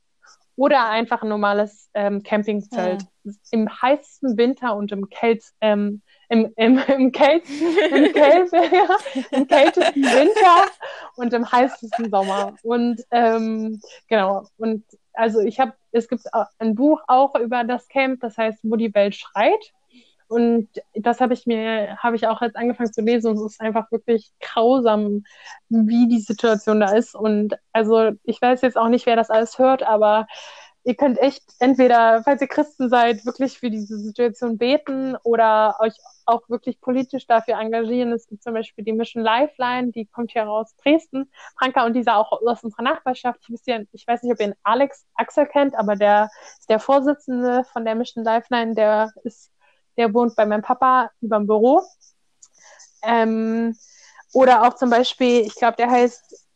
oder 0.57 0.89
einfach 0.89 1.23
ein 1.23 1.29
normales 1.29 1.91
ähm, 1.95 2.23
Campingzelt. 2.23 3.03
Ja. 3.25 3.33
Im 3.53 3.69
heißesten 3.71 4.37
Winter 4.37 4.77
und 4.77 4.93
im 4.93 5.09
Kält, 5.09 5.45
ähm, 5.61 6.03
im, 6.29 6.53
im, 6.57 6.79
im, 6.79 7.13
Kält, 7.13 7.45
im, 7.49 8.13
Kält, 8.13 8.53
ja, 8.53 8.97
im 9.31 9.47
kältesten 9.47 10.03
Winter 10.03 10.71
und 11.17 11.33
im 11.33 11.51
heißesten 11.51 12.11
Sommer. 12.11 12.55
Und 12.63 13.03
ähm, 13.11 13.81
genau, 14.09 14.47
und 14.59 14.85
also 15.15 15.41
ich 15.41 15.61
habe, 15.61 15.73
es 15.93 16.09
gibt 16.09 16.25
ein 16.59 16.75
Buch 16.75 17.01
auch 17.07 17.35
über 17.37 17.65
das 17.65 17.89
Camp, 17.89 18.21
das 18.21 18.37
heißt, 18.37 18.59
wo 18.63 18.77
die 18.77 18.95
Welt 18.95 19.15
schreit. 19.15 19.73
Und 20.33 20.68
das 20.95 21.20
habe 21.20 21.35
ich 21.35 21.47
mir, 21.47 21.97
habe 21.99 22.16
ich 22.16 22.26
auch 22.26 22.41
jetzt 22.41 22.57
angefangen 22.57 22.93
zu 22.93 23.03
lesen 23.03 23.28
und 23.28 23.37
es 23.37 23.53
ist 23.53 23.61
einfach 23.61 23.91
wirklich 23.93 24.33
grausam, 24.41 25.24
wie 25.68 26.09
die 26.09 26.20
Situation 26.20 26.80
da 26.80 26.93
ist. 26.93 27.14
Und 27.14 27.55
also 27.72 28.12
ich 28.24 28.41
weiß 28.41 28.62
jetzt 28.62 28.76
auch 28.76 28.89
nicht, 28.89 29.07
wer 29.07 29.16
das 29.16 29.30
alles 29.30 29.59
hört, 29.59 29.83
aber 29.83 30.26
ihr 30.85 30.97
könnt 30.97 31.18
echt 31.18 31.43
entweder, 31.61 32.22
falls 32.24 32.41
ihr 32.41 32.49
Christen 32.49 32.89
seid, 32.89 33.24
wirklich 33.24 33.59
für 33.59 33.70
diese 33.70 33.99
Situation 33.99 34.59
beten 34.59 35.16
oder 35.22 35.76
euch 35.80 35.95
auch 36.26 36.49
wirklich 36.49 36.80
politisch 36.80 37.26
dafür 37.26 37.59
engagieren. 37.59 38.12
Es 38.12 38.26
gibt 38.26 38.43
zum 38.43 38.55
Beispiel 38.55 38.85
die 38.85 38.93
Mission 38.93 39.22
Lifeline, 39.22 39.93
die 39.93 40.07
kommt 40.07 40.33
hier 40.33 40.45
raus 40.45 40.74
Dresden. 40.83 41.30
Franka 41.59 41.85
und 41.85 41.95
dieser 41.95 42.16
auch 42.16 42.33
aus 42.33 42.64
unserer 42.64 42.83
Nachbarschaft. 42.83 43.41
Ich, 43.49 43.61
ja, 43.66 43.80
ich 43.93 44.07
weiß 44.07 44.22
nicht, 44.22 44.33
ob 44.33 44.41
ihr 44.41 44.49
den 44.49 44.57
Alex 44.62 45.07
Axel 45.14 45.47
kennt, 45.47 45.74
aber 45.74 45.97
der 45.97 46.30
ist 46.59 46.68
der 46.68 46.80
Vorsitzende 46.80 47.64
von 47.72 47.85
der 47.85 47.95
Mission 47.95 48.24
Lifeline, 48.24 48.74
der 48.74 49.12
ist 49.24 49.53
der 49.97 50.12
wohnt 50.14 50.36
bei 50.36 50.47
meinem 50.47 50.62
Papa 50.62 51.11
über 51.20 51.38
dem 51.38 51.47
Büro. 51.47 51.82
Ähm, 53.03 53.76
oder 54.32 54.62
auch 54.62 54.74
zum 54.74 54.90
Beispiel, 54.90 55.40
ich 55.40 55.55
glaube, 55.55 55.76
der 55.76 55.90
heißt. 55.90 56.47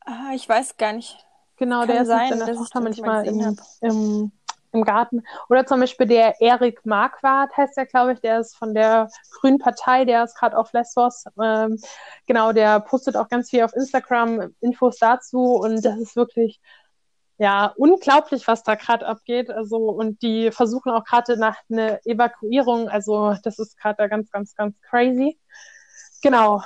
Ah, 0.00 0.30
ich 0.34 0.48
weiß 0.48 0.76
gar 0.76 0.92
nicht. 0.92 1.24
Genau, 1.56 1.80
Kann 1.80 1.88
der 1.88 2.06
sein, 2.06 2.24
ist 2.24 2.30
mit 2.30 2.46
seiner 2.46 2.58
Tochter 2.58 2.80
manchmal 2.80 3.26
im, 3.26 3.56
im, 3.80 4.32
im, 4.72 4.84
Garten. 4.84 5.22
Oder 5.48 5.64
zum 5.66 5.80
Beispiel 5.80 6.06
der 6.06 6.40
Erik 6.40 6.84
Marquardt 6.84 7.56
heißt 7.56 7.76
der, 7.76 7.86
glaube 7.86 8.14
ich, 8.14 8.20
der 8.20 8.40
ist 8.40 8.56
von 8.56 8.74
der 8.74 9.08
Grünen 9.30 9.58
Partei, 9.58 10.04
der 10.04 10.24
ist 10.24 10.36
gerade 10.36 10.56
auf 10.56 10.72
Lesbos. 10.72 11.24
Ähm, 11.40 11.78
genau, 12.26 12.52
der 12.52 12.80
postet 12.80 13.16
auch 13.16 13.28
ganz 13.28 13.50
viel 13.50 13.62
auf 13.62 13.74
Instagram 13.74 14.54
Infos 14.60 14.98
dazu 14.98 15.54
und 15.54 15.84
das 15.84 15.98
ist 15.98 16.16
wirklich 16.16 16.60
ja, 17.42 17.74
unglaublich, 17.76 18.46
was 18.46 18.62
da 18.62 18.76
gerade 18.76 19.04
abgeht. 19.04 19.50
Also, 19.50 19.76
und 19.76 20.22
die 20.22 20.52
versuchen 20.52 20.92
auch 20.92 21.02
gerade 21.02 21.36
nach 21.36 21.56
einer 21.68 21.98
Evakuierung. 22.06 22.88
Also, 22.88 23.34
das 23.42 23.58
ist 23.58 23.76
gerade 23.76 23.96
da 23.98 24.06
ganz, 24.06 24.30
ganz, 24.30 24.54
ganz 24.54 24.80
crazy. 24.80 25.40
Genau. 26.22 26.62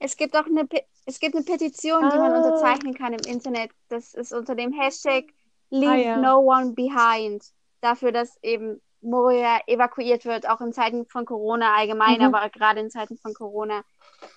Es 0.00 0.16
gibt 0.16 0.36
auch 0.36 0.46
eine, 0.46 0.66
es 1.06 1.20
gibt 1.20 1.36
eine 1.36 1.44
Petition, 1.44 2.02
ah. 2.02 2.10
die 2.10 2.18
man 2.18 2.32
ah. 2.32 2.38
unterzeichnen 2.38 2.94
kann 2.94 3.12
im 3.12 3.20
Internet. 3.24 3.70
Das 3.88 4.12
ist 4.12 4.32
unter 4.32 4.56
dem 4.56 4.72
Hashtag 4.72 5.26
Leave 5.70 5.92
ah, 5.92 5.94
ja. 5.94 6.16
No 6.16 6.38
One 6.40 6.72
Behind. 6.72 7.44
Dafür, 7.80 8.10
dass 8.10 8.36
eben 8.42 8.82
Moria 9.02 9.60
evakuiert 9.68 10.24
wird, 10.24 10.48
auch 10.48 10.60
in 10.60 10.72
Zeiten 10.72 11.06
von 11.06 11.26
Corona 11.26 11.76
allgemein, 11.76 12.18
mhm. 12.18 12.34
aber 12.34 12.48
gerade 12.50 12.80
in 12.80 12.90
Zeiten 12.90 13.16
von 13.18 13.34
Corona. 13.34 13.84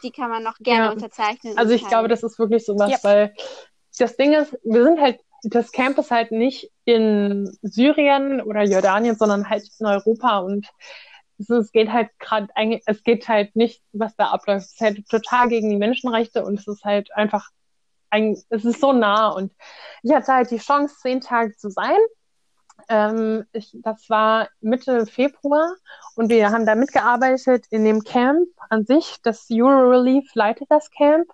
Die 0.04 0.12
kann 0.12 0.30
man 0.30 0.44
noch 0.44 0.58
gerne 0.60 0.86
ja. 0.86 0.92
unterzeichnen. 0.92 1.58
Also 1.58 1.74
ich 1.74 1.88
glaube, 1.88 2.08
das 2.08 2.22
ist 2.22 2.38
wirklich 2.38 2.64
sowas, 2.64 2.92
ja. 2.92 2.98
weil 3.02 3.34
das 3.96 4.18
Ding 4.18 4.34
ist, 4.34 4.58
wir 4.64 4.84
sind 4.84 5.00
halt, 5.00 5.20
das 5.44 5.72
Camp 5.72 5.98
ist 5.98 6.12
halt 6.12 6.32
nicht 6.32 6.72
in 6.86 7.56
Syrien 7.62 8.42
oder 8.42 8.64
Jordanien, 8.64 9.16
sondern 9.16 9.50
halt 9.50 9.70
in 9.80 9.86
Europa 9.86 10.40
und 10.40 10.68
es 11.38 11.72
geht 11.72 11.92
halt 11.92 12.10
gerade 12.20 12.48
es 12.86 13.04
geht 13.04 13.28
halt 13.28 13.56
nicht, 13.56 13.84
was 13.92 14.16
da 14.16 14.28
abläuft. 14.28 14.68
Es 14.68 14.74
ist 14.74 14.82
halt 14.82 15.10
total 15.10 15.50
gegen 15.50 15.70
die 15.70 15.76
Menschenrechte 15.76 16.44
und 16.46 16.60
es 16.60 16.68
ist 16.68 16.84
halt 16.84 17.14
einfach, 17.14 17.50
ein, 18.10 18.38
es 18.50 18.66
ist 18.66 18.80
so 18.80 18.94
nah 18.94 19.30
und 19.30 19.52
ich 20.04 20.14
hatte 20.14 20.34
halt 20.34 20.52
die 20.52 20.58
Chance, 20.58 20.96
zehn 21.02 21.22
Tage 21.22 21.56
zu 21.58 21.70
sein. 21.70 21.98
Ähm, 22.88 23.46
ich, 23.52 23.76
das 23.82 24.10
war 24.10 24.50
Mitte 24.62 25.06
Februar 25.06 25.76
und 26.16 26.30
wir 26.30 26.52
haben 26.52 26.66
da 26.66 26.76
mitgearbeitet 26.76 27.66
in 27.70 27.84
dem 27.84 28.04
Camp 28.04 28.48
an 28.70 28.86
sich. 28.86 29.18
Das 29.24 29.48
Eurorelief 29.52 30.34
leitet 30.36 30.70
das 30.70 30.90
Camp 30.92 31.28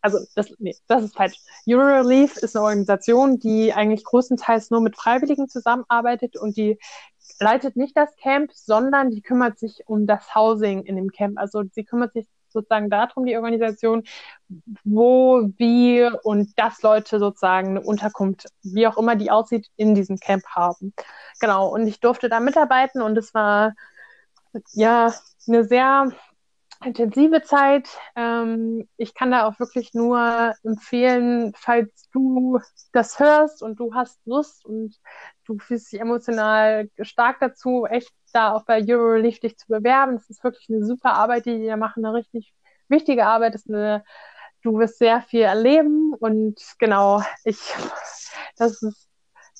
also 0.00 0.18
das, 0.34 0.52
nee, 0.58 0.74
das 0.86 1.04
ist 1.04 1.16
falsch. 1.16 1.38
Eurorelief 1.68 2.36
ist 2.36 2.56
eine 2.56 2.64
Organisation, 2.64 3.38
die 3.38 3.72
eigentlich 3.72 4.04
größtenteils 4.04 4.70
nur 4.70 4.80
mit 4.80 4.96
Freiwilligen 4.96 5.48
zusammenarbeitet 5.48 6.36
und 6.36 6.56
die 6.56 6.78
leitet 7.38 7.76
nicht 7.76 7.96
das 7.96 8.14
Camp, 8.16 8.50
sondern 8.52 9.10
die 9.10 9.22
kümmert 9.22 9.58
sich 9.58 9.82
um 9.86 10.06
das 10.06 10.34
Housing 10.34 10.84
in 10.84 10.96
dem 10.96 11.10
Camp. 11.10 11.38
Also 11.38 11.62
sie 11.72 11.84
kümmert 11.84 12.12
sich 12.12 12.26
sozusagen 12.48 12.90
darum, 12.90 13.26
die 13.26 13.36
Organisation, 13.36 14.02
wo, 14.84 15.48
wie 15.56 16.08
und 16.24 16.58
dass 16.58 16.82
Leute 16.82 17.18
sozusagen 17.18 17.68
eine 17.68 17.80
Unterkunft, 17.80 18.46
wie 18.62 18.86
auch 18.86 18.98
immer 18.98 19.16
die 19.16 19.30
aussieht, 19.30 19.68
in 19.76 19.94
diesem 19.94 20.18
Camp 20.18 20.44
haben. 20.46 20.92
Genau. 21.40 21.68
Und 21.68 21.86
ich 21.86 22.00
durfte 22.00 22.28
da 22.28 22.40
mitarbeiten 22.40 23.02
und 23.02 23.16
es 23.16 23.34
war 23.34 23.74
ja 24.72 25.14
eine 25.46 25.64
sehr 25.64 26.10
intensive 26.84 27.42
Zeit. 27.42 27.88
Ähm, 28.16 28.88
ich 28.96 29.14
kann 29.14 29.30
da 29.30 29.46
auch 29.46 29.58
wirklich 29.58 29.92
nur 29.94 30.54
empfehlen, 30.62 31.52
falls 31.56 32.08
du 32.12 32.58
das 32.92 33.18
hörst 33.18 33.62
und 33.62 33.78
du 33.78 33.94
hast 33.94 34.20
Lust 34.26 34.64
und 34.64 34.96
du 35.44 35.58
fühlst 35.58 35.92
dich 35.92 36.00
emotional 36.00 36.88
stark 37.02 37.38
dazu, 37.40 37.86
echt 37.86 38.10
da 38.32 38.52
auch 38.54 38.64
bei 38.64 38.82
Eurorelief 38.88 39.40
dich 39.40 39.56
zu 39.58 39.66
bewerben. 39.68 40.14
Das 40.16 40.30
ist 40.30 40.42
wirklich 40.44 40.68
eine 40.70 40.84
super 40.84 41.12
Arbeit, 41.14 41.46
die 41.46 41.66
da 41.66 41.76
machen, 41.76 42.04
eine 42.04 42.14
richtig 42.14 42.54
wichtige 42.88 43.26
Arbeit. 43.26 43.54
Das 43.54 43.62
ist 43.66 43.74
eine, 43.74 44.04
du 44.62 44.78
wirst 44.78 44.98
sehr 44.98 45.22
viel 45.22 45.42
erleben 45.42 46.14
und 46.14 46.60
genau, 46.78 47.22
ich, 47.44 47.58
das 48.56 48.82
ist 48.82 49.08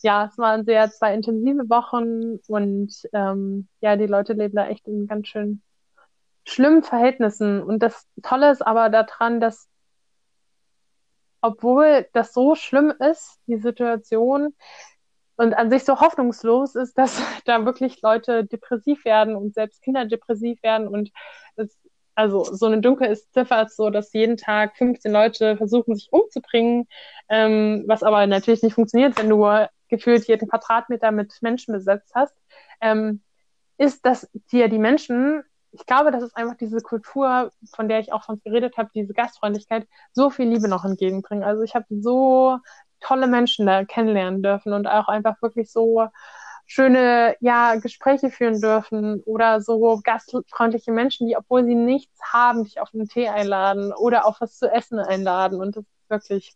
ja, 0.03 0.27
es 0.27 0.39
waren 0.39 0.64
sehr 0.64 0.91
zwei 0.91 1.14
intensive 1.14 1.68
Wochen 1.68 2.39
und 2.49 2.91
ähm, 3.12 3.68
ja, 3.83 3.97
die 3.97 4.07
Leute 4.07 4.33
leben 4.33 4.57
da 4.57 4.66
echt 4.68 4.87
in 4.89 5.07
ganz 5.07 5.29
schön 5.29 5.62
schlimmen 6.47 6.82
Verhältnissen. 6.82 7.62
Und 7.62 7.80
das 7.82 8.07
Tolle 8.22 8.51
ist 8.51 8.66
aber 8.66 8.88
daran, 8.88 9.41
dass 9.41 9.68
obwohl 11.43 12.07
das 12.12 12.34
so 12.34 12.55
schlimm 12.55 12.93
ist, 12.99 13.38
die 13.47 13.57
Situation, 13.57 14.55
und 15.41 15.55
an 15.55 15.70
sich 15.70 15.84
so 15.84 16.01
hoffnungslos 16.01 16.74
ist, 16.74 16.99
dass 16.99 17.18
da 17.47 17.64
wirklich 17.64 18.03
Leute 18.03 18.45
depressiv 18.45 19.07
werden 19.07 19.36
und 19.36 19.55
selbst 19.55 19.80
Kinder 19.82 20.05
depressiv 20.05 20.62
werden 20.62 20.86
und 20.86 21.11
es, 21.57 21.78
also 22.14 22.45
so 22.45 22.66
eine 22.66 22.82
dunkle 22.82 23.14
Ziffer 23.14 23.62
ist 23.62 23.76
so, 23.76 23.88
dass 23.88 24.12
jeden 24.12 24.36
Tag 24.36 24.76
15 24.76 25.11
Leute 25.11 25.57
versuchen, 25.57 25.95
sich 25.95 26.09
umzubringen, 26.12 26.86
ähm, 27.30 27.84
was 27.86 28.03
aber 28.03 28.26
natürlich 28.26 28.62
nicht 28.62 28.74
funktioniert, 28.74 29.18
wenn 29.18 29.30
du 29.30 29.47
gefühlt 29.88 30.26
jeden 30.26 30.47
Quadratmeter 30.47 31.11
mit 31.11 31.32
Menschen 31.41 31.72
besetzt 31.72 32.12
hast. 32.14 32.36
Ähm, 32.82 33.22
ist, 33.78 34.05
dass 34.05 34.28
dir 34.53 34.68
die 34.68 34.78
Menschen, 34.78 35.43
ich 35.73 35.87
glaube, 35.87 36.11
das 36.11 36.23
ist 36.23 36.37
einfach 36.37 36.57
diese 36.57 36.81
Kultur, 36.81 37.51
von 37.75 37.89
der 37.89 38.01
ich 38.01 38.12
auch 38.12 38.25
schon 38.25 38.41
geredet 38.45 38.77
habe, 38.77 38.91
diese 38.95 39.14
Gastfreundlichkeit, 39.14 39.87
so 40.12 40.31
viel 40.31 40.49
Liebe 40.49 40.68
noch 40.68 40.85
entgegenbringen. 40.85 41.45
Also 41.45 41.62
ich 41.62 41.75
habe 41.75 41.87
so 41.91 42.59
tolle 43.01 43.27
Menschen 43.27 43.66
da 43.66 43.85
kennenlernen 43.85 44.43
dürfen 44.43 44.73
und 44.73 44.87
auch 44.87 45.09
einfach 45.09 45.41
wirklich 45.43 45.71
so 45.73 46.09
schöne 46.66 47.37
ja, 47.41 47.77
Gespräche 47.77 48.31
führen 48.31 48.61
dürfen 48.61 49.23
oder 49.25 49.61
so 49.61 50.01
gastfreundliche 50.05 50.93
Menschen, 50.93 51.27
die, 51.27 51.37
obwohl 51.37 51.64
sie 51.64 51.75
nichts 51.75 52.21
haben, 52.23 52.64
dich 52.64 52.81
auf 52.81 52.91
einen 52.95 53.09
Tee 53.09 53.29
einladen 53.29 53.93
oder 53.93 54.27
auf 54.27 54.41
was 54.41 54.57
zu 54.59 54.71
essen 54.71 54.99
einladen. 55.01 55.61
Und 55.61 55.77
das 55.77 55.85
ist 55.85 56.11
wirklich, 56.11 56.55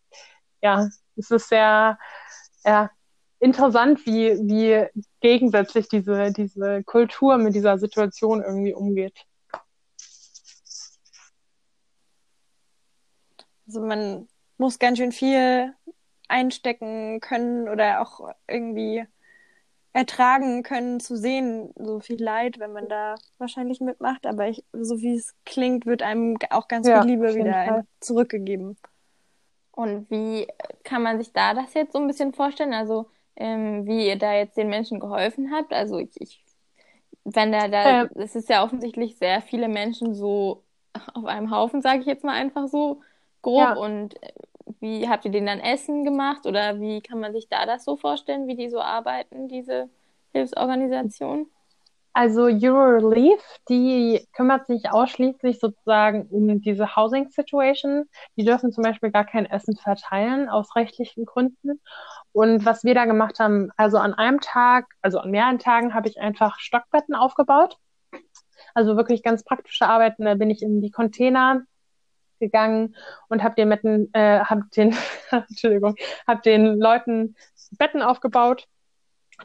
ja, 0.63 0.89
es 1.17 1.31
ist 1.31 1.49
sehr 1.49 1.99
ja, 2.65 2.91
interessant, 3.45 4.07
wie, 4.07 4.39
wie 4.49 4.87
gegensätzlich 5.21 5.87
diese, 5.89 6.33
diese 6.33 6.83
Kultur 6.83 7.37
mit 7.37 7.55
dieser 7.55 7.77
Situation 7.77 8.43
irgendwie 8.43 8.73
umgeht. 8.73 9.27
Also 13.67 13.83
man 13.83 14.29
muss 14.57 14.79
ganz 14.79 14.97
schön 14.97 15.13
viel 15.13 15.75
einstecken 16.27 17.21
können 17.21 17.69
oder 17.69 18.01
auch 18.01 18.31
irgendwie 18.49 19.05
ertragen 19.93 20.63
können 20.63 20.99
zu 20.99 21.15
sehen, 21.15 21.71
so 21.77 22.01
viel 22.01 22.23
Leid, 22.23 22.59
wenn 22.59 22.73
man 22.73 22.89
da 22.89 23.15
wahrscheinlich 23.37 23.81
mitmacht. 23.81 24.27
Aber 24.27 24.49
ich, 24.49 24.65
so 24.73 25.01
wie 25.03 25.17
es 25.17 25.35
klingt, 25.45 25.85
wird 25.85 26.03
einem 26.03 26.39
auch 26.49 26.67
ganz 26.67 26.89
ja, 26.89 27.03
viel 27.03 27.11
Liebe 27.11 27.35
wieder 27.35 27.85
zurückgegeben. 28.01 28.79
Und 29.71 30.11
wie 30.11 30.47
kann 30.83 31.03
man 31.03 31.19
sich 31.19 31.33
da 31.35 31.53
das 31.53 31.75
jetzt 31.75 31.93
so 31.93 31.99
ein 31.99 32.07
bisschen 32.07 32.33
vorstellen? 32.33 32.73
Also 32.73 33.11
ähm, 33.37 33.87
wie 33.87 34.07
ihr 34.07 34.17
da 34.17 34.35
jetzt 34.35 34.57
den 34.57 34.69
Menschen 34.69 35.01
geholfen 35.01 35.53
habt? 35.53 35.73
Also 35.73 35.99
ich, 35.99 36.11
ich 36.21 36.45
wenn 37.25 37.53
da, 37.53 37.69
da, 37.69 38.03
ähm. 38.03 38.11
es 38.17 38.37
ist 38.37 38.49
ja 38.49 38.63
offensichtlich 38.63 39.17
sehr 39.17 39.41
viele 39.41 39.69
Menschen 39.69 40.15
so 40.15 40.63
auf 41.15 41.25
einem 41.25 41.51
Haufen, 41.51 41.83
sage 41.83 42.01
ich 42.01 42.07
jetzt 42.07 42.25
mal 42.25 42.35
einfach 42.35 42.69
so 42.69 43.01
grob. 43.43 43.61
Ja. 43.61 43.75
Und 43.75 44.15
wie 44.81 45.09
habt 45.09 45.25
ihr 45.25 45.31
denen 45.31 45.47
dann 45.47 45.61
Essen 45.61 46.05
gemacht 46.05 46.47
oder 46.47 46.81
wie 46.81 47.01
kann 47.01 47.21
man 47.21 47.33
sich 47.33 47.49
da 47.49 47.67
das 47.67 47.85
so 47.85 47.97
vorstellen, 47.97 48.47
wie 48.47 48.57
die 48.57 48.69
so 48.69 48.81
arbeiten, 48.81 49.49
diese 49.49 49.89
Hilfsorganisation? 50.33 51.47
Also 52.17 52.45
Eurorelief, 52.45 53.41
die 53.69 54.25
kümmert 54.37 54.69
sich 54.69 54.89
ausschließlich 54.89 55.59
sozusagen 55.59 56.29
um 56.31 56.61
diese 56.61 56.95
Housing 56.95 57.29
Situation. 57.29 58.09
Die 58.37 58.45
dürfen 58.45 58.71
zum 58.71 58.85
Beispiel 58.85 59.11
gar 59.11 59.25
kein 59.25 59.47
Essen 59.47 59.75
verteilen 59.77 60.49
aus 60.49 60.77
rechtlichen 60.77 61.25
Gründen. 61.25 61.81
Und 62.35 62.67
was 62.67 62.83
wir 62.83 62.95
da 62.95 63.05
gemacht 63.05 63.39
haben, 63.39 63.71
also 63.77 63.97
an 63.99 64.13
einem 64.13 64.41
Tag, 64.41 64.87
also 65.03 65.21
an 65.21 65.31
mehreren 65.31 65.61
Tagen 65.61 65.95
habe 65.95 66.09
ich 66.09 66.21
einfach 66.21 66.59
Stockbetten 66.59 67.15
aufgebaut. 67.15 67.79
Also 68.75 68.97
wirklich 68.97 69.23
ganz 69.23 69.45
praktische 69.45 69.87
Arbeiten. 69.87 70.25
Da 70.25 70.35
bin 70.35 70.51
ich 70.51 70.61
in 70.61 70.83
die 70.83 70.91
Container 70.91 71.63
gegangen 72.41 72.97
und 73.29 73.45
habe 73.45 73.55
den, 73.55 73.69
Betten, 73.69 74.11
äh, 74.15 74.41
hab 74.41 74.69
den, 74.73 74.97
Entschuldigung, 75.31 75.95
hab 76.27 76.43
den 76.43 76.77
Leuten 76.81 77.37
Betten 77.79 78.03
aufgebaut, 78.03 78.67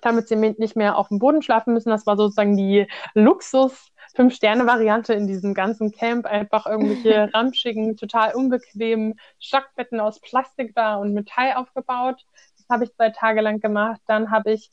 damit 0.02 0.28
sie 0.28 0.36
nicht 0.36 0.76
mehr 0.76 0.98
auf 0.98 1.10
dem 1.10 1.20
Boden 1.20 1.44
schlafen 1.44 1.76
müssen. 1.76 1.92
Das 1.92 2.08
war 2.08 2.18
sozusagen 2.18 2.58
die 2.58 2.88
Luxus 3.14 3.92
Fünf-Sterne-Variante 4.16 5.14
in 5.14 5.28
diesem 5.28 5.54
ganzen 5.54 5.92
Camp. 5.92 6.26
Einfach 6.26 6.66
irgendwelche 6.66 7.30
ramschigen, 7.34 7.96
total 7.98 8.34
unbequemen 8.34 9.20
Stockbetten 9.40 10.00
aus 10.00 10.20
Plastik 10.20 10.74
da 10.74 10.96
und 10.96 11.14
Metall 11.14 11.54
aufgebaut. 11.54 12.26
Habe 12.70 12.86
ich 12.86 12.94
zwei 12.94 13.10
Tage 13.10 13.42
lang 13.42 13.60
gemacht. 13.60 14.02
Dann 14.06 14.32
habe 14.32 14.52
ich, 14.52 14.70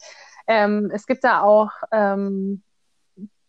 ähm, 0.46 0.90
es 0.92 1.06
gibt 1.06 1.24
da 1.24 1.42
auch 1.42 1.70
ähm, 1.92 2.62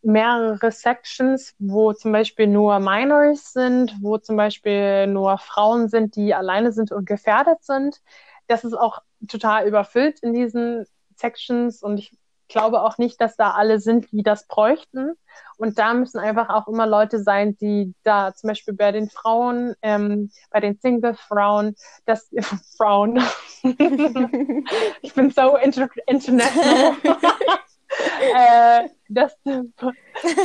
mehrere 0.02 0.72
Sections, 0.72 1.54
wo 1.60 1.94
zum 1.94 2.12
Beispiel 2.12 2.48
nur 2.48 2.80
Minors 2.80 3.54
sind, 3.54 3.96
wo 4.02 4.18
zum 4.18 4.38
Beispiel 4.38 5.08
nur 5.08 5.38
Frauen 5.38 5.90
sind, 5.90 6.16
die 6.16 6.34
alleine 6.34 6.72
sind 6.72 6.92
und 6.92 7.06
gefährdet 7.06 7.64
sind. 7.64 8.02
Das 8.48 8.64
ist 8.64 8.74
auch 8.74 9.02
total 9.28 9.68
überfüllt 9.68 10.20
in 10.22 10.34
diesen 10.34 10.86
Sections 11.16 11.84
und 11.84 11.98
ich 12.00 12.18
glaube 12.48 12.82
auch 12.82 12.98
nicht, 12.98 13.20
dass 13.22 13.36
da 13.36 13.52
alle 13.52 13.80
sind, 13.80 14.12
die 14.12 14.24
das 14.24 14.48
bräuchten. 14.48 15.14
Und 15.58 15.78
da 15.80 15.94
müssen 15.94 16.20
einfach 16.20 16.50
auch 16.50 16.68
immer 16.68 16.86
Leute 16.86 17.22
sein, 17.22 17.58
die 17.58 17.94
da 18.04 18.34
zum 18.34 18.50
Beispiel 18.50 18.74
bei 18.74 18.92
den 18.92 19.10
Frauen, 19.10 19.76
ähm, 19.82 20.32
bei 20.52 20.60
den 20.60 20.78
Single-Frauen, 20.80 21.76
das 22.06 22.30
Frauen. 22.78 23.22
ich 25.02 25.14
bin 25.14 25.32
so 25.32 25.58
inter 25.58 25.90
international. 26.06 26.94
äh, 28.34 28.90
das 29.10 29.38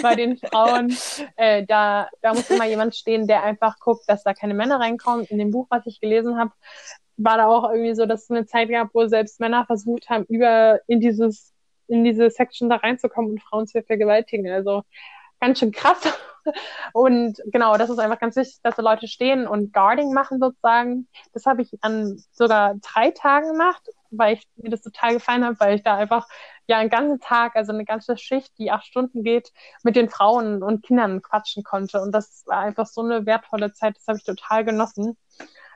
bei 0.03 0.15
den 0.15 0.39
Frauen, 0.39 0.97
äh, 1.37 1.65
da, 1.67 2.09
da 2.21 2.35
muss 2.35 2.51
immer 2.51 2.67
jemand 2.67 2.95
stehen, 2.95 3.27
der 3.27 3.43
einfach 3.43 3.79
guckt, 3.81 4.05
dass 4.07 4.23
da 4.23 4.35
keine 4.35 4.55
Männer 4.55 4.81
reinkommen. 4.81 5.27
In 5.27 5.39
dem 5.39 5.51
Buch, 5.51 5.67
was 5.71 5.87
ich 5.87 6.01
gelesen 6.01 6.39
habe, 6.39 6.53
war 7.17 7.37
da 7.37 7.47
auch 7.47 7.71
irgendwie 7.71 7.95
so, 7.95 8.07
dass 8.07 8.25
es 8.25 8.31
eine 8.31 8.47
Zeit 8.47 8.71
gab, 8.71 8.95
wo 8.95 9.07
selbst 9.07 9.41
Männer 9.41 9.67
versucht 9.67 10.09
haben, 10.09 10.25
über 10.25 10.81
in 10.87 11.01
dieses, 11.01 11.52
in 11.93 12.05
diese 12.05 12.31
Section 12.31 12.71
da 12.71 12.77
reinzukommen 12.77 13.33
und 13.33 13.43
Frauen 13.43 13.67
zu 13.67 13.83
vergewaltigen. 13.83 14.51
Also 14.51 14.83
ganz 15.41 15.59
schön 15.59 15.73
krass. 15.73 15.99
Und 16.93 17.39
genau, 17.47 17.77
das 17.77 17.89
ist 17.89 17.99
einfach 18.01 18.19
ganz 18.19 18.35
wichtig, 18.35 18.59
dass 18.65 18.75
da 18.75 18.83
Leute 18.83 19.07
stehen 19.07 19.47
und 19.47 19.73
Guarding 19.73 20.13
machen 20.13 20.41
sozusagen. 20.41 21.07
Das 21.33 21.47
habe 21.47 21.63
ich 21.63 21.71
an 21.83 22.21
sogar 22.33 22.75
drei 22.83 23.13
Tagen 23.13 23.53
gemacht, 23.53 23.81
weil 24.11 24.35
ich 24.35 24.49
mir 24.57 24.71
das 24.71 24.83
total 24.83 25.15
gefallen 25.15 25.45
habe, 25.45 25.61
weil 25.61 25.77
ich 25.77 25.85
da 25.85 25.97
einfach 25.97 26.27
ja 26.67 26.79
einen 26.79 26.91
ganzen 26.91 27.21
Tag, 27.21 27.55
also 27.55 27.73
eine 27.73 27.85
ganze 27.85 28.17
Schicht, 28.17 28.59
die 28.59 28.73
acht 28.73 28.87
Stunden 28.87 29.23
geht, 29.23 29.53
mit 29.85 29.95
den 29.95 30.09
Frauen 30.11 30.65
und 30.65 30.85
Kindern 30.85 31.23
quatschen 31.23 31.63
konnte. 31.63 32.03
Und 32.03 32.11
das 32.11 32.43
war 32.47 32.59
einfach 32.59 32.87
so 32.87 33.03
eine 33.03 33.25
wertvolle 33.25 33.73
Zeit, 33.73 33.97
das 33.97 34.09
habe 34.09 34.19
ich 34.19 34.25
total 34.25 34.65
genossen. 34.65 35.17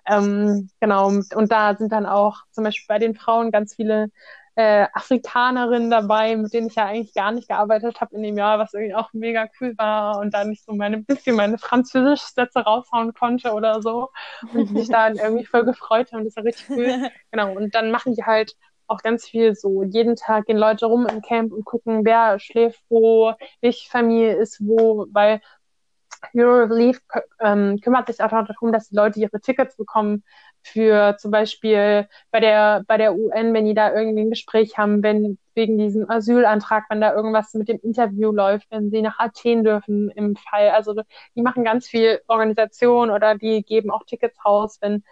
Ähm, 0.08 0.68
genau, 0.80 1.08
und 1.08 1.52
da 1.52 1.76
sind 1.76 1.92
dann 1.92 2.06
auch 2.06 2.38
zum 2.50 2.64
Beispiel 2.64 2.86
bei 2.88 2.98
den 2.98 3.14
Frauen 3.14 3.52
ganz 3.52 3.74
viele 3.76 4.08
äh, 4.56 4.86
Afrikanerinnen 4.94 5.90
dabei, 5.90 6.34
mit 6.34 6.54
denen 6.54 6.68
ich 6.68 6.76
ja 6.76 6.86
eigentlich 6.86 7.14
gar 7.14 7.30
nicht 7.30 7.48
gearbeitet 7.48 8.00
habe 8.00 8.16
in 8.16 8.22
dem 8.22 8.38
Jahr, 8.38 8.58
was 8.58 8.72
irgendwie 8.72 8.94
auch 8.94 9.12
mega 9.12 9.46
cool 9.60 9.74
war 9.76 10.18
und 10.18 10.32
da 10.32 10.44
nicht 10.44 10.64
so 10.64 10.72
meine 10.72 10.98
bisschen 10.98 11.36
meine 11.36 11.58
Französisch-Sätze 11.58 12.60
raushauen 12.60 13.12
konnte 13.12 13.52
oder 13.52 13.82
so 13.82 14.08
und 14.54 14.72
mich 14.72 14.88
dann 14.88 15.16
irgendwie 15.16 15.44
voll 15.44 15.64
gefreut 15.64 16.10
haben. 16.12 16.24
Das 16.24 16.36
war 16.36 16.44
richtig 16.44 16.70
cool. 16.70 17.10
genau. 17.30 17.54
Und 17.54 17.74
dann 17.74 17.90
machen 17.90 18.14
die 18.14 18.24
halt 18.24 18.56
auch 18.86 19.02
ganz 19.02 19.28
viel 19.28 19.54
so. 19.54 19.82
Jeden 19.82 20.16
Tag 20.16 20.46
gehen 20.46 20.56
Leute 20.56 20.86
rum 20.86 21.06
im 21.06 21.20
Camp 21.20 21.52
und 21.52 21.66
gucken, 21.66 22.06
wer 22.06 22.38
schläft 22.38 22.82
wo, 22.88 23.34
welche 23.60 23.90
Familie 23.90 24.36
ist 24.36 24.58
wo, 24.66 25.06
weil 25.10 25.40
Eurorelief 26.34 27.00
ähm, 27.40 27.78
kümmert 27.82 28.06
sich 28.06 28.22
auch 28.22 28.30
darum, 28.30 28.72
dass 28.72 28.88
die 28.88 28.96
Leute 28.96 29.20
ihre 29.20 29.40
Tickets 29.40 29.76
bekommen 29.76 30.24
für 30.66 31.16
zum 31.18 31.30
Beispiel 31.30 32.08
bei 32.30 32.40
der, 32.40 32.82
bei 32.86 32.96
der 32.96 33.14
UN, 33.14 33.54
wenn 33.54 33.64
die 33.64 33.74
da 33.74 33.92
irgendwie 33.94 34.22
ein 34.22 34.30
Gespräch 34.30 34.76
haben, 34.78 35.02
wenn 35.02 35.38
wegen 35.54 35.78
diesem 35.78 36.08
Asylantrag, 36.10 36.84
wenn 36.90 37.00
da 37.00 37.14
irgendwas 37.14 37.54
mit 37.54 37.68
dem 37.68 37.78
Interview 37.82 38.30
läuft, 38.30 38.70
wenn 38.70 38.90
sie 38.90 39.02
nach 39.02 39.18
Athen 39.18 39.64
dürfen 39.64 40.10
im 40.10 40.36
Fall. 40.36 40.70
Also 40.70 40.94
die 41.34 41.42
machen 41.42 41.64
ganz 41.64 41.86
viel 41.88 42.20
Organisation 42.28 43.10
oder 43.10 43.36
die 43.36 43.62
geben 43.62 43.90
auch 43.90 44.04
Tickets 44.04 44.44
raus, 44.44 44.78
wenn 44.80 45.02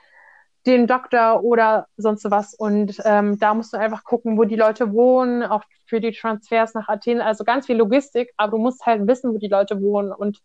den 0.67 0.87
Doktor 0.87 1.43
oder 1.43 1.89
sonst 1.97 2.31
was. 2.31 2.55
Und 2.55 3.01
ähm, 3.05 3.39
da 3.39 3.55
musst 3.55 3.73
du 3.73 3.79
einfach 3.79 4.05
gucken, 4.05 4.39
wo 4.39 4.45
die 4.45 4.57
Leute 4.57 4.93
wohnen, 4.93 5.43
auch 5.43 5.63
für 5.87 6.01
die 6.01 6.13
Transfers 6.13 6.75
nach 6.75 6.89
Athen. 6.89 7.21
Also 7.21 7.45
ganz 7.45 7.67
viel 7.67 7.77
Logistik, 7.77 8.33
aber 8.37 8.53
du 8.53 8.59
musst 8.59 8.85
halt 8.87 9.07
wissen, 9.07 9.35
wo 9.35 9.39
die 9.39 9.49
Leute 9.49 9.81
wohnen 9.83 10.13
und 10.13 10.41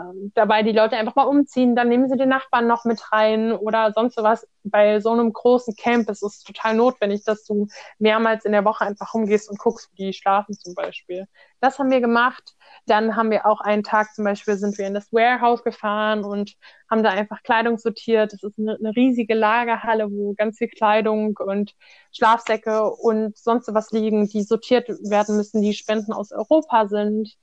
ähm, 0.00 0.32
dabei 0.34 0.62
die 0.62 0.72
Leute 0.72 0.96
einfach 0.96 1.16
mal 1.16 1.24
umziehen, 1.24 1.76
dann 1.76 1.88
nehmen 1.88 2.08
sie 2.08 2.16
den 2.16 2.28
Nachbarn 2.28 2.66
noch 2.66 2.84
mit 2.84 3.12
rein 3.12 3.52
oder 3.52 3.92
sonst 3.92 4.16
was. 4.16 4.46
Bei 4.62 5.00
so 5.00 5.10
einem 5.10 5.32
großen 5.32 5.74
Camp 5.74 6.08
ist 6.10 6.22
es 6.22 6.42
total 6.42 6.74
notwendig, 6.76 7.24
dass 7.24 7.44
du 7.44 7.66
mehrmals 7.98 8.44
in 8.44 8.52
der 8.52 8.64
Woche 8.64 8.84
einfach 8.84 9.14
rumgehst 9.14 9.48
und 9.50 9.58
guckst, 9.58 9.90
wie 9.94 10.06
die 10.06 10.12
schlafen 10.12 10.54
zum 10.54 10.74
Beispiel. 10.74 11.26
Das 11.60 11.78
haben 11.78 11.90
wir 11.90 12.00
gemacht. 12.00 12.54
Dann 12.86 13.16
haben 13.16 13.30
wir 13.30 13.46
auch 13.46 13.60
einen 13.60 13.82
Tag 13.82 14.14
zum 14.14 14.24
Beispiel 14.24 14.56
sind 14.56 14.78
wir 14.78 14.86
in 14.86 14.94
das 14.94 15.12
Warehouse 15.12 15.62
gefahren 15.62 16.24
und 16.24 16.54
haben 16.90 17.02
da 17.02 17.10
einfach 17.10 17.42
Kleidung 17.42 17.78
sortiert. 17.78 18.32
Das 18.32 18.42
ist 18.42 18.58
eine, 18.58 18.76
eine 18.76 18.94
riesige 18.96 19.34
Lagerhalle, 19.34 20.10
wo 20.10 20.34
ganz 20.34 20.58
viel 20.58 20.68
Kleidung 20.68 21.36
und 21.38 21.74
Schlafsäcke 22.12 22.84
und 22.90 23.36
sonst 23.38 23.72
was 23.72 23.90
liegen, 23.92 24.28
die 24.28 24.42
sortiert 24.42 24.88
werden 24.88 25.36
müssen, 25.36 25.62
die 25.62 25.74
Spenden 25.74 26.12
aus 26.12 26.32
Europa 26.32 26.88
sind. 26.88 27.36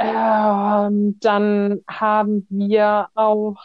Ähm, 0.00 1.18
dann 1.20 1.82
haben 1.86 2.46
wir 2.48 3.08
auch, 3.14 3.56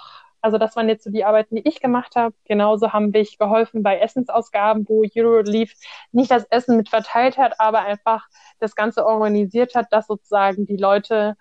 also 0.42 0.58
das 0.58 0.76
waren 0.76 0.90
jetzt 0.90 1.06
so 1.06 1.10
die 1.10 1.24
Arbeiten, 1.24 1.56
die 1.56 1.68
ich 1.68 1.80
gemacht 1.80 2.16
habe. 2.18 2.36
Genauso 2.44 2.92
haben 2.92 3.14
wir 3.14 3.26
geholfen 3.40 3.84
bei 3.84 4.00
Essensausgaben, 4.00 4.86
wo 4.90 5.04
Eurolief 5.16 5.74
nicht 6.12 6.30
das 6.32 6.44
Essen 6.50 6.76
mit 6.76 6.90
verteilt 6.90 7.38
hat, 7.38 7.60
aber 7.60 7.80
einfach 7.84 8.28
das 8.60 8.76
Ganze 8.76 9.06
organisiert 9.06 9.76
hat, 9.76 9.88
dass 9.92 10.08
sozusagen 10.08 10.66
die 10.66 10.76
Leute 10.78 11.36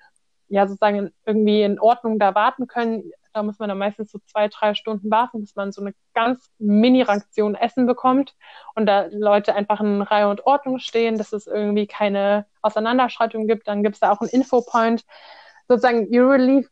ja 0.48 0.68
sozusagen 0.68 1.10
irgendwie 1.26 1.62
in 1.62 1.80
Ordnung 1.80 2.20
da 2.20 2.34
warten 2.36 2.68
können. 2.68 3.10
Da 3.34 3.42
muss 3.42 3.58
man 3.58 3.68
dann 3.68 3.78
meistens 3.78 4.12
so 4.12 4.20
zwei, 4.26 4.46
drei 4.46 4.74
Stunden 4.74 5.10
warten, 5.10 5.40
bis 5.40 5.56
man 5.56 5.72
so 5.72 5.80
eine 5.80 5.92
ganz 6.14 6.50
Mini-Raktion 6.58 7.56
Essen 7.56 7.84
bekommt 7.84 8.36
und 8.76 8.86
da 8.86 9.08
Leute 9.10 9.54
einfach 9.56 9.80
in 9.80 10.02
Reihe 10.02 10.28
und 10.28 10.46
Ordnung 10.46 10.78
stehen, 10.78 11.18
dass 11.18 11.32
es 11.32 11.48
irgendwie 11.48 11.88
keine 11.88 12.46
Auseinanderschreitung 12.62 13.48
gibt. 13.48 13.66
Dann 13.66 13.82
gibt 13.82 13.96
es 13.96 14.00
da 14.00 14.12
auch 14.12 14.20
einen 14.20 14.30
Infopoint. 14.30 15.04
Sozusagen 15.66 16.08
Eurelief, 16.12 16.70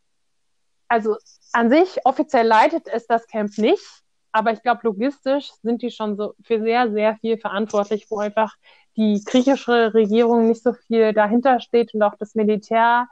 also 0.86 1.16
an 1.52 1.68
sich 1.68 2.06
offiziell 2.06 2.46
leitet 2.46 2.86
es 2.86 3.08
das 3.08 3.26
Camp 3.26 3.58
nicht, 3.58 4.02
aber 4.30 4.52
ich 4.52 4.62
glaube, 4.62 4.82
logistisch 4.84 5.50
sind 5.62 5.82
die 5.82 5.90
schon 5.90 6.16
so 6.16 6.34
für 6.44 6.60
sehr, 6.60 6.92
sehr 6.92 7.16
viel 7.16 7.38
verantwortlich, 7.38 8.06
wo 8.08 8.18
einfach 8.18 8.54
die 8.96 9.20
griechische 9.24 9.94
Regierung 9.94 10.46
nicht 10.46 10.62
so 10.62 10.74
viel 10.74 11.12
dahinter 11.12 11.60
steht 11.60 11.92
und 11.92 12.02
auch 12.02 12.14
das 12.18 12.34
Militär, 12.34 13.08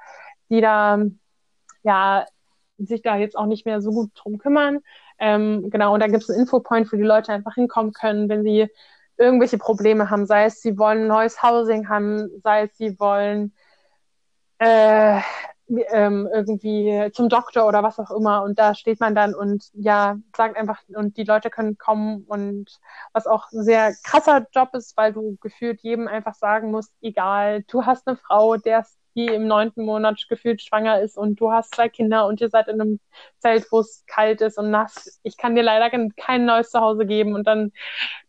die 0.51 0.61
da 0.61 1.03
ja 1.83 2.27
sich 2.87 3.03
da 3.03 3.17
jetzt 3.17 3.37
auch 3.37 3.47
nicht 3.47 3.67
mehr 3.67 3.81
so 3.81 3.91
gut 3.91 4.11
drum 4.15 4.39
kümmern. 4.39 4.81
Ähm, 5.19 5.71
genau, 5.71 5.95
und 5.95 6.01
da 6.01 6.07
gibt 6.07 6.23
es 6.23 6.31
einen 6.31 6.41
Infopoint, 6.41 6.93
wo 6.93 6.97
die 6.97 7.03
Leute 7.03 7.33
einfach 7.33 7.55
hinkommen 7.55 7.93
können, 7.93 8.29
wenn 8.29 8.43
sie 8.43 8.69
irgendwelche 9.17 9.59
Probleme 9.59 10.11
haben, 10.11 10.27
sei 10.27 10.47
es 10.47 10.63
sie 10.63 10.79
wollen 10.79 11.07
neues 11.07 11.43
Housing 11.43 11.89
haben, 11.89 12.31
sei 12.43 12.63
es 12.65 12.77
sie 12.77 12.99
wollen 12.99 13.53
äh, 14.59 15.21
ähm, 15.91 16.29
irgendwie 16.33 17.11
zum 17.13 17.29
Doktor 17.29 17.67
oder 17.67 17.83
was 17.83 17.99
auch 17.99 18.11
immer. 18.11 18.43
Und 18.43 18.59
da 18.59 18.75
steht 18.75 19.01
man 19.01 19.15
dann 19.15 19.35
und 19.35 19.71
ja, 19.75 20.19
sagt 20.37 20.57
einfach 20.57 20.81
und 20.89 21.17
die 21.17 21.25
Leute 21.25 21.51
können 21.51 21.79
kommen. 21.79 22.25
Und 22.27 22.81
was 23.13 23.27
auch 23.27 23.51
ein 23.53 23.63
sehr 23.63 23.95
krasser 24.05 24.47
Job 24.53 24.71
ist, 24.75 24.97
weil 24.97 25.13
du 25.13 25.37
gefühlt 25.41 25.81
jedem 25.83 26.09
einfach 26.09 26.35
sagen 26.35 26.71
musst, 26.71 26.93
egal, 27.01 27.63
du 27.65 27.87
hast 27.87 28.07
eine 28.09 28.17
Frau, 28.17 28.57
der 28.57 28.81
ist 28.81 29.00
die 29.15 29.27
im 29.27 29.47
neunten 29.47 29.85
Monat 29.85 30.27
gefühlt 30.29 30.63
schwanger 30.63 31.01
ist 31.01 31.17
und 31.17 31.41
du 31.41 31.51
hast 31.53 31.75
zwei 31.75 31.89
Kinder 31.89 32.27
und 32.27 32.41
ihr 32.41 32.49
seid 32.49 32.69
in 32.69 32.81
einem 32.81 33.01
Zelt, 33.39 33.67
wo 33.71 33.81
es 33.81 34.05
kalt 34.07 34.41
ist 34.41 34.59
und 34.59 34.71
nass. 34.71 35.21
Ich 35.23 35.37
kann 35.37 35.55
dir 35.55 35.63
leider 35.63 35.91
kein 36.17 36.45
neues 36.45 36.71
Zuhause 36.71 37.07
geben 37.07 37.35
und 37.35 37.47
dann, 37.47 37.73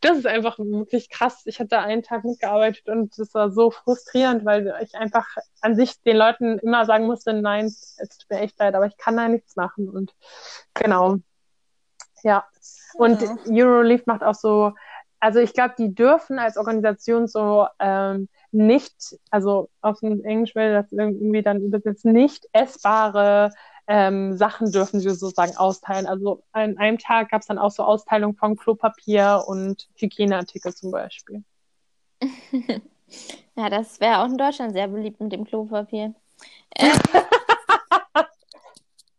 das 0.01 0.17
ist 0.17 0.27
einfach 0.27 0.57
wirklich 0.59 1.09
krass. 1.09 1.43
Ich 1.45 1.59
hatte 1.59 1.79
einen 1.79 2.03
Tag 2.03 2.23
mitgearbeitet 2.23 2.89
und 2.89 3.17
das 3.17 3.33
war 3.33 3.51
so 3.51 3.71
frustrierend, 3.71 4.45
weil 4.45 4.73
ich 4.81 4.95
einfach 4.95 5.27
an 5.61 5.75
sich 5.75 6.01
den 6.01 6.17
Leuten 6.17 6.59
immer 6.59 6.85
sagen 6.85 7.05
musste, 7.05 7.33
nein, 7.33 7.65
es 7.65 7.97
tut 7.97 8.29
mir 8.29 8.39
echt 8.39 8.57
leid, 8.59 8.75
aber 8.75 8.87
ich 8.87 8.97
kann 8.97 9.17
da 9.17 9.27
nichts 9.27 9.55
machen 9.55 9.89
und 9.89 10.13
genau. 10.73 11.17
Ja. 12.23 12.45
Und 12.95 13.21
ja. 13.21 13.37
Eurolief 13.49 14.05
macht 14.05 14.23
auch 14.23 14.35
so, 14.35 14.73
also 15.19 15.39
ich 15.39 15.53
glaube, 15.53 15.75
die 15.77 15.93
dürfen 15.93 16.39
als 16.39 16.57
Organisation 16.57 17.27
so 17.27 17.67
ähm, 17.79 18.27
nicht, 18.53 19.17
also 19.29 19.69
aus 19.81 19.99
dem 19.99 20.23
Englisch 20.23 20.55
will 20.55 20.73
das 20.73 20.91
irgendwie 20.91 21.41
dann 21.41 21.61
übersetzt, 21.61 22.05
nicht 22.05 22.47
essbare 22.53 23.51
ähm, 23.87 24.37
Sachen 24.37 24.71
dürfen 24.71 24.99
sie 24.99 25.09
sozusagen 25.09 25.57
austeilen. 25.57 26.05
Also 26.05 26.43
an 26.51 26.77
einem 26.77 26.97
Tag 26.97 27.29
gab 27.31 27.41
es 27.41 27.47
dann 27.47 27.57
auch 27.57 27.71
so 27.71 27.83
Austeilung 27.83 28.35
von 28.35 28.55
Klopapier 28.55 29.43
und 29.47 29.89
Hygieneartikel 29.95 30.73
zum 30.73 30.91
Beispiel. 30.91 31.43
ja, 33.55 33.69
das 33.69 33.99
wäre 33.99 34.19
auch 34.19 34.27
in 34.27 34.37
Deutschland 34.37 34.73
sehr 34.73 34.87
beliebt 34.87 35.19
mit 35.19 35.31
dem 35.31 35.45
Klopapier. 35.45 36.13
Ähm, 36.75 36.93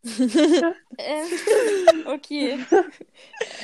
ähm, 0.98 2.06
okay. 2.06 2.58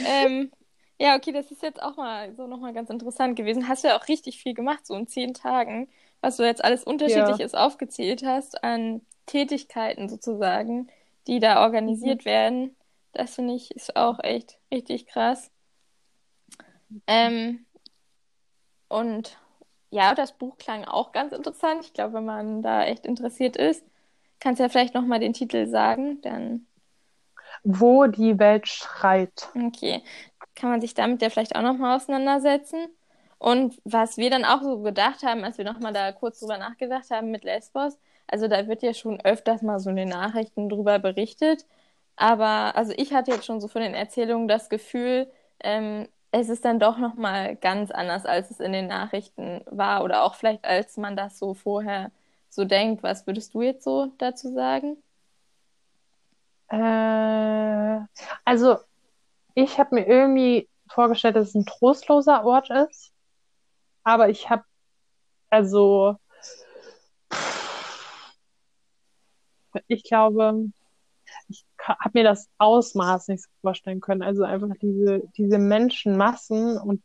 ähm, 0.07 0.53
ja, 0.99 1.17
okay, 1.17 1.33
das 1.33 1.51
ist 1.51 1.63
jetzt 1.63 1.83
auch 1.83 1.97
mal 1.97 2.35
so 2.35 2.47
nochmal 2.47 2.73
ganz 2.73 2.91
interessant 2.91 3.37
gewesen. 3.37 3.69
Hast 3.69 3.85
du 3.85 3.89
ja 3.89 3.99
auch 3.99 4.09
richtig 4.09 4.43
viel 4.43 4.55
gemacht, 4.55 4.87
so 4.87 4.95
in 4.95 5.07
zehn 5.07 5.33
Tagen, 5.33 5.89
was 6.21 6.37
du 6.37 6.45
jetzt 6.45 6.65
alles 6.65 6.85
Unterschiedliches 6.85 7.53
ja. 7.53 7.65
aufgezählt 7.65 8.25
hast 8.25 8.65
an 8.65 9.03
Tätigkeiten 9.27 10.09
sozusagen, 10.09 10.89
die 11.27 11.39
da 11.39 11.63
organisiert 11.63 12.23
mhm. 12.23 12.29
werden. 12.29 12.77
Das 13.13 13.37
finde 13.37 13.55
ich 13.55 13.71
ist 13.71 13.97
auch 13.97 14.19
echt 14.23 14.59
richtig 14.73 15.07
krass. 15.07 15.51
Ähm, 17.07 17.67
und 18.89 19.39
ja, 19.91 20.15
das 20.15 20.33
Buch 20.33 20.59
klang 20.59 20.85
auch 20.85 21.13
ganz 21.13 21.33
interessant. 21.33 21.85
Ich 21.85 21.93
glaube, 21.93 22.15
wenn 22.15 22.25
man 22.25 22.63
da 22.63 22.85
echt 22.85 23.07
interessiert 23.07 23.57
ist, 23.57 23.85
kannst 24.41 24.59
du 24.59 24.65
ja 24.65 24.69
vielleicht 24.69 24.95
nochmal 24.95 25.21
den 25.21 25.33
Titel 25.33 25.67
sagen, 25.67 26.21
dann. 26.23 26.67
Wo 27.65 28.07
die 28.07 28.39
Welt 28.39 28.69
schreit. 28.69 29.49
Okay, 29.55 30.03
kann 30.59 30.71
man 30.71 30.81
sich 30.81 30.95
damit 30.95 31.23
ja 31.23 31.31
vielleicht 31.31 31.57
auch 31.57 31.63
nochmal 31.63 31.97
auseinandersetzen. 31.97 32.89
Und 33.39 33.81
was 33.85 34.17
wir 34.17 34.31
dann 34.31 34.45
auch 34.45 34.63
so 34.63 34.81
gedacht 34.83 35.23
haben, 35.23 35.45
als 35.45 35.59
wir 35.59 35.65
nochmal 35.65 35.93
da 35.93 36.13
kurz 36.13 36.41
drüber 36.41 36.59
nachgedacht 36.59 37.11
haben 37.11 37.31
mit 37.31 37.45
Lesbos, 37.45 37.99
also 38.27 38.49
da 38.49 38.67
wird 38.69 38.83
ja 38.83 38.95
schon 38.95 39.21
öfters 39.23 39.63
mal 39.63 39.79
so 39.81 39.91
in 39.91 39.97
den 39.97 40.09
Nachrichten 40.09 40.69
drüber 40.69 40.99
berichtet. 40.99 41.67
Aber 42.17 42.77
also 42.77 42.93
ich 42.97 43.13
hatte 43.15 43.31
jetzt 43.33 43.47
schon 43.47 43.61
so 43.61 43.69
von 43.69 43.83
den 43.83 43.95
Erzählungen 43.95 44.49
das 44.49 44.69
Gefühl, 44.69 45.31
ähm, 45.61 46.09
es 46.33 46.49
ist 46.49 46.65
dann 46.65 46.79
doch 46.81 46.99
nochmal 46.99 47.57
ganz 47.57 47.91
anders, 47.91 48.27
als 48.27 48.51
es 48.51 48.61
in 48.61 48.73
den 48.73 48.87
Nachrichten 48.89 49.63
war 49.67 50.05
oder 50.05 50.25
auch 50.25 50.35
vielleicht 50.35 50.65
als 50.65 50.97
man 50.97 51.17
das 51.17 51.39
so 51.39 51.55
vorher 51.55 52.11
so 52.51 52.65
denkt. 52.65 53.03
Was 53.03 53.27
würdest 53.27 53.55
du 53.55 53.63
jetzt 53.63 53.85
so 53.85 54.07
dazu 54.19 54.53
sagen? 54.53 54.99
Äh, 56.69 58.01
also 58.45 58.79
ich 59.63 59.79
habe 59.79 59.97
mir 59.97 60.07
irgendwie 60.07 60.69
vorgestellt, 60.89 61.35
dass 61.35 61.49
es 61.49 61.55
ein 61.57 61.67
trostloser 61.67 62.45
Ort 62.45 62.71
ist. 62.71 63.13
Aber 64.05 64.29
ich 64.29 64.49
habe, 64.49 64.63
also, 65.51 66.17
ich 69.89 70.05
glaube, 70.05 70.71
ich 71.49 71.67
habe 71.81 72.11
mir 72.15 72.25
das 72.25 72.49
Ausmaß 72.59 73.29
nicht 73.29 73.43
so 73.43 73.51
vorstellen 73.61 74.01
können. 74.01 74.23
Also 74.23 74.45
einfach 74.45 74.71
diese, 74.81 75.23
diese 75.37 75.59
Menschenmassen 75.59 76.79
und 76.79 77.03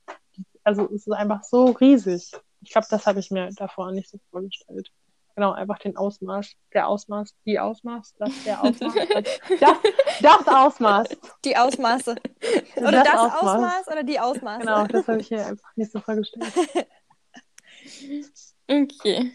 also 0.64 0.86
es 0.94 1.08
ist 1.08 1.14
einfach 1.14 1.44
so 1.44 1.66
riesig. 1.66 2.32
Ich 2.62 2.72
glaube, 2.72 2.88
das 2.90 3.08
habe 3.08 3.20
ich 3.20 3.32
mir 3.32 3.50
davor 3.56 3.92
nicht 3.92 4.10
so 4.10 4.20
vorgestellt. 4.30 4.92
Genau, 5.36 5.52
einfach 5.52 5.80
den 5.80 5.98
Ausmaß, 5.98 6.54
der 6.74 6.88
Ausmaß, 6.88 7.34
die 7.46 7.60
Ausmaß, 7.60 8.14
das, 8.20 8.44
der 8.44 8.62
Ausmaß, 8.62 8.94
das, 9.60 9.78
das 10.22 10.48
Ausmaß. 10.48 11.08
Die 11.44 11.58
Ausmaße. 11.58 12.16
Oder 12.76 12.92
das, 12.92 13.04
das 13.04 13.16
Ausmaß. 13.16 13.42
Ausmaß. 13.42 13.88
oder 13.88 14.04
die 14.04 14.20
Ausmaße. 14.20 14.60
Genau, 14.60 14.86
das 14.86 15.08
habe 15.08 15.22
ich 15.22 15.32
mir 15.32 15.46
einfach 15.46 15.76
nicht 15.76 15.92
so 15.92 16.00
vorgestellt. 16.00 16.54
Okay. 18.68 19.34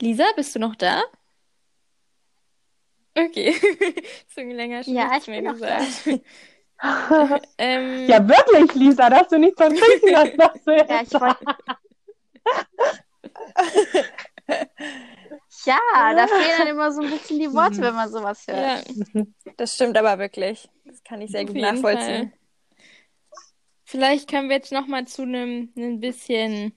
Lisa, 0.00 0.24
bist 0.34 0.54
du 0.54 0.58
noch 0.58 0.74
da? 0.74 1.02
Okay. 3.16 3.54
so 4.34 4.40
länger 4.40 4.82
schon 4.82 4.94
ja, 4.94 5.16
ich 5.16 5.26
mir 5.28 5.40
bin 5.40 5.52
gesagt. 5.52 6.08
ähm, 7.58 8.08
ja, 8.08 8.28
wirklich, 8.28 8.74
Lisa, 8.74 9.08
dass 9.08 9.28
du 9.28 9.38
nicht 9.38 9.56
vertreten 9.56 10.16
hast. 10.16 10.36
Das 10.36 10.60
ja, 10.66 11.02
ich 11.02 11.12
wollte. 11.14 11.46
Ja, 15.66 15.78
da 16.14 16.26
fehlen 16.26 16.58
dann 16.58 16.66
immer 16.68 16.92
so 16.92 17.00
ein 17.00 17.10
bisschen 17.10 17.38
die 17.38 17.52
Worte, 17.52 17.80
wenn 17.80 17.94
man 17.94 18.10
sowas 18.10 18.46
hört. 18.46 18.86
Ja. 19.14 19.24
Das 19.56 19.74
stimmt 19.74 19.96
aber 19.96 20.18
wirklich. 20.18 20.68
Das 20.84 21.02
kann 21.04 21.20
ich 21.20 21.30
sehr 21.30 21.42
Auf 21.42 21.48
gut 21.48 21.56
nachvollziehen. 21.56 22.30
Fall. 22.30 22.38
Vielleicht 23.84 24.28
können 24.28 24.48
wir 24.48 24.56
jetzt 24.56 24.72
noch 24.72 24.88
mal 24.88 25.06
zu 25.06 25.22
einem 25.22 25.72
ein 25.76 26.00
bisschen 26.00 26.76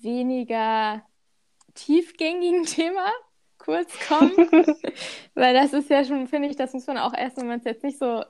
weniger 0.00 1.06
tiefgängigen 1.74 2.64
Thema 2.66 3.12
kurz 3.58 3.92
kommen. 4.08 4.36
Weil 5.34 5.54
das 5.54 5.72
ist 5.72 5.88
ja 5.88 6.04
schon, 6.04 6.26
finde 6.26 6.48
ich, 6.48 6.56
das 6.56 6.72
muss 6.72 6.86
man 6.86 6.98
auch 6.98 7.14
erst, 7.14 7.36
wenn 7.36 7.46
man 7.46 7.60
es 7.60 7.64
jetzt 7.64 7.84
nicht 7.84 7.98
so 7.98 8.24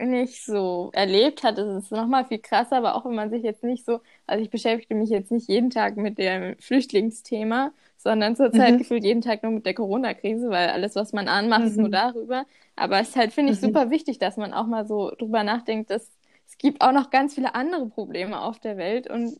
nicht 0.00 0.44
so 0.44 0.90
erlebt 0.92 1.42
hat, 1.42 1.58
ist 1.58 1.66
es 1.66 1.90
nochmal 1.90 2.24
viel 2.24 2.38
krasser, 2.38 2.76
aber 2.76 2.94
auch 2.94 3.04
wenn 3.04 3.14
man 3.14 3.30
sich 3.30 3.42
jetzt 3.42 3.64
nicht 3.64 3.84
so, 3.84 4.00
also 4.26 4.42
ich 4.42 4.50
beschäftige 4.50 4.94
mich 4.94 5.10
jetzt 5.10 5.30
nicht 5.30 5.48
jeden 5.48 5.70
Tag 5.70 5.96
mit 5.96 6.18
dem 6.18 6.56
Flüchtlingsthema, 6.58 7.72
sondern 7.96 8.36
zurzeit 8.36 8.74
mhm. 8.74 8.78
gefühlt 8.78 9.04
jeden 9.04 9.20
Tag 9.20 9.42
nur 9.42 9.52
mit 9.52 9.66
der 9.66 9.74
Corona-Krise, 9.74 10.50
weil 10.50 10.70
alles, 10.70 10.96
was 10.96 11.12
man 11.12 11.28
anmacht, 11.28 11.62
mhm. 11.62 11.66
ist 11.66 11.76
nur 11.76 11.88
mhm. 11.88 11.92
darüber. 11.92 12.46
Aber 12.76 13.00
es 13.00 13.10
ist 13.10 13.16
halt, 13.16 13.32
finde 13.32 13.52
ich, 13.52 13.60
mhm. 13.60 13.66
super 13.66 13.90
wichtig, 13.90 14.18
dass 14.18 14.36
man 14.36 14.54
auch 14.54 14.66
mal 14.66 14.86
so 14.86 15.10
drüber 15.10 15.44
nachdenkt, 15.44 15.90
dass 15.90 16.10
es 16.46 16.58
gibt 16.58 16.80
auch 16.82 16.92
noch 16.92 17.10
ganz 17.10 17.34
viele 17.34 17.54
andere 17.54 17.86
Probleme 17.86 18.40
auf 18.40 18.58
der 18.58 18.76
Welt 18.76 19.08
und 19.08 19.38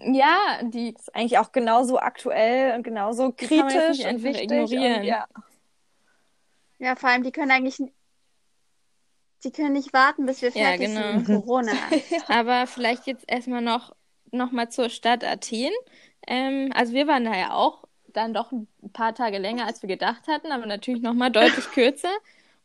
ja, 0.00 0.60
die 0.62 0.90
ist 0.90 1.14
eigentlich 1.14 1.38
auch 1.38 1.52
genauso 1.52 1.98
aktuell 1.98 2.76
und 2.76 2.82
genauso 2.82 3.32
kritisch 3.32 4.04
und 4.04 4.22
wichtig. 4.22 4.44
Ignorieren. 4.44 5.00
Und, 5.00 5.04
ja. 5.04 5.26
ja, 6.78 6.96
vor 6.96 7.10
allem, 7.10 7.24
die 7.24 7.32
können 7.32 7.50
eigentlich 7.50 7.80
die 9.44 9.52
können 9.52 9.72
nicht 9.72 9.92
warten, 9.92 10.26
bis 10.26 10.42
wir 10.42 10.52
fertig 10.52 10.88
ja, 10.88 11.02
genau. 11.02 11.18
sind 11.18 11.28
mit 11.28 11.42
Corona. 11.44 11.72
Aber 12.28 12.66
vielleicht 12.66 13.06
jetzt 13.06 13.24
erstmal 13.28 13.62
noch, 13.62 13.94
noch 14.32 14.50
mal 14.50 14.68
zur 14.68 14.88
Stadt 14.88 15.24
Athen. 15.24 15.72
Ähm, 16.26 16.70
also 16.74 16.92
wir 16.92 17.06
waren 17.06 17.24
da 17.24 17.36
ja 17.36 17.52
auch 17.54 17.84
dann 18.08 18.34
doch 18.34 18.52
ein 18.52 18.68
paar 18.92 19.14
Tage 19.14 19.38
länger, 19.38 19.66
als 19.66 19.82
wir 19.82 19.88
gedacht 19.88 20.28
hatten, 20.28 20.50
aber 20.50 20.66
natürlich 20.66 21.02
noch 21.02 21.14
mal 21.14 21.30
deutlich 21.30 21.70
kürzer. 21.70 22.12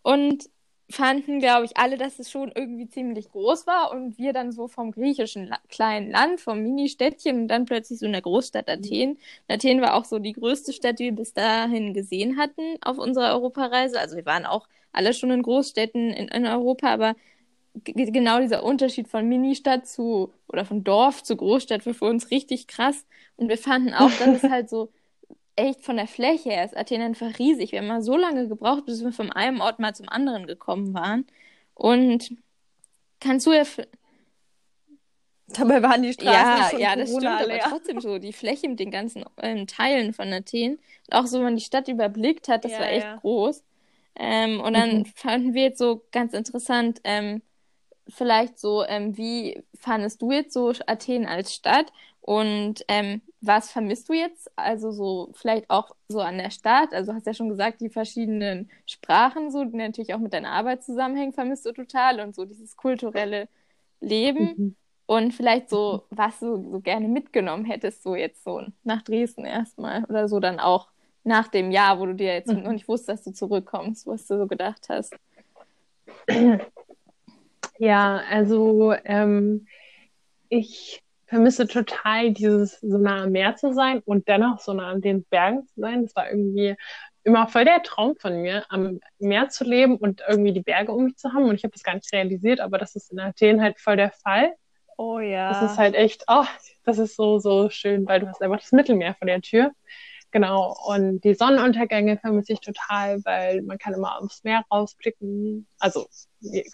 Und 0.01 0.49
fanden, 0.93 1.39
glaube 1.39 1.65
ich, 1.65 1.75
alle, 1.77 1.97
dass 1.97 2.19
es 2.19 2.29
schon 2.29 2.51
irgendwie 2.53 2.87
ziemlich 2.87 3.29
groß 3.31 3.65
war 3.67 3.91
und 3.91 4.17
wir 4.17 4.31
dann 4.31 4.51
so 4.51 4.67
vom 4.67 4.91
griechischen 4.91 5.47
La 5.47 5.57
kleinen 5.69 6.11
Land, 6.11 6.39
vom 6.39 6.61
Mini-Städtchen 6.61 7.41
und 7.41 7.47
dann 7.47 7.65
plötzlich 7.65 7.99
so 7.99 8.05
in 8.05 8.11
der 8.11 8.21
Großstadt 8.21 8.69
Athen. 8.69 9.17
Athen 9.47 9.81
war 9.81 9.95
auch 9.95 10.05
so 10.05 10.19
die 10.19 10.33
größte 10.33 10.71
Stadt, 10.71 10.99
die 10.99 11.05
wir 11.05 11.11
bis 11.13 11.33
dahin 11.33 11.93
gesehen 11.93 12.37
hatten 12.37 12.77
auf 12.81 12.99
unserer 12.99 13.33
Europareise. 13.33 13.99
Also 13.99 14.15
wir 14.15 14.25
waren 14.25 14.45
auch 14.45 14.67
alle 14.91 15.13
schon 15.13 15.31
in 15.31 15.41
Großstädten 15.41 16.11
in, 16.11 16.27
in 16.27 16.45
Europa, 16.45 16.87
aber 16.93 17.15
genau 17.83 18.39
dieser 18.39 18.63
Unterschied 18.63 19.07
von 19.07 19.27
Ministadt 19.27 19.87
zu 19.87 20.31
oder 20.47 20.63
von 20.63 20.83
Dorf 20.83 21.23
zu 21.23 21.35
Großstadt 21.35 21.85
war 21.85 21.95
für 21.95 22.05
uns 22.05 22.29
richtig 22.29 22.67
krass. 22.67 23.05
Und 23.35 23.49
wir 23.49 23.57
fanden 23.57 23.93
auch, 23.93 24.11
dass 24.19 24.43
es 24.43 24.43
halt 24.49 24.69
so 24.69 24.89
echt 25.55 25.83
von 25.83 25.97
der 25.97 26.07
Fläche 26.07 26.49
her 26.51 26.65
ist 26.65 26.75
Athen 26.77 27.01
einfach 27.01 27.37
riesig. 27.39 27.71
Wir 27.71 27.79
haben 27.79 27.87
mal 27.87 28.01
so 28.01 28.17
lange 28.17 28.47
gebraucht, 28.47 28.85
bis 28.85 29.03
wir 29.03 29.11
von 29.13 29.31
einem 29.31 29.61
Ort 29.61 29.79
mal 29.79 29.95
zum 29.95 30.09
anderen 30.09 30.47
gekommen 30.47 30.93
waren. 30.93 31.25
Und 31.75 32.31
kannst 33.19 33.47
du 33.47 33.53
ja. 33.53 33.63
Dabei 35.47 35.83
waren 35.83 36.01
die 36.01 36.13
Straßen 36.13 36.57
ja, 36.57 36.69
schon 36.69 36.79
ja, 36.79 36.95
das 36.95 37.09
stimmt, 37.09 37.25
Corona 37.25 37.39
aber 37.41 37.47
leer. 37.53 37.59
trotzdem 37.59 37.99
so 38.01 38.17
die 38.17 38.33
Fläche 38.33 38.67
mit 38.69 38.79
den 38.79 38.91
ganzen 38.91 39.25
ähm, 39.37 39.67
Teilen 39.67 40.13
von 40.13 40.31
Athen. 40.33 40.79
Und 41.07 41.13
auch 41.15 41.25
so, 41.27 41.37
wenn 41.37 41.43
man 41.45 41.55
die 41.57 41.61
Stadt 41.63 41.87
überblickt 41.89 42.47
hat, 42.47 42.63
das 42.65 42.71
Ja, 42.71 42.79
war 42.79 42.89
echt 42.89 43.05
ja. 43.05 43.15
groß. 43.17 43.63
Ähm, 44.15 44.61
und 44.61 44.73
dann 44.73 44.99
Mhm. 44.99 45.05
fanden 45.15 45.53
wir 45.53 45.63
jetzt 45.63 45.79
so 45.79 46.05
ganz 46.11 46.33
interessant, 46.33 47.01
ähm, 47.03 47.41
vielleicht 48.09 48.59
so, 48.59 48.85
ähm, 48.85 49.17
wie 49.17 49.63
fandest 49.79 50.21
du 50.21 50.31
jetzt 50.31 50.53
so 50.53 50.73
Athen 50.87 51.25
als 51.27 51.53
Stadt 51.55 51.91
und 52.23 52.85
ähm, 52.87 53.21
was 53.41 53.71
vermisst 53.71 54.07
du 54.09 54.13
jetzt? 54.13 54.49
Also 54.57 54.91
so 54.91 55.31
vielleicht 55.33 55.69
auch 55.69 55.91
so 56.07 56.21
an 56.21 56.37
der 56.37 56.51
Stadt. 56.51 56.93
Also 56.93 57.11
du 57.11 57.17
hast 57.17 57.27
ja 57.27 57.33
schon 57.33 57.49
gesagt, 57.49 57.81
die 57.81 57.89
verschiedenen 57.89 58.71
Sprachen, 58.87 59.51
so 59.51 59.65
die 59.65 59.75
natürlich 59.77 60.13
auch 60.13 60.19
mit 60.19 60.33
deiner 60.33 60.51
Arbeit 60.51 60.83
zusammenhängen, 60.85 61.33
vermisst 61.33 61.65
du 61.65 61.73
total 61.73 62.21
und 62.21 62.33
so 62.35 62.45
dieses 62.45 62.77
kulturelle 62.77 63.49
Leben 64.01 64.55
Mhm. 64.57 64.75
und 65.05 65.33
vielleicht 65.33 65.69
so, 65.69 66.05
was 66.11 66.39
du 66.39 66.71
so 66.71 66.79
gerne 66.81 67.07
mitgenommen 67.09 67.65
hättest, 67.65 68.03
so 68.03 68.15
jetzt 68.15 68.43
so 68.45 68.63
nach 68.83 69.01
Dresden 69.03 69.45
erstmal 69.45 70.05
oder 70.05 70.29
so 70.29 70.39
dann 70.39 70.59
auch 70.61 70.89
nach 71.25 71.49
dem 71.49 71.71
Jahr, 71.71 71.99
wo 71.99 72.05
du 72.05 72.15
dir 72.15 72.33
jetzt 72.33 72.53
Mhm. 72.53 72.63
noch 72.63 72.71
nicht 72.71 72.87
wusstest, 72.87 73.09
dass 73.09 73.23
du 73.25 73.33
zurückkommst, 73.33 74.07
was 74.07 74.27
du 74.27 74.37
so 74.37 74.47
gedacht 74.47 74.87
hast. 74.89 75.13
Ja, 77.77 78.17
also 78.29 78.93
ähm, 79.05 79.67
ich 80.49 81.03
vermisse 81.25 81.67
total 81.67 82.31
dieses 82.31 82.79
so 82.79 82.97
nah 82.97 83.23
am 83.23 83.31
Meer 83.31 83.55
zu 83.55 83.73
sein 83.73 84.01
und 84.05 84.27
dennoch 84.27 84.59
so 84.59 84.73
nah 84.73 84.91
an 84.91 85.01
den 85.01 85.23
Bergen 85.25 85.67
zu 85.67 85.79
sein. 85.79 86.03
Das 86.03 86.15
war 86.15 86.29
irgendwie 86.29 86.75
immer 87.23 87.47
voll 87.47 87.65
der 87.65 87.81
Traum 87.83 88.15
von 88.17 88.41
mir, 88.41 88.65
am 88.69 88.99
Meer 89.19 89.49
zu 89.49 89.63
leben 89.63 89.97
und 89.97 90.21
irgendwie 90.27 90.53
die 90.53 90.61
Berge 90.61 90.91
um 90.91 91.05
mich 91.05 91.17
zu 91.17 91.33
haben. 91.33 91.45
Und 91.45 91.55
ich 91.55 91.63
habe 91.63 91.73
das 91.73 91.83
gar 91.83 91.95
nicht 91.95 92.11
realisiert, 92.11 92.59
aber 92.59 92.77
das 92.77 92.95
ist 92.95 93.11
in 93.11 93.19
Athen 93.19 93.61
halt 93.61 93.79
voll 93.79 93.95
der 93.95 94.11
Fall. 94.11 94.53
Oh 94.97 95.19
ja. 95.19 95.49
Das 95.49 95.71
ist 95.71 95.77
halt 95.77 95.95
echt, 95.95 96.23
oh, 96.27 96.45
das 96.83 96.97
ist 96.99 97.15
so, 97.15 97.39
so 97.39 97.69
schön, 97.69 98.05
weil 98.07 98.19
du 98.19 98.27
hast 98.27 98.41
einfach 98.41 98.59
das 98.59 98.71
Mittelmeer 98.71 99.15
vor 99.15 99.25
der 99.25 99.41
Tür. 99.41 99.71
Genau. 100.31 100.75
Und 100.87 101.23
die 101.23 101.35
Sonnenuntergänge 101.35 102.17
vermisse 102.17 102.53
ich 102.53 102.59
total, 102.59 103.23
weil 103.23 103.61
man 103.61 103.77
kann 103.77 103.93
immer 103.93 104.19
aufs 104.19 104.43
Meer 104.43 104.63
rausblicken. 104.71 105.67
Also 105.79 106.07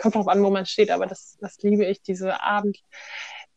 kommt 0.02 0.16
drauf 0.16 0.28
an, 0.30 0.41
wo 0.43 0.50
man 0.50 0.66
steht, 0.66 0.89
aber 0.89 1.06
das, 1.06 1.38
das 1.41 1.58
liebe 1.62 1.86
ich, 1.86 2.02
diese 2.02 2.41
Abend, 2.41 2.78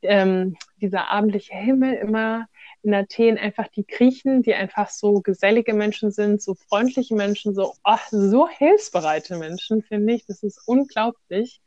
ähm, 0.03 0.57
dieser 0.80 1.09
abendliche 1.09 1.55
Himmel 1.55 1.94
immer 1.94 2.46
in 2.82 2.94
Athen 2.94 3.38
einfach 3.38 3.68
die 3.68 3.86
Griechen, 3.86 4.42
die 4.42 4.55
einfach 4.55 4.90
so 4.90 5.20
gesellige 5.20 5.72
Menschen 5.74 6.11
sind, 6.11 6.42
so 6.42 6.55
freundliche 6.55 7.14
Menschen, 7.14 7.55
so, 7.55 7.74
oh, 7.84 7.96
so 8.11 8.48
hilfsbereite 8.48 9.38
Menschen, 9.38 9.82
finde 9.82 10.14
ich. 10.14 10.26
Das 10.26 10.42
ist 10.42 10.61
unglaublich. 10.66 11.61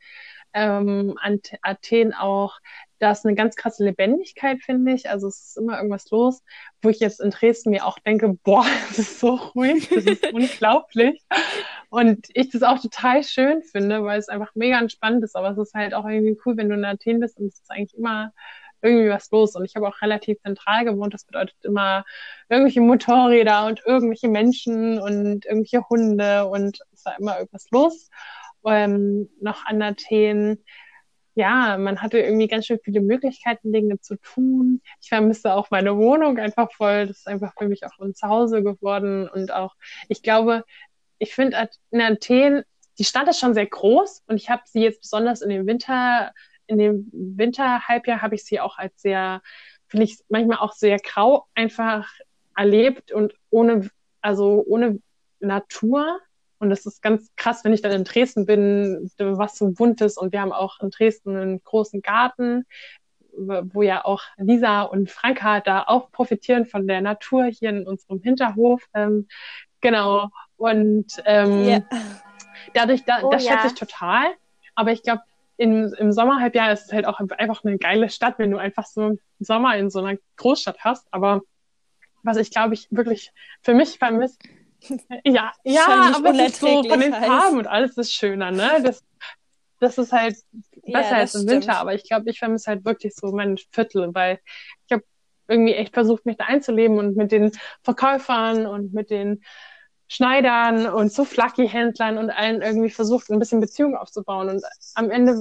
Ähm, 0.52 1.18
an 1.20 1.40
Athen 1.62 2.14
auch, 2.14 2.58
da 2.98 3.12
ist 3.12 3.26
eine 3.26 3.34
ganz 3.34 3.56
krasse 3.56 3.84
Lebendigkeit, 3.84 4.58
finde 4.62 4.92
ich. 4.92 5.08
Also 5.08 5.28
es 5.28 5.48
ist 5.48 5.56
immer 5.58 5.76
irgendwas 5.76 6.10
los, 6.10 6.42
wo 6.82 6.88
ich 6.88 7.00
jetzt 7.00 7.20
in 7.20 7.30
Dresden 7.30 7.70
mir 7.70 7.86
auch 7.86 7.98
denke, 7.98 8.38
boah, 8.42 8.66
das 8.88 8.98
ist 8.98 9.20
so 9.20 9.34
ruhig, 9.54 9.88
das 9.88 10.04
ist 10.04 10.26
unglaublich. 10.32 11.22
Und 11.96 12.26
ich 12.34 12.50
das 12.50 12.62
auch 12.62 12.78
total 12.78 13.24
schön 13.24 13.62
finde, 13.62 14.04
weil 14.04 14.18
es 14.18 14.28
einfach 14.28 14.50
mega 14.54 14.78
entspannt 14.78 15.24
ist. 15.24 15.34
Aber 15.34 15.52
es 15.52 15.56
ist 15.56 15.72
halt 15.72 15.94
auch 15.94 16.06
irgendwie 16.06 16.38
cool, 16.44 16.54
wenn 16.58 16.68
du 16.68 16.74
in 16.74 16.84
Athen 16.84 17.20
bist 17.20 17.38
und 17.38 17.46
es 17.46 17.54
ist 17.58 17.70
eigentlich 17.70 17.96
immer 17.96 18.34
irgendwie 18.82 19.08
was 19.08 19.30
los. 19.30 19.56
Und 19.56 19.64
ich 19.64 19.76
habe 19.76 19.88
auch 19.88 20.02
relativ 20.02 20.38
zentral 20.42 20.84
gewohnt. 20.84 21.14
Das 21.14 21.24
bedeutet 21.24 21.56
immer 21.62 22.04
irgendwelche 22.50 22.82
Motorräder 22.82 23.64
und 23.64 23.80
irgendwelche 23.86 24.28
Menschen 24.28 25.00
und 25.00 25.46
irgendwelche 25.46 25.88
Hunde 25.88 26.46
und 26.46 26.80
es 26.92 27.06
war 27.06 27.18
immer 27.18 27.38
irgendwas 27.38 27.64
los. 27.70 28.10
Ähm, 28.66 29.30
noch 29.40 29.64
an 29.64 29.80
Athen. 29.80 30.62
Ja, 31.34 31.78
man 31.78 32.02
hatte 32.02 32.18
irgendwie 32.18 32.48
ganz 32.48 32.66
schön 32.66 32.78
viele 32.84 33.00
Möglichkeiten, 33.00 33.72
Dinge 33.72 34.00
zu 34.00 34.16
tun. 34.18 34.82
Ich 35.00 35.08
vermisse 35.08 35.54
auch 35.54 35.70
meine 35.70 35.96
Wohnung 35.96 36.38
einfach 36.38 36.70
voll. 36.72 37.06
Das 37.06 37.18
ist 37.18 37.28
einfach 37.28 37.54
für 37.58 37.68
mich 37.68 37.84
auch 37.86 37.98
ein 38.00 38.14
Zuhause 38.14 38.62
geworden. 38.62 39.28
Und 39.28 39.52
auch, 39.52 39.74
ich 40.08 40.22
glaube, 40.22 40.64
ich 41.18 41.34
finde 41.34 41.68
in 41.90 42.00
Athen, 42.00 42.64
die 42.98 43.04
Stadt 43.04 43.28
ist 43.28 43.40
schon 43.40 43.54
sehr 43.54 43.66
groß 43.66 44.22
und 44.26 44.36
ich 44.36 44.50
habe 44.50 44.62
sie 44.66 44.80
jetzt 44.80 45.02
besonders 45.02 45.42
in 45.42 45.50
dem 45.50 45.66
Winter, 45.66 46.32
in 46.66 46.78
dem 46.78 47.08
Winterhalbjahr 47.12 48.22
habe 48.22 48.34
ich 48.34 48.44
sie 48.44 48.60
auch 48.60 48.78
als 48.78 49.00
sehr, 49.00 49.42
finde 49.86 50.04
ich 50.04 50.18
manchmal 50.28 50.58
auch 50.58 50.72
sehr 50.72 50.98
grau 50.98 51.46
einfach 51.54 52.08
erlebt 52.56 53.12
und 53.12 53.34
ohne, 53.50 53.90
also 54.20 54.64
ohne 54.66 55.00
Natur. 55.40 56.20
Und 56.58 56.70
das 56.70 56.86
ist 56.86 57.02
ganz 57.02 57.30
krass, 57.36 57.64
wenn 57.64 57.74
ich 57.74 57.82
dann 57.82 57.92
in 57.92 58.04
Dresden 58.04 58.46
bin, 58.46 59.10
was 59.18 59.58
so 59.58 59.70
buntes. 59.72 60.16
Und 60.16 60.32
wir 60.32 60.40
haben 60.40 60.52
auch 60.52 60.80
in 60.80 60.90
Dresden 60.90 61.36
einen 61.36 61.62
großen 61.62 62.00
Garten, 62.00 62.64
wo 63.36 63.82
ja 63.82 64.02
auch 64.06 64.22
Lisa 64.38 64.82
und 64.82 65.10
Franka 65.10 65.60
da 65.60 65.84
auch 65.86 66.10
profitieren 66.10 66.64
von 66.64 66.86
der 66.86 67.02
Natur 67.02 67.44
hier 67.44 67.68
in 67.68 67.86
unserem 67.86 68.22
Hinterhof. 68.22 68.82
Ähm, 68.94 69.28
genau. 69.82 70.30
Und 70.56 71.06
ähm, 71.24 71.66
Ja. 71.66 71.80
dadurch, 72.74 73.04
da, 73.04 73.22
Oh 73.22 73.30
das 73.30 73.44
ja. 73.44 73.52
schätze 73.52 73.66
ich 73.68 73.74
total. 73.74 74.26
Aber 74.74 74.92
ich 74.92 75.02
glaube, 75.02 75.22
im, 75.58 75.92
im 75.98 76.12
Sommerhalbjahr 76.12 76.72
ist 76.72 76.86
es 76.86 76.92
halt 76.92 77.06
auch 77.06 77.18
einfach 77.20 77.64
eine 77.64 77.78
geile 77.78 78.10
Stadt, 78.10 78.38
wenn 78.38 78.50
du 78.50 78.58
einfach 78.58 78.84
so 78.86 79.00
einen 79.02 79.20
Sommer 79.38 79.76
in 79.76 79.90
so 79.90 80.00
einer 80.02 80.18
Großstadt 80.36 80.78
hast. 80.80 81.06
Aber 81.12 81.42
was 82.22 82.36
ich 82.36 82.50
glaube 82.50 82.74
ich 82.74 82.88
wirklich 82.90 83.32
für 83.62 83.74
mich 83.74 83.98
vermisst, 83.98 84.42
ja, 85.24 85.52
ja, 85.64 86.12
aber 86.14 86.30
es 86.30 86.40
ist 86.54 86.60
so 86.60 86.84
von 86.84 87.00
den 87.00 87.12
heiß. 87.12 87.26
Farben 87.26 87.58
und 87.58 87.66
alles 87.66 87.96
ist 87.96 88.12
schöner, 88.12 88.50
ne? 88.50 88.82
Das, 88.82 89.02
das 89.80 89.98
ist 89.98 90.12
halt 90.12 90.36
Ja, 90.84 90.92
besser 90.92 91.16
als 91.16 91.32
das 91.32 91.42
im 91.42 91.48
Winter, 91.48 91.72
stimmt. 91.72 91.80
aber 91.80 91.94
ich 91.94 92.04
glaube, 92.08 92.30
ich 92.30 92.38
vermisse 92.38 92.70
halt 92.70 92.84
wirklich 92.84 93.14
so 93.14 93.32
mein 93.32 93.56
Viertel, 93.72 94.14
weil 94.14 94.40
ich 94.86 94.92
habe 94.92 95.04
irgendwie 95.48 95.74
echt 95.74 95.94
versucht, 95.94 96.26
mich 96.26 96.36
da 96.36 96.44
einzuleben 96.44 96.98
und 96.98 97.16
mit 97.16 97.32
den 97.32 97.52
Verkäufern 97.82 98.66
und 98.66 98.92
mit 98.92 99.10
den 99.10 99.42
Schneidern 100.08 100.86
und 100.86 101.12
so 101.12 101.24
Flucky-Händlern 101.24 102.16
und 102.18 102.30
allen 102.30 102.62
irgendwie 102.62 102.90
versucht, 102.90 103.28
ein 103.30 103.38
bisschen 103.40 103.60
Beziehung 103.60 103.96
aufzubauen. 103.96 104.48
Und 104.48 104.62
am 104.94 105.10
Ende 105.10 105.34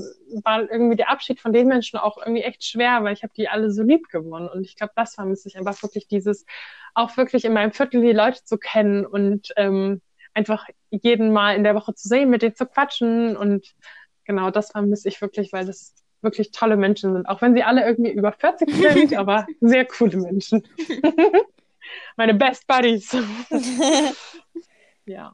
war 0.44 0.70
irgendwie 0.70 0.96
der 0.96 1.12
Abschied 1.12 1.40
von 1.40 1.54
den 1.54 1.68
Menschen 1.68 2.00
auch 2.00 2.18
irgendwie 2.18 2.42
echt 2.42 2.64
schwer, 2.64 3.04
weil 3.04 3.14
ich 3.14 3.24
habe 3.24 3.34
die 3.38 3.48
alle 3.48 3.72
so 3.72 3.84
lieb 3.84 4.10
gewonnen. 4.10 4.50
Und 4.50 4.66
ich 4.66 4.76
glaube, 4.76 4.94
das 4.96 5.14
vermisse 5.14 5.48
ich 5.48 5.58
einfach 5.58 5.82
wirklich 5.84 6.08
dieses, 6.08 6.46
auch 6.96 7.16
wirklich 7.16 7.46
in 7.46 7.54
meinem 7.54 7.74
Viertel 7.74 8.02
die 8.02 8.12
Leute 8.12 8.44
zu 8.44 8.58
kennen 8.58 9.06
und 9.06 9.54
ähm, 9.56 10.02
einfach 10.34 10.68
jeden 10.90 11.32
Mal 11.32 11.56
in 11.56 11.64
der 11.64 11.76
Woche 11.76 11.94
zu 11.94 12.08
sehen, 12.08 12.30
mit 12.30 12.42
denen 12.42 12.56
zu 12.56 12.66
quatschen. 12.66 13.38
Und 13.38 13.76
genau 14.26 14.50
das 14.50 14.72
vermisse 14.72 15.08
ich 15.08 15.22
wirklich, 15.22 15.54
weil 15.54 15.66
das 15.66 15.94
wirklich 16.22 16.52
tolle 16.52 16.76
Menschen 16.76 17.14
sind. 17.14 17.28
Auch 17.28 17.42
wenn 17.42 17.54
sie 17.54 17.64
alle 17.64 17.86
irgendwie 17.86 18.12
über 18.12 18.32
40 18.32 18.74
sind, 18.74 19.14
aber 19.18 19.46
sehr 19.62 19.86
coole 19.86 20.18
Menschen. 20.18 20.68
Meine 22.18 22.34
Best 22.34 22.68
Buddies. 22.68 23.16
ja. 25.06 25.34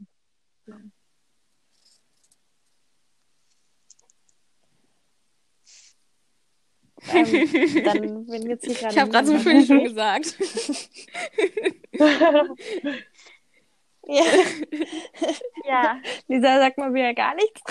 ähm, 7.09 7.83
dann, 7.83 8.43
jetzt 8.47 8.65
hier 8.65 8.75
gerade 8.75 8.93
Ich 8.93 8.99
habe 8.99 9.11
gerade 9.11 9.27
so 9.27 9.39
schön 9.39 9.65
schon 9.65 9.83
gesagt. 9.83 10.35
Ja. 14.07 14.25
Ja. 15.65 16.01
Lisa, 16.27 16.57
sag 16.57 16.77
mal 16.77 16.93
wieder 16.93 17.13
gar 17.13 17.35
nichts. 17.35 17.61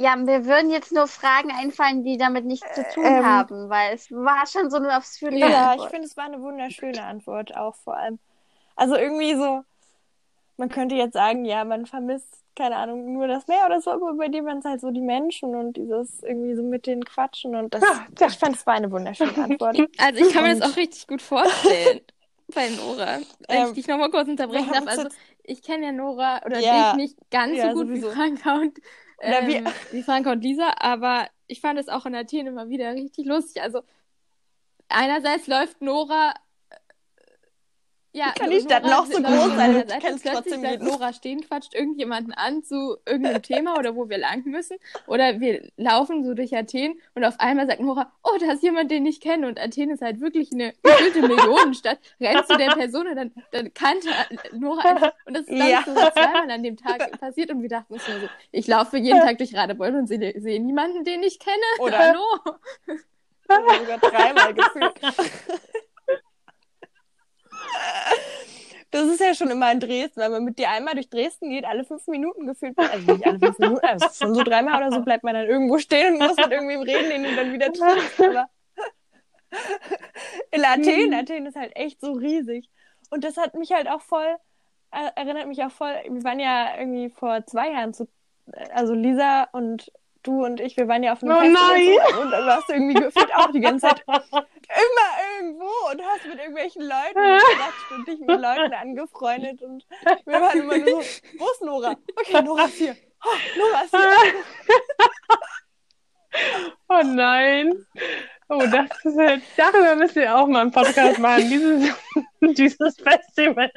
Ja, 0.00 0.16
mir 0.16 0.46
würden 0.46 0.70
jetzt 0.70 0.92
nur 0.92 1.06
Fragen 1.06 1.50
einfallen, 1.50 2.02
die 2.04 2.16
damit 2.16 2.46
nichts 2.46 2.72
zu 2.74 2.82
tun 2.94 3.04
Ähm. 3.04 3.24
haben, 3.26 3.68
weil 3.68 3.94
es 3.94 4.10
war 4.10 4.46
schon 4.46 4.70
so 4.70 4.78
eine 4.78 4.96
ausführliche 4.96 5.46
Ja, 5.46 5.66
ich 5.66 5.70
Antwort. 5.72 5.90
finde, 5.90 6.06
es 6.06 6.16
war 6.16 6.24
eine 6.24 6.40
wunderschöne 6.40 7.02
Antwort 7.02 7.54
auch 7.54 7.74
vor 7.76 7.96
allem. 7.96 8.18
Also 8.76 8.96
irgendwie 8.96 9.34
so, 9.34 9.62
man 10.56 10.70
könnte 10.70 10.94
jetzt 10.94 11.12
sagen, 11.12 11.44
ja, 11.44 11.64
man 11.64 11.84
vermisst, 11.84 12.42
keine 12.56 12.76
Ahnung, 12.76 13.12
nur 13.12 13.26
das 13.28 13.46
Meer 13.46 13.64
oder 13.66 13.80
so, 13.82 13.90
aber 13.90 14.14
bei 14.14 14.28
dir 14.28 14.44
waren 14.44 14.58
es 14.58 14.64
halt 14.64 14.80
so 14.80 14.90
die 14.90 15.00
Menschen 15.02 15.54
und 15.54 15.76
dieses 15.76 16.22
irgendwie 16.22 16.54
so 16.54 16.62
mit 16.62 16.86
den 16.86 17.04
Quatschen 17.04 17.54
und 17.54 17.74
das, 17.74 17.82
Ja, 17.82 18.06
ja. 18.18 18.26
ich 18.28 18.38
fand, 18.38 18.56
es 18.56 18.66
war 18.66 18.74
eine 18.74 18.90
wunderschöne 18.90 19.36
Antwort. 19.36 19.76
Also 19.98 20.24
ich 20.24 20.32
kann 20.32 20.44
mir 20.44 20.56
das 20.56 20.66
Und- 20.66 20.72
auch 20.72 20.76
richtig 20.78 21.06
gut 21.08 21.20
vorstellen 21.22 22.00
bei 22.54 22.68
Nora. 22.70 23.18
Wenn 23.48 23.58
Ähm, 23.62 23.66
ich 23.68 23.72
dich 23.74 23.86
nochmal 23.86 24.10
kurz 24.10 24.28
unterbrechen 24.28 24.70
wir 24.72 24.80
darf. 24.80 24.88
Also 24.88 25.08
ich 25.44 25.62
kenne 25.62 25.86
ja 25.86 25.92
Nora 25.92 26.40
oder 26.44 26.58
Ja. 26.60 26.92
dich 26.92 26.96
nicht 26.96 27.30
ganz 27.30 27.56
Ja, 27.58 27.68
so 27.68 27.78
gut 27.78 27.88
sowieso. 27.88 28.10
wie 28.10 28.14
Franka 28.14 28.54
und 28.56 28.78
Oder 29.22 29.46
wie- 29.46 29.56
ähm, 29.56 29.66
wie 29.92 30.02
Franka 30.02 30.32
und 30.32 30.42
Lisa, 30.42 30.72
aber 30.78 31.28
ich 31.46 31.60
fand 31.60 31.78
es 31.78 31.88
auch 31.88 32.06
in 32.06 32.14
Athen 32.14 32.46
immer 32.46 32.68
wieder 32.68 32.92
richtig 32.94 33.26
lustig. 33.26 33.62
Also 33.62 33.82
einerseits 34.88 35.46
läuft 35.46 35.80
Nora 35.82 36.34
ja, 38.12 38.32
Kann 38.32 38.50
die 38.50 38.60
Stadt 38.60 38.82
noch 38.84 39.06
so 39.06 39.22
groß 39.22 39.54
sein, 39.54 39.72
du 39.72 39.78
Seite, 39.88 39.98
kennst 40.00 40.26
trotzdem 40.26 40.64
jeden. 40.64 40.84
Nora 40.86 41.12
stehen, 41.12 41.40
quatscht 41.42 41.74
irgendjemanden 41.74 42.32
an 42.32 42.62
zu 42.64 42.96
irgendeinem 43.06 43.42
Thema 43.42 43.78
oder 43.78 43.94
wo 43.94 44.08
wir 44.08 44.18
lang 44.18 44.44
müssen. 44.46 44.76
Oder 45.06 45.38
wir 45.40 45.68
laufen 45.76 46.24
so 46.24 46.34
durch 46.34 46.56
Athen 46.56 47.00
und 47.14 47.24
auf 47.24 47.38
einmal 47.38 47.66
sagt 47.68 47.80
Nora, 47.80 48.12
oh, 48.24 48.36
da 48.40 48.52
ist 48.52 48.62
jemand, 48.62 48.90
den 48.90 49.06
ich 49.06 49.20
kenne. 49.20 49.46
Und 49.46 49.60
Athen 49.60 49.90
ist 49.90 50.02
halt 50.02 50.20
wirklich 50.20 50.50
eine 50.52 50.72
gefüllte 50.82 51.22
Millionenstadt. 51.22 51.98
Rennst 52.20 52.48
zu 52.50 52.56
der 52.56 52.70
Person 52.72 53.06
und 53.06 53.14
dann, 53.16 53.32
dann 53.52 53.72
kannte 53.74 54.08
Nora 54.52 54.80
einfach. 54.88 55.12
Und 55.26 55.34
das 55.36 55.42
ist 55.46 55.58
dann 55.58 55.68
Ja. 55.68 55.82
so 55.86 55.92
zweimal 55.94 56.50
an 56.50 56.62
dem 56.64 56.76
Tag 56.76 57.18
passiert 57.20 57.50
und 57.50 57.62
wir 57.62 57.68
dachten 57.68 57.92
uns 57.94 58.08
nur 58.08 58.20
so, 58.20 58.28
ich 58.50 58.66
laufe 58.66 58.96
jeden 58.98 59.20
Tag 59.20 59.38
durch 59.38 59.54
Radebeul 59.54 59.94
und 59.94 60.06
sehe, 60.08 60.34
sehe 60.40 60.60
niemanden, 60.60 61.04
den 61.04 61.22
ich 61.22 61.38
kenne. 61.38 61.56
Oder- 61.78 61.98
Hallo? 61.98 62.24
Oder 63.48 63.78
sogar 63.80 63.98
dreimal 63.98 64.54
gefühlt. 64.54 65.00
Das 68.92 69.04
ist 69.06 69.20
ja 69.20 69.34
schon 69.34 69.50
immer 69.50 69.70
in 69.70 69.78
Dresden, 69.78 70.20
wenn 70.20 70.32
man 70.32 70.44
mit 70.44 70.58
dir 70.58 70.68
einmal 70.70 70.94
durch 70.94 71.08
Dresden 71.08 71.50
geht, 71.50 71.64
alle 71.64 71.84
fünf 71.84 72.06
Minuten 72.08 72.46
gefühlt, 72.46 72.76
also 72.76 73.12
nicht 73.12 73.26
alle 73.26 73.38
fünf 73.38 73.58
Minuten, 73.58 73.86
also 73.86 74.08
schon 74.12 74.34
so 74.34 74.42
dreimal 74.42 74.82
oder 74.82 74.92
so 74.92 75.02
bleibt 75.02 75.22
man 75.22 75.34
dann 75.34 75.46
irgendwo 75.46 75.78
stehen 75.78 76.14
und 76.14 76.26
muss 76.26 76.36
mit 76.36 76.50
irgendwem 76.50 76.82
reden, 76.82 77.10
den 77.10 77.22
du 77.22 77.36
dann 77.36 77.52
wieder 77.52 77.72
triffst. 77.72 78.20
Aber 78.20 78.48
in 80.50 80.64
Athen, 80.64 81.14
Athen 81.14 81.46
ist 81.46 81.56
halt 81.56 81.76
echt 81.76 82.00
so 82.00 82.12
riesig. 82.12 82.68
Und 83.10 83.24
das 83.24 83.36
hat 83.36 83.54
mich 83.54 83.72
halt 83.72 83.88
auch 83.88 84.00
voll, 84.00 84.36
äh, 84.90 85.10
erinnert 85.14 85.46
mich 85.46 85.62
auch 85.62 85.70
voll, 85.70 85.94
wir 86.08 86.24
waren 86.24 86.40
ja 86.40 86.76
irgendwie 86.78 87.10
vor 87.10 87.46
zwei 87.46 87.70
Jahren 87.70 87.94
zu, 87.94 88.08
also 88.72 88.94
Lisa 88.94 89.44
und 89.52 89.92
du 90.22 90.44
und 90.44 90.60
ich, 90.60 90.76
wir 90.76 90.88
waren 90.88 91.02
ja 91.02 91.12
auf 91.12 91.22
einem 91.22 91.32
Oh 91.32 91.40
nein! 91.40 91.98
und 92.22 92.30
dann 92.30 92.46
warst 92.46 92.68
du 92.68 92.74
irgendwie 92.74 92.94
gefühlt 92.94 93.34
auch 93.34 93.50
die 93.50 93.60
ganze 93.60 93.88
Zeit 93.88 94.02
immer 94.08 95.38
irgendwo 95.38 95.70
und 95.90 96.02
hast 96.02 96.26
mit 96.26 96.38
irgendwelchen 96.38 96.82
Leuten 96.82 97.14
gequatscht 97.14 97.92
und 97.92 98.08
dich 98.08 98.20
mit 98.20 98.28
Leuten 98.28 98.72
angefreundet 98.74 99.62
und 99.62 99.86
wir 100.26 100.40
waren 100.40 100.58
immer 100.58 100.78
nur 100.78 101.02
so, 101.02 101.20
wo 101.38 101.50
ist 101.50 101.62
Nora? 101.62 101.96
Okay, 102.16 102.42
Nora 102.42 102.64
ist 102.64 102.74
hier. 102.76 102.96
Oh, 103.24 103.58
Nora 103.58 103.82
ist 103.82 103.90
hier. 103.90 104.44
Oh 106.88 107.02
nein. 107.04 107.86
Oh, 108.48 108.62
das 108.70 109.04
ist 109.04 109.18
halt, 109.18 109.42
darüber 109.56 109.94
müssen 109.96 110.16
wir 110.16 110.36
auch 110.36 110.46
mal 110.46 110.62
einen 110.62 110.72
Podcast 110.72 111.18
machen, 111.18 111.48
dieses, 111.48 111.94
dieses 112.56 112.96
Festival. 112.96 113.70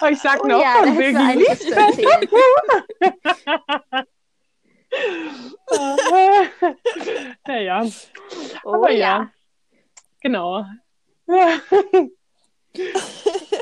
Oh, 0.00 0.06
ich 0.06 0.20
sag 0.20 0.42
Oh 0.42 0.46
noch 0.46 0.60
ja, 0.60 0.74
von 0.74 0.96
zu 1.56 1.74
erzählen. 1.74 2.28
Naja, 7.46 7.86
Oh 8.64 8.74
aber 8.74 8.90
ja. 8.90 8.98
ja, 8.98 9.30
genau. 10.20 10.64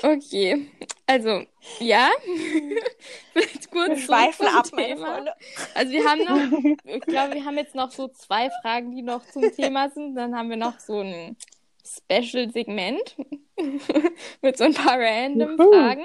Okay, 0.03 0.71
also 1.07 1.43
ja, 1.81 2.11
vielleicht 3.33 3.71
kurz 3.71 3.89
Wir 3.89 3.97
schweifen 3.99 4.47
zum 4.47 4.57
ab, 4.57 4.67
meine 4.73 4.89
Thema. 4.95 5.15
Freunde. 5.15 5.35
Also 5.75 5.93
wir 5.93 6.05
haben 6.05 6.25
noch, 6.25 6.77
ich 6.85 7.01
glaube, 7.03 7.35
wir 7.35 7.45
haben 7.45 7.57
jetzt 7.59 7.75
noch 7.75 7.91
so 7.91 8.09
zwei 8.09 8.51
Fragen, 8.63 8.93
die 8.93 9.03
noch 9.03 9.27
zum 9.27 9.43
Thema 9.53 9.91
sind. 9.91 10.15
Dann 10.15 10.37
haben 10.37 10.51
wir 10.51 10.57
noch 10.57 10.79
so 10.79 11.01
ein 11.01 11.37
Special-Segment 11.85 13.17
mit 14.43 14.57
so 14.59 14.65
ein 14.65 14.75
paar 14.75 14.99
random 15.01 15.59
Juhu. 15.59 15.71
Fragen. 15.71 16.05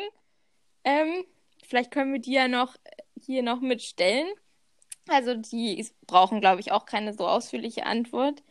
Ähm, 0.84 1.26
vielleicht 1.63 1.91
können 1.91 2.13
wir 2.13 2.19
die 2.21 2.34
ja 2.34 2.47
noch 2.47 2.76
hier 3.19 3.43
noch 3.43 3.61
mitstellen. 3.61 4.28
Also 5.07 5.36
die 5.36 5.86
brauchen, 6.07 6.41
glaube 6.41 6.61
ich, 6.61 6.71
auch 6.71 6.86
keine 6.86 7.13
so 7.13 7.28
ausführliche 7.28 7.86
Antwort, 7.86 8.43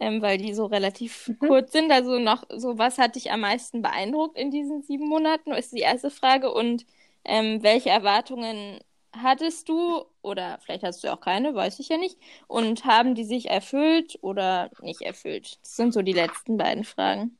ähm, 0.00 0.22
weil 0.22 0.38
die 0.38 0.54
so 0.54 0.66
relativ 0.66 1.32
Mhm. 1.38 1.38
kurz 1.38 1.72
sind. 1.72 1.92
Also 1.92 2.18
noch 2.18 2.44
so, 2.50 2.78
was 2.78 2.98
hat 2.98 3.16
dich 3.16 3.30
am 3.32 3.40
meisten 3.40 3.82
beeindruckt 3.82 4.38
in 4.38 4.50
diesen 4.50 4.82
sieben 4.82 5.08
Monaten, 5.08 5.52
ist 5.52 5.72
die 5.72 5.80
erste 5.80 6.10
Frage. 6.10 6.52
Und 6.52 6.86
ähm, 7.24 7.62
welche 7.62 7.90
Erwartungen 7.90 8.80
hattest 9.22 9.68
du 9.68 10.04
oder 10.22 10.58
vielleicht 10.60 10.82
hast 10.84 11.04
du 11.04 11.12
auch 11.12 11.20
keine, 11.20 11.54
weiß 11.54 11.78
ich 11.80 11.88
ja 11.88 11.96
nicht. 11.96 12.18
Und 12.46 12.84
haben 12.84 13.14
die 13.14 13.24
sich 13.24 13.50
erfüllt 13.50 14.18
oder 14.22 14.70
nicht 14.80 15.02
erfüllt? 15.02 15.58
Das 15.62 15.76
sind 15.76 15.92
so 15.92 16.02
die 16.02 16.12
letzten 16.12 16.56
beiden 16.56 16.84
Fragen. 16.84 17.38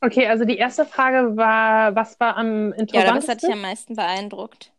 Okay, 0.00 0.26
also 0.26 0.44
die 0.44 0.58
erste 0.58 0.84
Frage 0.84 1.36
war, 1.36 1.94
was 1.96 2.20
war 2.20 2.36
am 2.36 2.72
Ja, 2.92 3.00
oder 3.02 3.14
was 3.14 3.28
hat 3.28 3.42
dich 3.42 3.48
interessantesten? 3.48 3.52
am 3.52 3.60
meisten 3.62 3.96
beeindruckt? 3.96 4.72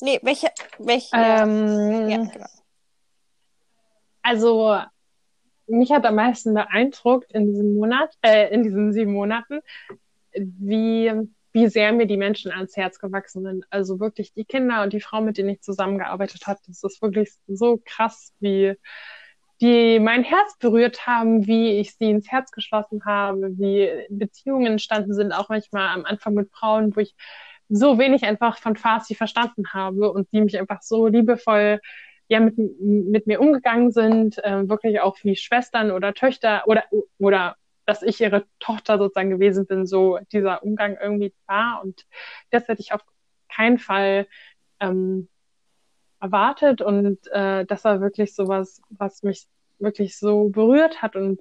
Nee, 0.00 0.20
welche, 0.22 0.50
welche, 0.78 1.16
Ähm, 1.16 2.08
ja, 2.10 2.18
genau. 2.18 2.46
Also, 4.22 4.78
mich 5.66 5.92
hat 5.92 6.04
am 6.04 6.16
meisten 6.16 6.54
beeindruckt 6.54 7.32
in 7.32 7.46
diesem 7.46 7.74
Monat, 7.74 8.10
äh, 8.22 8.52
in 8.52 8.62
diesen 8.62 8.92
sieben 8.92 9.12
Monaten, 9.12 9.60
wie, 10.32 11.12
wie 11.54 11.68
sehr 11.68 11.92
mir 11.92 12.06
die 12.06 12.16
Menschen 12.16 12.50
ans 12.50 12.76
Herz 12.76 12.98
gewachsen 12.98 13.44
sind. 13.44 13.64
Also 13.70 14.00
wirklich 14.00 14.34
die 14.34 14.44
Kinder 14.44 14.82
und 14.82 14.92
die 14.92 15.00
Frau, 15.00 15.20
mit 15.20 15.38
denen 15.38 15.50
ich 15.50 15.62
zusammengearbeitet 15.62 16.46
habe, 16.48 16.58
das 16.66 16.82
ist 16.82 17.00
wirklich 17.00 17.30
so 17.46 17.80
krass, 17.84 18.34
wie 18.40 18.74
die 19.60 20.00
mein 20.00 20.24
Herz 20.24 20.58
berührt 20.58 21.06
haben, 21.06 21.46
wie 21.46 21.78
ich 21.78 21.94
sie 21.94 22.10
ins 22.10 22.30
Herz 22.30 22.50
geschlossen 22.50 23.04
habe, 23.04 23.56
wie 23.56 23.88
Beziehungen 24.10 24.72
entstanden 24.72 25.14
sind, 25.14 25.32
auch 25.32 25.48
manchmal 25.48 25.88
am 25.88 26.04
Anfang 26.04 26.34
mit 26.34 26.50
Frauen, 26.50 26.94
wo 26.96 27.00
ich 27.00 27.14
so 27.68 27.98
wenig 27.98 28.24
einfach 28.24 28.58
von 28.58 28.74
Farsi 28.76 29.14
verstanden 29.14 29.72
habe 29.72 30.10
und 30.10 30.30
die 30.32 30.40
mich 30.40 30.58
einfach 30.58 30.82
so 30.82 31.06
liebevoll 31.06 31.80
ja 32.26 32.40
mit, 32.40 32.56
mit 32.58 33.26
mir 33.28 33.40
umgegangen 33.40 33.92
sind, 33.92 34.42
äh, 34.42 34.68
wirklich 34.68 35.00
auch 35.00 35.16
wie 35.22 35.36
Schwestern 35.36 35.92
oder 35.92 36.14
Töchter 36.14 36.64
oder 36.66 36.84
oder 37.18 37.56
dass 37.86 38.02
ich 38.02 38.20
ihre 38.20 38.46
Tochter 38.60 38.98
sozusagen 38.98 39.30
gewesen 39.30 39.66
bin, 39.66 39.86
so 39.86 40.18
dieser 40.32 40.62
Umgang 40.62 40.96
irgendwie 41.00 41.34
war 41.46 41.82
und 41.82 42.06
das 42.50 42.68
hätte 42.68 42.80
ich 42.80 42.92
auf 42.92 43.02
keinen 43.48 43.78
Fall 43.78 44.26
ähm, 44.80 45.28
erwartet. 46.20 46.80
Und 46.80 47.18
äh, 47.32 47.64
das 47.66 47.84
war 47.84 48.00
wirklich 48.00 48.34
sowas, 48.34 48.80
was 48.90 49.22
mich 49.22 49.46
wirklich 49.78 50.18
so 50.18 50.48
berührt 50.48 51.02
hat. 51.02 51.16
Und 51.16 51.40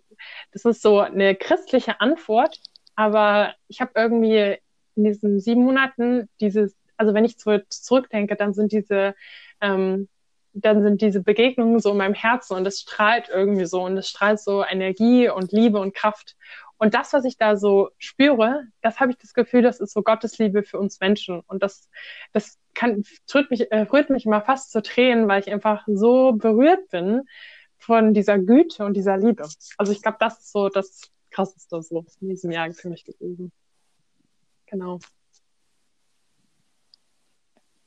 das 0.52 0.66
ist 0.66 0.82
so 0.82 1.00
eine 1.00 1.36
christliche 1.36 2.02
Antwort, 2.02 2.60
aber 2.96 3.54
ich 3.68 3.82
habe 3.82 3.92
irgendwie 3.96 4.58
in 4.96 5.04
diesen 5.04 5.40
sieben 5.40 5.64
Monaten 5.64 6.30
dieses, 6.40 6.76
also 6.98 7.14
wenn 7.14 7.26
ich 7.26 7.40
zurück, 7.40 7.66
zurückdenke, 7.70 8.36
dann 8.36 8.54
sind 8.54 8.72
diese 8.72 9.16
ähm, 9.62 10.10
dann 10.54 10.84
sind 10.84 11.02
diese 11.02 11.22
Begegnungen 11.22 11.80
so 11.80 11.92
in 11.92 11.98
meinem 11.98 12.14
Herzen 12.14 12.56
und 12.56 12.66
es 12.66 12.82
strahlt 12.82 13.30
irgendwie 13.30 13.66
so 13.66 13.84
und 13.84 13.98
es 13.98 14.08
strahlt 14.10 14.40
so 14.40 14.64
Energie 14.64 15.30
und 15.30 15.52
Liebe 15.52 15.80
und 15.80 15.96
Kraft. 15.96 16.36
Und 16.78 16.94
das, 16.94 17.14
was 17.14 17.24
ich 17.26 17.38
da 17.38 17.56
so 17.56 17.90
spüre, 17.98 18.64
das 18.82 19.00
habe 19.00 19.12
ich 19.12 19.18
das 19.18 19.34
Gefühl, 19.34 19.62
das 19.62 19.80
ist 19.80 19.94
so 19.94 20.02
Gottes 20.02 20.38
Liebe 20.38 20.64
für 20.64 20.78
uns 20.80 21.00
Menschen. 21.00 21.42
Und 21.48 21.64
das, 21.64 21.90
das 22.34 22.60
kann, 22.74 23.04
rührt 23.34 23.52
mich, 23.52 23.72
äh, 23.72 23.82
rührt 23.82 24.10
mich 24.10 24.26
immer 24.26 24.42
fast 24.42 24.72
zu 24.72 24.82
Tränen, 24.82 25.28
weil 25.28 25.42
ich 25.42 25.52
einfach 25.52 25.84
so 25.88 26.34
berührt 26.34 26.90
bin 26.90 27.22
von 27.78 28.14
dieser 28.14 28.38
Güte 28.38 28.86
und 28.86 28.96
dieser 28.96 29.18
Liebe. 29.18 29.48
Also 29.78 29.92
ich 29.92 30.02
glaube, 30.02 30.18
das 30.20 30.40
ist 30.40 30.52
so 30.52 30.70
das 30.70 31.02
Krasseste 31.32 31.82
so 31.82 32.06
in 32.22 32.30
diesem 32.30 32.52
Jahr 32.52 32.72
für 32.74 32.90
mich 32.90 33.06
gewesen. 33.06 33.52
Genau. 34.66 35.00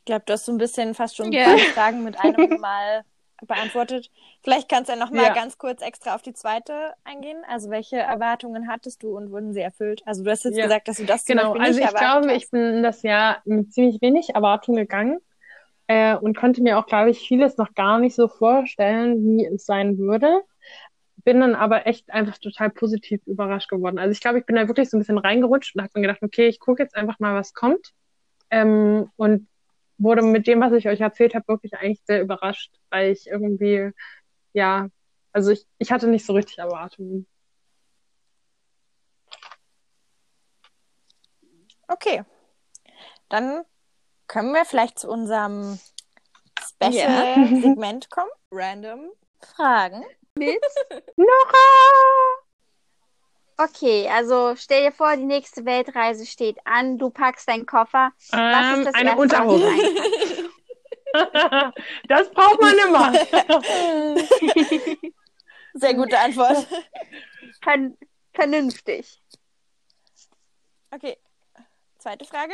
Ich 0.06 0.08
glaube, 0.08 0.22
du 0.24 0.34
hast 0.34 0.44
so 0.44 0.52
ein 0.52 0.58
bisschen 0.58 0.94
fast 0.94 1.16
schon 1.16 1.32
beide 1.32 1.64
Fragen 1.74 2.04
mit 2.04 2.16
einem 2.16 2.60
Mal 2.60 3.02
beantwortet. 3.44 4.08
Vielleicht 4.44 4.68
kannst 4.68 4.88
du 4.88 4.92
ja 4.94 4.98
noch 5.00 5.10
mal 5.10 5.26
Ja. 5.26 5.34
ganz 5.34 5.58
kurz 5.58 5.82
extra 5.82 6.14
auf 6.14 6.22
die 6.22 6.32
zweite 6.32 6.94
eingehen. 7.02 7.42
Also 7.48 7.70
welche 7.70 7.96
Erwartungen 7.96 8.68
hattest 8.68 9.02
du 9.02 9.16
und 9.16 9.32
wurden 9.32 9.52
sie 9.52 9.62
erfüllt? 9.62 10.02
Also 10.06 10.22
du 10.22 10.30
hast 10.30 10.44
jetzt 10.44 10.58
Ja. 10.58 10.62
gesagt, 10.62 10.86
dass 10.86 10.98
du 10.98 11.06
das 11.06 11.26
Genau, 11.26 11.54
also 11.54 11.80
ich 11.80 11.92
glaube, 11.92 12.28
hast. 12.32 12.36
ich 12.36 12.50
bin 12.52 12.60
in 12.76 12.82
das 12.84 13.02
Jahr 13.02 13.42
mit 13.46 13.72
ziemlich 13.72 14.00
wenig 14.00 14.28
Erwartung 14.32 14.76
gegangen 14.76 15.18
äh, 15.88 16.14
und 16.14 16.36
konnte 16.36 16.62
mir 16.62 16.78
auch, 16.78 16.86
glaube 16.86 17.10
ich, 17.10 17.26
vieles 17.26 17.56
noch 17.56 17.74
gar 17.74 17.98
nicht 17.98 18.14
so 18.14 18.28
vorstellen, 18.28 19.24
wie 19.24 19.44
es 19.44 19.66
sein 19.66 19.98
würde. 19.98 20.42
Bin 21.24 21.40
dann 21.40 21.56
aber 21.56 21.88
echt 21.88 22.08
einfach 22.12 22.38
total 22.38 22.70
positiv 22.70 23.20
überrascht 23.26 23.68
geworden. 23.70 23.98
Also 23.98 24.12
ich 24.12 24.20
glaube, 24.20 24.38
ich 24.38 24.46
bin 24.46 24.54
da 24.54 24.68
wirklich 24.68 24.88
so 24.88 24.96
ein 24.96 25.00
bisschen 25.00 25.18
reingerutscht 25.18 25.74
und 25.74 25.82
habe 25.82 25.90
mir 25.96 26.02
gedacht, 26.02 26.22
okay, 26.22 26.46
ich 26.46 26.60
gucke 26.60 26.80
jetzt 26.84 26.94
einfach 26.94 27.18
mal, 27.18 27.34
was 27.34 27.54
kommt. 27.54 27.90
Ähm, 28.50 29.10
und 29.16 29.48
wurde 29.98 30.22
mit 30.22 30.46
dem, 30.46 30.60
was 30.60 30.72
ich 30.72 30.88
euch 30.88 31.00
erzählt 31.00 31.34
habe, 31.34 31.48
wirklich 31.48 31.74
eigentlich 31.74 32.02
sehr 32.04 32.20
überrascht, 32.20 32.74
weil 32.90 33.12
ich 33.12 33.26
irgendwie, 33.26 33.90
ja, 34.52 34.88
also 35.32 35.50
ich, 35.50 35.66
ich 35.78 35.92
hatte 35.92 36.08
nicht 36.08 36.26
so 36.26 36.32
richtig 36.32 36.58
Erwartungen. 36.58 37.26
Okay. 41.88 42.24
Dann 43.28 43.62
können 44.26 44.52
wir 44.52 44.64
vielleicht 44.64 44.98
zu 44.98 45.08
unserem. 45.08 45.78
Special-Segment 46.58 48.10
kommen. 48.10 48.30
Random. 48.50 49.10
Fragen. 49.40 50.04
Nora! 51.16 52.45
Okay, 53.58 54.06
also 54.08 54.54
stell 54.56 54.84
dir 54.84 54.92
vor, 54.92 55.16
die 55.16 55.24
nächste 55.24 55.64
Weltreise 55.64 56.26
steht 56.26 56.58
an, 56.66 56.98
du 56.98 57.08
packst 57.08 57.48
deinen 57.48 57.64
Koffer. 57.64 58.12
Was 58.30 58.32
Ähm, 58.32 58.80
ist 58.80 58.86
das 58.86 58.94
eine 58.94 59.16
Unterhose. 59.16 59.70
das 62.08 62.30
braucht 62.32 62.60
man 62.60 62.76
immer. 62.78 63.12
Sehr 65.74 65.94
gute 65.94 66.18
Antwort. 66.18 66.66
Vern 67.62 67.96
vernünftig. 68.34 69.22
Okay, 70.90 71.16
zweite 71.98 72.26
Frage. 72.26 72.52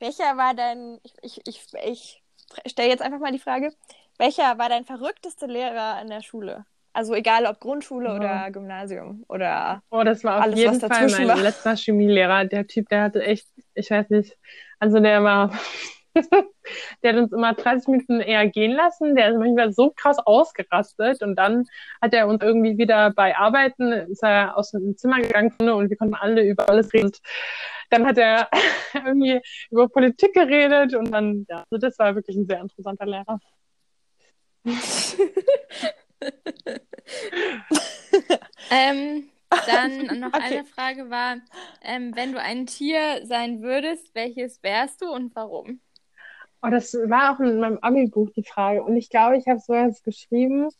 Welcher 0.00 0.36
war 0.36 0.54
dein, 0.54 0.98
ich, 1.04 1.14
ich, 1.22 1.40
ich, 1.46 1.64
ich 1.84 2.22
stelle 2.66 2.88
jetzt 2.88 3.02
einfach 3.02 3.20
mal 3.20 3.30
die 3.30 3.38
Frage, 3.38 3.72
welcher 4.18 4.58
war 4.58 4.68
dein 4.68 4.84
verrücktester 4.84 5.46
Lehrer 5.46 6.02
in 6.02 6.08
der 6.08 6.22
Schule? 6.22 6.66
Also 6.94 7.12
egal 7.14 7.44
ob 7.46 7.58
Grundschule 7.60 8.12
Oh. 8.12 8.16
oder 8.16 8.50
Gymnasium 8.52 9.24
oder 9.28 9.82
Oh, 9.90 10.02
das 10.04 10.22
war 10.24 10.36
auf 10.38 10.42
Alles, 10.44 10.58
jeden 10.60 10.80
Fall 10.80 11.10
mein 11.10 11.28
war. 11.28 11.36
letzter 11.38 11.76
Chemielehrer. 11.76 12.44
Der 12.46 12.66
Typ, 12.66 12.88
der 12.88 13.02
hatte 13.02 13.22
echt, 13.22 13.46
ich 13.74 13.90
weiß 13.90 14.10
nicht, 14.10 14.36
also 14.78 15.00
der 15.00 15.22
war, 15.24 15.50
der 17.02 17.12
hat 17.12 17.16
uns 17.20 17.32
immer 17.32 17.52
30 17.54 17.88
Minuten 17.88 18.20
eher 18.20 18.46
gehen 18.46 18.70
lassen. 18.72 19.16
Der 19.16 19.30
ist 19.30 19.38
manchmal 19.38 19.72
so 19.72 19.90
krass 19.90 20.18
ausgerastet 20.24 21.20
und 21.22 21.34
dann 21.34 21.64
hat 22.00 22.14
er 22.14 22.28
uns 22.28 22.40
irgendwie 22.42 22.78
wieder 22.78 23.10
bei 23.10 23.36
Arbeiten, 23.36 23.90
ist 23.92 24.22
er 24.22 24.56
aus 24.56 24.70
dem 24.70 24.96
Zimmer 24.96 25.20
gegangen 25.20 25.52
und 25.58 25.90
wir 25.90 25.96
konnten 25.96 26.14
alle 26.14 26.44
über 26.46 26.68
alles 26.68 26.92
reden. 26.92 27.10
Dann 27.90 28.06
hat 28.06 28.18
er 28.18 28.48
irgendwie 28.94 29.40
über 29.70 29.88
Politik 29.88 30.32
geredet 30.32 30.94
und 30.94 31.10
dann, 31.10 31.44
ja, 31.48 31.64
also 31.70 31.78
das 31.84 31.98
war 31.98 32.14
wirklich 32.14 32.36
ein 32.36 32.46
sehr 32.46 32.60
interessanter 32.60 33.06
Lehrer. 33.06 33.40
Ähm, 38.70 39.28
dann 39.66 40.06
noch 40.20 40.28
Okay. 40.34 40.42
eine 40.42 40.64
Frage 40.64 41.10
war, 41.10 41.36
ähm, 41.82 42.12
wenn 42.14 42.32
du 42.32 42.40
ein 42.40 42.66
Tier 42.66 43.20
sein 43.24 43.62
würdest, 43.62 44.14
welches 44.14 44.62
wärst 44.62 45.02
du 45.02 45.10
und 45.10 45.34
warum? 45.36 45.80
Oh, 46.62 46.68
das 46.70 46.94
war 46.94 47.34
auch 47.34 47.40
in 47.40 47.58
meinem 47.60 47.78
Abi-Buch 47.82 48.30
die 48.34 48.42
Frage. 48.42 48.82
Und 48.82 48.96
ich 48.96 49.10
glaube, 49.10 49.36
ich 49.36 49.46
habe 49.46 49.60
so 49.60 49.74
jetzt 49.74 50.02
geschrieben, 50.02 50.70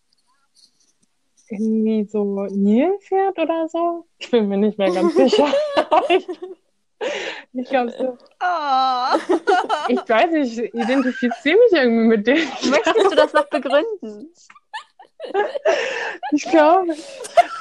irgendwie 1.51 2.05
so 2.11 2.47
Nilpferd 2.47 3.39
oder 3.39 3.69
so. 3.69 4.07
Ich 4.19 4.31
bin 4.31 4.49
mir 4.49 4.57
nicht 4.57 4.79
mehr 4.79 4.91
ganz 4.91 5.15
sicher. 5.17 5.53
ich 7.53 7.69
glaube 7.69 7.93
so. 7.93 8.17
Oh. 8.41 9.37
Ich 9.89 10.09
weiß 10.09 10.31
nicht, 10.31 10.59
ich 10.59 10.75
identifiziere 10.75 11.59
mich 11.59 11.73
irgendwie 11.73 12.07
mit 12.09 12.27
denen. 12.27 12.49
Möchtest 12.71 13.13
du 13.13 13.17
das 13.17 13.33
noch 13.35 13.49
begründen? 13.51 14.33
Ich 16.33 16.45
glaube, 16.45 16.95
ich 16.95 17.05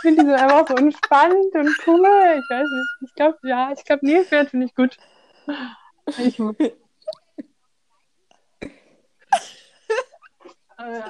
finde 0.01 0.23
die 0.23 0.29
so 0.29 0.35
einfach 0.35 0.67
so 0.67 0.75
entspannt 0.75 1.53
und 1.53 1.75
cool. 1.85 2.39
Ich 2.39 2.49
weiß 2.49 2.67
nicht. 2.69 2.89
Ich 3.01 3.13
glaube, 3.15 3.37
ja, 3.43 3.71
ich 3.71 3.83
glaube, 3.83 4.05
Nilpferd 4.05 4.49
finde 4.49 4.65
ich 4.65 4.73
gut. 4.75 4.97
Ich, 6.17 6.39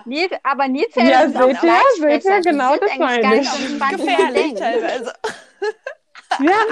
Nil, 0.06 0.30
aber 0.44 0.68
Nilpferde 0.68 1.10
Ja, 1.10 1.22
sind 1.22 1.38
auch 1.38 1.48
seht 1.48 1.64
ihr? 1.64 1.80
Seht 1.98 2.26
ihr? 2.26 2.42
Die 2.42 2.50
Genau 2.50 2.74
sind 2.74 2.84
das 2.84 2.98
meine 2.98 3.42
ich. 3.42 3.50
Gefährlich 3.90 4.54
teilweise. 4.56 5.14
ja, 6.42 6.66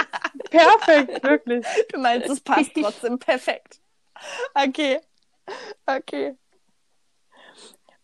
perfekt, 0.50 1.22
wirklich. 1.22 1.64
Du 1.92 1.98
meinst, 1.98 2.28
es 2.28 2.40
passt 2.40 2.72
trotzdem 2.74 3.18
perfekt. 3.18 3.80
Okay. 4.54 5.00
Okay. 5.86 6.36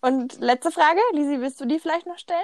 Und 0.01 0.38
letzte 0.40 0.70
Frage, 0.70 1.01
Lisi, 1.12 1.40
willst 1.40 1.61
du 1.61 1.64
die 1.64 1.80
vielleicht 1.80 2.07
noch 2.07 2.18
stellen? 2.18 2.38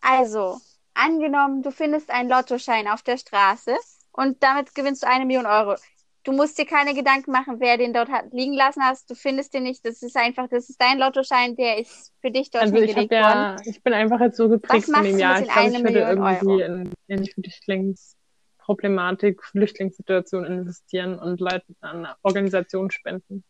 Also, 0.00 0.58
angenommen, 0.92 1.62
du 1.62 1.70
findest 1.70 2.10
einen 2.10 2.28
Lottoschein 2.28 2.88
auf 2.88 3.02
der 3.02 3.16
Straße 3.16 3.74
und 4.12 4.42
damit 4.42 4.74
gewinnst 4.74 5.02
du 5.02 5.08
eine 5.08 5.24
Million 5.24 5.46
Euro. 5.46 5.76
Du 6.24 6.32
musst 6.32 6.58
dir 6.58 6.64
keine 6.64 6.94
Gedanken 6.94 7.30
machen, 7.32 7.56
wer 7.58 7.76
den 7.76 7.92
dort 7.92 8.10
hat 8.10 8.32
liegen 8.32 8.54
lassen 8.54 8.82
hast. 8.82 9.10
Du 9.10 9.14
findest 9.14 9.52
den 9.52 9.64
nicht. 9.64 9.84
Das 9.84 10.00
ist 10.02 10.16
einfach, 10.16 10.48
das 10.48 10.70
ist 10.70 10.80
dein 10.80 10.98
Lottoschein, 10.98 11.54
der 11.54 11.76
ist 11.78 12.14
für 12.20 12.30
dich 12.30 12.50
dort 12.50 12.64
Also 12.64 12.76
ich 12.76 12.82
habe 12.82 12.92
hingelegt 13.00 13.12
worden. 13.12 13.22
ja, 13.22 13.56
ich 13.66 13.82
bin 13.82 13.92
einfach 13.92 14.20
jetzt 14.20 14.38
so 14.38 14.48
geprägt 14.48 14.88
Was 14.88 14.94
von 14.94 15.04
dem 15.04 15.18
Jahr. 15.18 15.42
Ich 15.42 15.50
glaube, 15.50 15.68
ich 15.68 15.84
würde 15.84 16.00
irgendwie 16.00 16.62
in, 16.62 16.90
in 17.08 17.26
Flüchtlingsproblematik, 17.26 19.44
Flüchtlingssituation 19.44 20.46
investieren 20.46 21.18
und 21.18 21.40
Leuten 21.40 21.76
an 21.80 22.06
eine 22.06 22.16
Organisation 22.22 22.90
spenden. 22.90 23.44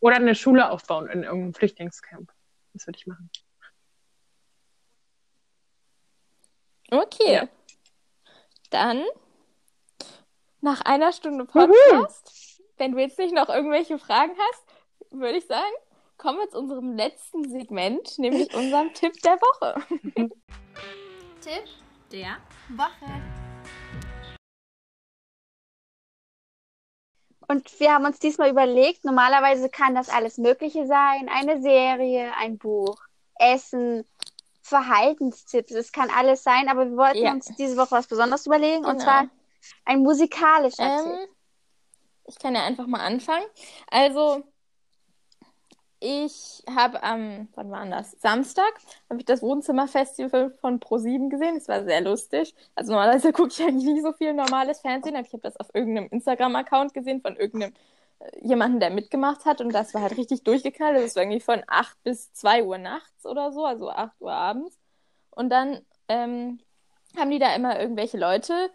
Oder 0.00 0.16
eine 0.16 0.34
Schule 0.34 0.70
aufbauen 0.70 1.08
in 1.08 1.22
irgendeinem 1.24 1.54
Flüchtlingscamp. 1.54 2.32
Das 2.72 2.86
würde 2.86 2.98
ich 2.98 3.06
machen. 3.06 3.30
Okay. 6.90 7.34
Ja. 7.34 7.48
Dann, 8.70 9.04
nach 10.60 10.82
einer 10.82 11.12
Stunde 11.12 11.44
Podcast, 11.44 12.62
wenn 12.76 12.92
du 12.92 12.98
jetzt 12.98 13.18
nicht 13.18 13.34
noch 13.34 13.48
irgendwelche 13.48 13.98
Fragen 13.98 14.32
hast, 14.38 14.64
würde 15.10 15.38
ich 15.38 15.46
sagen, 15.46 15.72
kommen 16.16 16.38
wir 16.38 16.48
zu 16.50 16.58
unserem 16.58 16.92
letzten 16.96 17.48
Segment, 17.48 18.18
nämlich 18.18 18.54
unserem 18.54 18.92
Tipp 18.92 19.14
der 19.22 19.38
Woche. 19.40 19.82
Tipp 21.40 21.64
der 22.10 22.36
Woche. 22.70 23.47
Und 27.48 27.80
wir 27.80 27.94
haben 27.94 28.04
uns 28.04 28.18
diesmal 28.18 28.50
überlegt, 28.50 29.04
normalerweise 29.04 29.70
kann 29.70 29.94
das 29.94 30.10
alles 30.10 30.36
Mögliche 30.36 30.86
sein. 30.86 31.30
Eine 31.30 31.60
Serie, 31.62 32.32
ein 32.38 32.58
Buch, 32.58 32.98
Essen, 33.36 34.04
Verhaltenstipps. 34.60 35.72
Es 35.72 35.92
kann 35.92 36.10
alles 36.10 36.42
sein, 36.42 36.68
aber 36.68 36.90
wir 36.90 36.96
wollten 36.96 37.24
Ja. 37.24 37.32
uns 37.32 37.46
diese 37.56 37.76
Woche 37.78 37.92
was 37.92 38.06
Besonderes 38.06 38.44
überlegen. 38.46 38.84
Und 38.84 38.98
Genau. 38.98 39.04
zwar 39.04 39.30
ein 39.86 40.00
musikalischer 40.00 40.96
Tipp. 41.02 41.12
Ähm, 41.12 41.28
ich 42.26 42.38
kann 42.38 42.54
ja 42.54 42.64
einfach 42.64 42.86
mal 42.86 43.00
anfangen. 43.00 43.46
Also, 43.90 44.44
ich 46.00 46.62
habe 46.70 47.02
am, 47.02 47.48
wann 47.54 47.70
war 47.70 47.86
das? 47.86 48.12
Samstag 48.20 48.72
habe 49.10 49.20
ich 49.20 49.24
das 49.24 49.42
Wohnzimmerfestival 49.42 50.50
von 50.60 50.80
Pro7 50.80 51.28
gesehen. 51.28 51.56
Das 51.56 51.68
war 51.68 51.84
sehr 51.84 52.00
lustig. 52.00 52.54
Also 52.74 52.92
normalerweise 52.92 53.32
gucke 53.32 53.48
ich 53.50 53.62
eigentlich 53.62 53.84
nicht 53.94 54.02
so 54.02 54.12
viel 54.12 54.32
normales 54.34 54.80
Fernsehen, 54.80 55.16
aber 55.16 55.26
ich 55.26 55.32
habe 55.32 55.42
das 55.42 55.56
auf 55.56 55.68
irgendeinem 55.74 56.08
Instagram-Account 56.10 56.94
gesehen 56.94 57.20
von 57.20 57.36
irgendeinem 57.36 57.74
äh, 58.20 58.46
jemanden, 58.46 58.80
der 58.80 58.90
mitgemacht 58.90 59.44
hat 59.44 59.60
und 59.60 59.72
das 59.72 59.94
war 59.94 60.02
halt 60.02 60.16
richtig 60.16 60.44
durchgeknallt. 60.44 60.96
Das 60.96 61.16
war 61.16 61.22
irgendwie 61.24 61.40
von 61.40 61.62
8 61.66 62.02
bis 62.04 62.32
2 62.32 62.64
Uhr 62.64 62.78
nachts 62.78 63.26
oder 63.26 63.52
so, 63.52 63.64
also 63.64 63.90
8 63.90 64.20
Uhr 64.20 64.32
abends. 64.32 64.78
Und 65.30 65.50
dann 65.50 65.80
ähm, 66.08 66.60
haben 67.16 67.30
die 67.30 67.38
da 67.38 67.54
immer 67.54 67.80
irgendwelche 67.80 68.18
Leute 68.18 68.70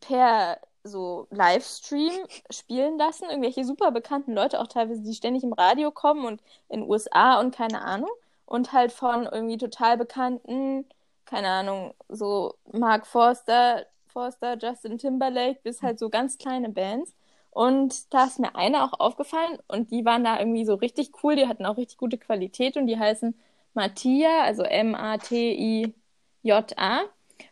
per 0.00 0.60
so 0.84 1.26
Livestream 1.30 2.12
spielen 2.50 2.98
lassen, 2.98 3.24
irgendwelche 3.28 3.64
super 3.64 3.90
bekannten 3.90 4.32
Leute, 4.34 4.60
auch 4.60 4.66
teilweise, 4.66 5.02
die 5.02 5.14
ständig 5.14 5.44
im 5.44 5.52
Radio 5.52 5.90
kommen 5.90 6.24
und 6.24 6.42
in 6.68 6.80
den 6.80 6.90
USA 6.90 7.38
und 7.40 7.54
keine 7.54 7.82
Ahnung. 7.82 8.10
Und 8.46 8.72
halt 8.72 8.92
von 8.92 9.26
irgendwie 9.26 9.58
total 9.58 9.96
bekannten, 9.96 10.84
keine 11.24 11.48
Ahnung, 11.48 11.94
so 12.08 12.54
Mark 12.72 13.06
Forster, 13.06 13.86
Forster, 14.08 14.58
Justin 14.58 14.98
Timberlake, 14.98 15.60
bis 15.62 15.82
halt 15.82 15.98
so 15.98 16.10
ganz 16.10 16.38
kleine 16.38 16.68
Bands. 16.70 17.14
Und 17.50 18.12
da 18.14 18.24
ist 18.24 18.38
mir 18.38 18.54
eine 18.56 18.84
auch 18.84 18.98
aufgefallen 19.00 19.58
und 19.68 19.90
die 19.90 20.04
waren 20.04 20.24
da 20.24 20.38
irgendwie 20.38 20.64
so 20.64 20.74
richtig 20.74 21.10
cool, 21.22 21.36
die 21.36 21.46
hatten 21.48 21.66
auch 21.66 21.76
richtig 21.76 21.98
gute 21.98 22.18
Qualität 22.18 22.76
und 22.76 22.86
die 22.86 22.98
heißen 22.98 23.34
Mattia, 23.74 24.42
also 24.42 24.62
M-A-T-I-J-A. 24.62 25.92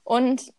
Und 0.04 0.52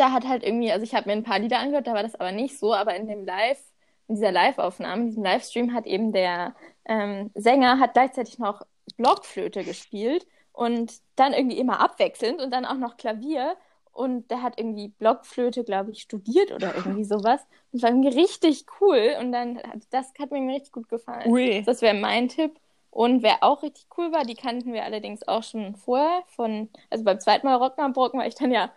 da 0.00 0.12
hat 0.12 0.26
halt 0.26 0.42
irgendwie, 0.42 0.72
also 0.72 0.84
ich 0.84 0.94
habe 0.94 1.08
mir 1.08 1.12
ein 1.12 1.22
paar 1.22 1.38
Lieder 1.38 1.58
angehört, 1.58 1.86
da 1.86 1.94
war 1.94 2.02
das 2.02 2.14
aber 2.14 2.32
nicht 2.32 2.58
so, 2.58 2.74
aber 2.74 2.94
in 2.94 3.06
dem 3.06 3.24
Live, 3.24 3.60
in 4.08 4.16
dieser 4.16 4.32
Live-Aufnahme, 4.32 5.02
in 5.02 5.08
diesem 5.08 5.24
Livestream 5.24 5.74
hat 5.74 5.86
eben 5.86 6.12
der 6.12 6.54
ähm, 6.84 7.30
Sänger 7.34 7.78
hat 7.78 7.94
gleichzeitig 7.94 8.38
noch 8.38 8.62
Blockflöte 8.96 9.64
gespielt 9.64 10.26
und 10.52 10.92
dann 11.16 11.32
irgendwie 11.32 11.58
immer 11.58 11.80
abwechselnd 11.80 12.40
und 12.40 12.50
dann 12.50 12.64
auch 12.64 12.76
noch 12.76 12.96
Klavier 12.96 13.56
und 13.92 14.30
der 14.30 14.42
hat 14.42 14.58
irgendwie 14.58 14.88
Blockflöte, 14.88 15.64
glaube 15.64 15.92
ich, 15.92 16.02
studiert 16.02 16.52
oder 16.52 16.74
irgendwie 16.74 17.04
sowas 17.04 17.40
und 17.72 17.82
war 17.82 17.90
irgendwie 17.90 18.20
richtig 18.20 18.66
cool 18.80 19.16
und 19.20 19.32
dann, 19.32 19.60
das 19.90 20.12
hat 20.18 20.30
mir 20.30 20.52
richtig 20.52 20.72
gut 20.72 20.88
gefallen. 20.88 21.30
Ui. 21.30 21.62
Das 21.64 21.82
wäre 21.82 21.94
mein 21.94 22.28
Tipp. 22.28 22.58
Und 22.90 23.24
wer 23.24 23.42
auch 23.42 23.64
richtig 23.64 23.86
cool 23.98 24.12
war, 24.12 24.24
die 24.24 24.36
kannten 24.36 24.72
wir 24.72 24.84
allerdings 24.84 25.26
auch 25.26 25.42
schon 25.42 25.74
vorher 25.74 26.22
von, 26.28 26.68
also 26.90 27.02
beim 27.02 27.18
zweiten 27.18 27.44
Mal 27.44 27.56
Rock 27.56 27.76
am 27.78 27.92
Brocken 27.92 28.20
war 28.20 28.26
ich 28.26 28.36
dann 28.36 28.52
ja 28.52 28.70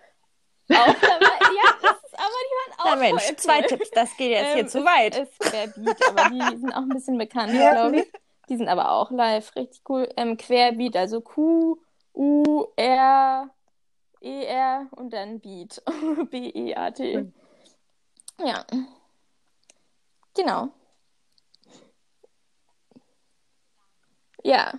auch 0.69 0.87
ja, 0.87 1.73
das 1.81 1.97
ist 2.03 2.13
aber 2.13 2.37
die 2.43 2.55
waren 2.55 2.79
auch 2.79 2.85
Na 2.85 2.95
Mensch, 2.95 3.23
voll 3.23 3.35
zwei 3.37 3.59
cool. 3.59 3.67
Tipps, 3.67 3.91
das 3.91 4.17
geht 4.17 4.31
jetzt 4.31 4.53
hier 4.53 4.61
Ähm, 4.63 4.67
zu 4.67 4.79
es 4.79 4.85
weit. 4.85 5.17
Ist 5.17 5.39
Querbeat, 5.39 6.07
aber 6.09 6.29
die 6.29 6.57
sind 6.59 6.71
auch 6.73 6.81
ein 6.81 6.89
bisschen 6.89 7.17
bekannt, 7.17 7.53
Ja, 7.53 7.71
glaube 7.71 7.97
ich. 8.01 8.11
Die 8.49 8.57
sind 8.57 8.69
aber 8.69 8.91
auch 8.91 9.11
live 9.11 9.55
richtig 9.55 9.81
cool. 9.89 10.07
Ähm, 10.15 10.37
Querbeat, 10.37 10.95
also 10.95 11.21
Q, 11.21 11.79
U, 12.13 12.65
R, 12.75 13.49
E, 14.21 14.45
R 14.45 14.87
und 14.91 15.11
dann 15.13 15.39
Beat. 15.39 15.81
B-E-A-T. 16.31 17.31
Ja. 18.39 18.65
Genau. 20.35 20.69
Ja. 24.43 24.73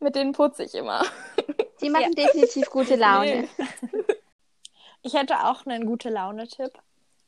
Mit 0.00 0.14
denen 0.16 0.32
putze 0.32 0.64
ich 0.64 0.74
immer. 0.74 1.02
Die 1.80 1.90
machen 1.90 2.12
definitiv 2.12 2.70
gute 2.70 2.96
Laune. 2.96 3.48
Ich 5.04 5.14
hätte 5.14 5.44
auch 5.44 5.66
einen 5.66 5.86
gute 5.86 6.08
Laune-Tipp. 6.08 6.72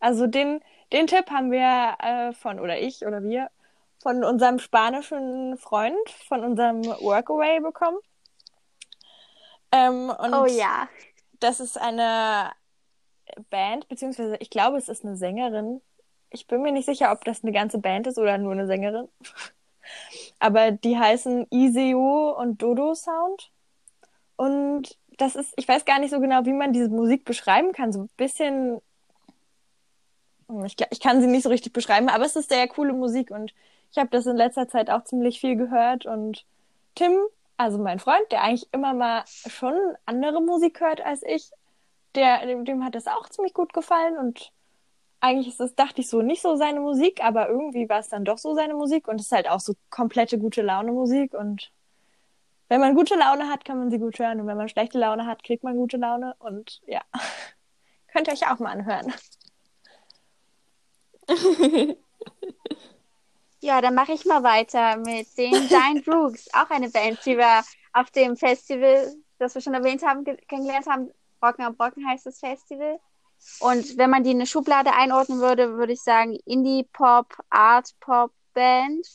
Also 0.00 0.26
den, 0.26 0.60
den 0.92 1.06
Tipp 1.06 1.30
haben 1.30 1.50
wir 1.52 1.96
äh, 2.00 2.32
von, 2.32 2.58
oder 2.58 2.80
ich 2.80 3.04
oder 3.06 3.22
wir, 3.22 3.50
von 4.02 4.24
unserem 4.24 4.58
spanischen 4.58 5.58
Freund, 5.58 6.08
von 6.26 6.42
unserem 6.42 6.84
Workaway 6.84 7.60
bekommen. 7.60 7.98
Ähm, 9.72 10.10
und 10.10 10.34
Oh 10.34 10.46
ja. 10.46 10.88
das 11.40 11.60
ist 11.60 11.78
eine 11.78 12.52
Band, 13.50 13.88
beziehungsweise 13.88 14.36
ich 14.40 14.50
glaube, 14.50 14.78
es 14.78 14.88
ist 14.88 15.04
eine 15.04 15.16
Sängerin. 15.16 15.82
Ich 16.30 16.46
bin 16.46 16.62
mir 16.62 16.72
nicht 16.72 16.86
sicher, 16.86 17.12
ob 17.12 17.24
das 17.24 17.42
eine 17.42 17.52
ganze 17.52 17.78
Band 17.78 18.06
ist 18.06 18.18
oder 18.18 18.38
nur 18.38 18.52
eine 18.52 18.66
Sängerin. 18.66 19.08
Aber 20.38 20.70
die 20.72 20.98
heißen 20.98 21.46
Iseo 21.50 22.30
und 22.38 22.62
Dodo 22.62 22.94
Sound. 22.94 23.50
Und 24.36 24.98
das 25.16 25.36
ist, 25.36 25.52
ich 25.56 25.66
weiß 25.66 25.84
gar 25.84 25.98
nicht 25.98 26.10
so 26.10 26.20
genau, 26.20 26.44
wie 26.44 26.52
man 26.52 26.72
diese 26.72 26.88
Musik 26.88 27.24
beschreiben 27.24 27.72
kann. 27.72 27.92
So 27.92 28.00
ein 28.00 28.10
bisschen, 28.16 28.80
ich, 30.64 30.76
ich 30.90 31.00
kann 31.00 31.20
sie 31.20 31.26
nicht 31.26 31.42
so 31.42 31.48
richtig 31.48 31.72
beschreiben, 31.72 32.08
aber 32.08 32.24
es 32.24 32.36
ist 32.36 32.50
sehr 32.50 32.68
coole 32.68 32.92
Musik 32.92 33.30
und 33.30 33.52
ich 33.92 33.98
habe 33.98 34.10
das 34.10 34.26
in 34.26 34.36
letzter 34.36 34.68
Zeit 34.68 34.90
auch 34.90 35.04
ziemlich 35.04 35.40
viel 35.40 35.56
gehört 35.56 36.06
und 36.06 36.44
Tim, 36.94 37.16
also 37.56 37.78
mein 37.78 37.98
Freund, 37.98 38.24
der 38.30 38.42
eigentlich 38.42 38.68
immer 38.72 38.92
mal 38.94 39.24
schon 39.26 39.74
andere 40.04 40.42
Musik 40.42 40.80
hört 40.80 41.00
als 41.00 41.22
ich, 41.22 41.50
der, 42.14 42.44
dem, 42.46 42.64
dem 42.64 42.84
hat 42.84 42.94
das 42.94 43.06
auch 43.06 43.28
ziemlich 43.28 43.54
gut 43.54 43.72
gefallen 43.72 44.18
und 44.18 44.52
eigentlich 45.20 45.48
ist 45.48 45.60
das, 45.60 45.74
dachte 45.74 46.00
ich 46.02 46.08
so, 46.08 46.22
nicht 46.22 46.42
so 46.42 46.56
seine 46.56 46.80
Musik, 46.80 47.24
aber 47.24 47.48
irgendwie 47.48 47.88
war 47.88 48.00
es 48.00 48.08
dann 48.08 48.24
doch 48.24 48.38
so 48.38 48.54
seine 48.54 48.74
Musik 48.74 49.08
und 49.08 49.20
es 49.20 49.26
ist 49.26 49.32
halt 49.32 49.48
auch 49.48 49.60
so 49.60 49.74
komplette 49.90 50.38
gute 50.38 50.62
Laune 50.62 50.92
Musik 50.92 51.34
und 51.34 51.70
wenn 52.68 52.80
man 52.80 52.94
gute 52.94 53.14
Laune 53.16 53.48
hat, 53.48 53.64
kann 53.64 53.78
man 53.78 53.90
sie 53.90 53.98
gut 53.98 54.18
hören 54.18 54.40
und 54.40 54.46
wenn 54.46 54.56
man 54.56 54.68
schlechte 54.68 54.98
Laune 54.98 55.26
hat, 55.26 55.42
kriegt 55.44 55.62
man 55.64 55.76
gute 55.76 55.96
Laune 55.96 56.34
und 56.38 56.80
ja, 56.86 57.00
könnt 58.12 58.28
ihr 58.28 58.34
euch 58.34 58.48
auch 58.48 58.58
mal 58.58 58.72
anhören. 58.72 59.12
Ja, 63.60 63.80
dann 63.80 63.94
mache 63.94 64.12
ich 64.12 64.24
mal 64.26 64.42
weiter 64.42 64.96
mit 64.98 65.36
den 65.36 65.50
Giant 65.68 66.06
Rooks, 66.06 66.46
auch 66.52 66.70
eine 66.70 66.88
Band, 66.90 67.18
die 67.24 67.36
wir 67.36 67.64
auf 67.94 68.10
dem 68.10 68.36
Festival, 68.36 69.12
das 69.38 69.54
wir 69.54 69.62
schon 69.62 69.74
erwähnt 69.74 70.04
haben, 70.04 70.24
ge- 70.24 70.36
kennengelernt 70.48 70.86
haben. 70.86 71.10
Brocken 71.40 71.64
am 71.64 71.76
Brocken 71.76 72.06
heißt 72.08 72.26
das 72.26 72.38
Festival. 72.38 73.00
Und 73.60 73.96
wenn 73.98 74.10
man 74.10 74.22
die 74.24 74.30
in 74.30 74.36
eine 74.36 74.46
Schublade 74.46 74.92
einordnen 74.92 75.40
würde, 75.40 75.76
würde 75.76 75.94
ich 75.94 76.02
sagen 76.02 76.38
Indie-Pop, 76.44 77.34
Art-Pop-Band. 77.50 79.06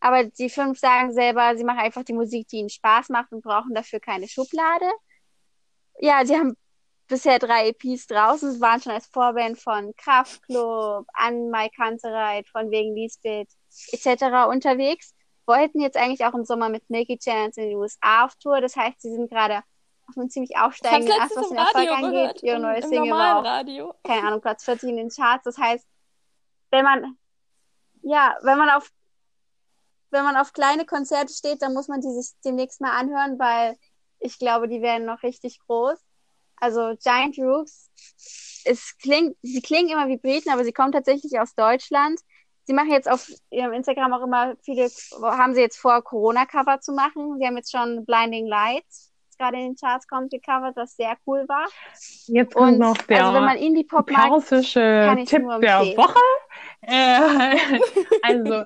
Aber 0.00 0.24
die 0.24 0.48
fünf 0.48 0.78
sagen 0.78 1.12
selber, 1.12 1.56
sie 1.56 1.64
machen 1.64 1.80
einfach 1.80 2.04
die 2.04 2.12
Musik, 2.12 2.48
die 2.48 2.58
ihnen 2.58 2.68
Spaß 2.68 3.08
macht 3.08 3.32
und 3.32 3.42
brauchen 3.42 3.74
dafür 3.74 4.00
keine 4.00 4.28
Schublade. 4.28 4.86
Ja, 6.00 6.24
sie 6.24 6.36
haben 6.36 6.56
bisher 7.08 7.38
drei 7.38 7.68
EPs 7.68 8.06
draußen, 8.06 8.60
waren 8.60 8.80
schon 8.80 8.92
als 8.92 9.06
Vorband 9.06 9.58
von 9.58 9.94
Kraftklub, 9.96 11.06
an 11.14 11.50
Mai 11.50 11.68
Kantereit, 11.70 12.46
von 12.48 12.70
wegen 12.70 12.94
Lisbeth 12.94 13.48
etc. 13.92 14.48
unterwegs. 14.48 15.14
Wollten 15.46 15.80
jetzt 15.80 15.96
eigentlich 15.96 16.24
auch 16.24 16.34
im 16.34 16.44
Sommer 16.44 16.68
mit 16.68 16.88
Milky 16.90 17.18
Chance 17.18 17.60
in 17.60 17.70
den 17.70 17.78
USA 17.78 18.26
auf 18.26 18.36
Tour. 18.36 18.60
Das 18.60 18.76
heißt, 18.76 19.00
sie 19.00 19.10
sind 19.10 19.30
gerade 19.30 19.62
auf 20.06 20.16
einem 20.16 20.30
ziemlich 20.30 20.56
aufsteigenden 20.56 21.20
Ast, 21.20 21.36
was 21.36 21.48
den 21.48 21.56
Erfolg 21.56 21.90
angeht. 21.90 22.42
Ihre 22.42 22.60
neue 22.60 22.82
Single 22.82 23.10
war 23.10 23.40
auch 23.40 23.44
Radio. 23.44 23.94
keine 24.04 24.26
Ahnung, 24.26 24.40
Platz 24.40 24.64
14 24.64 24.90
in 24.90 24.96
den 24.96 25.08
Charts. 25.08 25.44
Das 25.44 25.58
heißt, 25.58 25.86
wenn 26.70 26.84
man, 26.84 27.16
ja, 28.02 28.36
wenn 28.42 28.58
man 28.58 28.70
auf, 28.70 28.90
wenn 30.10 30.24
man 30.24 30.36
auf 30.36 30.52
kleine 30.52 30.84
Konzerte 30.84 31.32
steht, 31.32 31.62
dann 31.62 31.74
muss 31.74 31.88
man 31.88 32.00
die 32.00 32.10
sich 32.10 32.32
demnächst 32.44 32.80
mal 32.80 32.98
anhören, 32.98 33.38
weil 33.38 33.76
ich 34.18 34.38
glaube, 34.38 34.68
die 34.68 34.82
werden 34.82 35.06
noch 35.06 35.22
richtig 35.22 35.58
groß. 35.66 35.98
Also 36.56 36.94
Giant 37.02 37.38
Rooks, 37.38 37.90
es 38.64 38.96
klingt, 38.98 39.36
sie 39.42 39.62
klingen 39.62 39.90
immer 39.90 40.08
wie 40.08 40.18
Briten, 40.18 40.50
aber 40.50 40.64
sie 40.64 40.72
kommen 40.72 40.92
tatsächlich 40.92 41.38
aus 41.38 41.54
Deutschland. 41.54 42.20
Sie 42.64 42.74
machen 42.74 42.90
jetzt 42.90 43.10
auf 43.10 43.30
ihrem 43.50 43.72
Instagram 43.72 44.12
auch 44.12 44.22
immer 44.22 44.56
viele, 44.62 44.90
haben 45.22 45.54
sie 45.54 45.60
jetzt 45.60 45.78
vor, 45.78 46.02
Corona-Cover 46.02 46.80
zu 46.80 46.92
machen. 46.92 47.38
Sie 47.38 47.46
haben 47.46 47.56
jetzt 47.56 47.72
schon 47.72 48.04
Blinding 48.04 48.46
Lights, 48.46 49.12
gerade 49.38 49.56
in 49.56 49.62
den 49.62 49.76
Charts 49.76 50.06
kommt, 50.06 50.30
gecovert, 50.30 50.76
was 50.76 50.96
sehr 50.96 51.16
cool 51.26 51.44
war. 51.48 51.66
Jetzt 52.26 52.54
kommt 52.54 52.72
Und 52.72 52.78
noch 52.78 52.96
der 52.98 53.24
also 53.24 53.34
wenn 53.34 53.44
man 53.44 53.84
mag, 53.92 54.06
persische 54.06 54.80
kann 55.06 55.18
ich 55.18 55.28
Tipp 55.28 55.42
der. 55.60 55.80
Woche. 55.96 56.18
Äh, 56.80 57.58
also, 58.22 58.64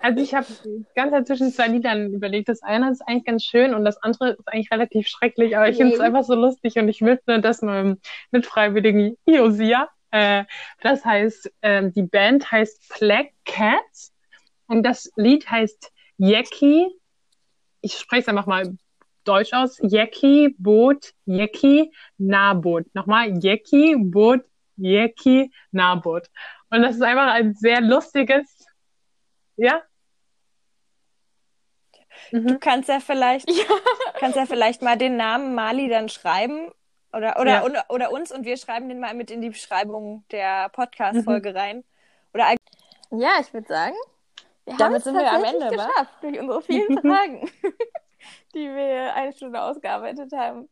also 0.00 0.22
ich 0.22 0.34
habe 0.34 0.46
ganz 0.94 1.26
zwischen 1.26 1.52
zwei 1.52 1.68
Liedern 1.68 2.12
überlegt. 2.12 2.48
Das 2.48 2.62
eine 2.62 2.90
ist 2.90 3.02
eigentlich 3.02 3.24
ganz 3.24 3.44
schön 3.44 3.74
und 3.74 3.84
das 3.84 4.02
andere 4.02 4.30
ist 4.30 4.48
eigentlich 4.48 4.70
relativ 4.70 5.06
schrecklich, 5.06 5.56
aber 5.56 5.68
ich 5.68 5.76
finde 5.76 5.94
es 5.94 6.00
einfach 6.00 6.24
so 6.24 6.34
lustig 6.34 6.76
und 6.76 6.88
ich 6.88 7.02
widme 7.02 7.40
das 7.40 7.62
meinem 7.62 7.98
Mitfreiwilligen 8.30 9.16
Iosia. 9.26 9.88
Äh, 10.10 10.44
das 10.80 11.04
heißt, 11.04 11.52
ähm, 11.62 11.92
die 11.92 12.02
Band 12.02 12.50
heißt 12.50 12.98
Black 12.98 13.32
Cats 13.44 14.12
und 14.66 14.82
das 14.82 15.10
Lied 15.16 15.48
heißt 15.50 15.92
Yeki. 16.18 16.88
Ich 17.80 17.98
spreche 17.98 18.22
es 18.22 18.28
einfach 18.28 18.46
mal 18.46 18.76
Deutsch 19.24 19.52
aus. 19.52 19.78
Yeki, 19.80 20.54
Boot, 20.58 21.12
Yeki, 21.26 21.92
Nahboot. 22.18 22.86
Nochmal, 22.94 23.30
Yeki, 23.42 23.96
Boot, 23.98 24.44
Yeki, 24.76 25.50
Nahboot. 25.70 26.28
Und 26.70 26.82
das 26.82 26.96
ist 26.96 27.02
einfach 27.02 27.32
ein 27.32 27.54
sehr 27.54 27.80
lustiges, 27.80 28.66
ja? 29.56 29.82
Du 32.30 32.38
Mhm. 32.38 32.60
kannst 32.60 32.88
ja 32.88 33.00
vielleicht, 33.00 33.46
kannst 34.18 34.36
ja 34.36 34.46
vielleicht 34.46 34.82
mal 34.82 34.96
den 34.96 35.16
Namen 35.16 35.54
Mali 35.54 35.88
dann 35.88 36.08
schreiben 36.08 36.70
oder, 37.12 37.38
oder, 37.38 37.50
Ja. 37.52 37.64
oder, 37.64 37.84
oder 37.90 38.10
uns 38.10 38.32
und 38.32 38.44
wir 38.44 38.56
schreiben 38.56 38.88
den 38.88 39.00
mal 39.00 39.14
mit 39.14 39.30
in 39.30 39.40
die 39.42 39.50
Beschreibung 39.50 40.24
der 40.30 40.68
Mhm. 40.68 40.72
Podcast-Folge 40.72 41.54
rein. 41.54 41.84
Oder 42.32 42.54
Ja, 43.10 43.32
ich 43.40 43.52
würde 43.52 43.68
sagen, 43.68 43.94
wir 44.64 44.76
Damit 44.78 45.02
sind 45.04 45.14
wir 45.18 45.30
am 45.30 45.44
Ende, 45.44 45.76
wa? 45.76 45.88
geschafft 45.88 46.14
durch 46.22 46.40
unsere 46.40 46.62
vielen 46.62 46.98
Fragen, 47.00 47.50
die 48.54 48.68
wir 48.68 49.14
eine 49.14 49.32
Stunde 49.32 49.60
ausgearbeitet 49.62 50.32
haben. 50.32 50.68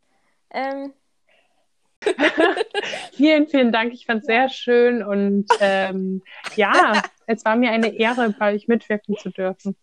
Ähm, 0.51 0.93
Vielen, 3.12 3.47
vielen 3.49 3.72
Dank. 3.72 3.93
Ich 3.93 4.07
fand 4.07 4.20
es 4.20 4.26
sehr 4.26 4.49
schön 4.49 5.03
und 5.03 5.47
ähm, 5.61 6.22
ja, 6.57 7.03
es 7.26 7.45
war 7.45 7.57
mir 7.57 7.70
eine 7.70 7.95
Ehre, 7.95 8.31
bei 8.31 8.55
euch 8.55 8.68
mitwirken 8.68 9.16
zu 9.16 9.31
dürfen. 9.31 9.76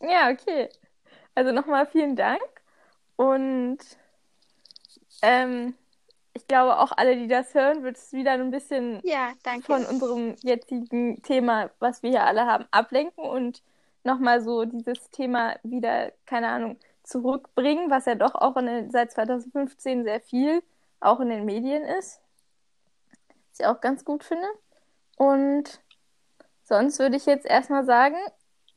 ja, 0.00 0.30
okay. 0.30 0.68
Also 1.34 1.52
nochmal 1.52 1.86
vielen 1.86 2.16
Dank. 2.16 2.40
Und 3.16 3.78
ähm, 5.22 5.74
ich 6.32 6.46
glaube, 6.46 6.78
auch 6.78 6.92
alle, 6.96 7.16
die 7.16 7.26
das 7.28 7.54
hören, 7.54 7.82
wird 7.82 7.96
es 7.96 8.12
wieder 8.12 8.32
ein 8.32 8.50
bisschen 8.50 9.00
Ja, 9.02 9.32
danke. 9.42 9.64
von 9.66 9.84
unserem 9.86 10.36
jetzigen 10.42 11.22
Thema, 11.22 11.70
was 11.80 12.02
wir 12.02 12.10
hier 12.10 12.24
alle 12.24 12.46
haben, 12.46 12.66
ablenken 12.70 13.24
und 13.24 13.62
nochmal 14.08 14.40
so 14.40 14.64
dieses 14.64 15.10
Thema 15.10 15.56
wieder, 15.62 16.12
keine 16.26 16.48
Ahnung, 16.48 16.76
zurückbringen, 17.04 17.90
was 17.90 18.06
ja 18.06 18.14
doch 18.14 18.34
auch 18.34 18.54
den, 18.54 18.90
seit 18.90 19.12
2015 19.12 20.04
sehr 20.04 20.20
viel 20.20 20.62
auch 21.00 21.20
in 21.20 21.28
den 21.28 21.44
Medien 21.44 21.84
ist. 21.84 22.20
Was 23.50 23.60
ich 23.60 23.66
auch 23.66 23.80
ganz 23.80 24.04
gut 24.04 24.24
finde. 24.24 24.46
Und 25.16 25.80
sonst 26.64 26.98
würde 26.98 27.16
ich 27.16 27.26
jetzt 27.26 27.46
erstmal 27.46 27.84
sagen, 27.84 28.16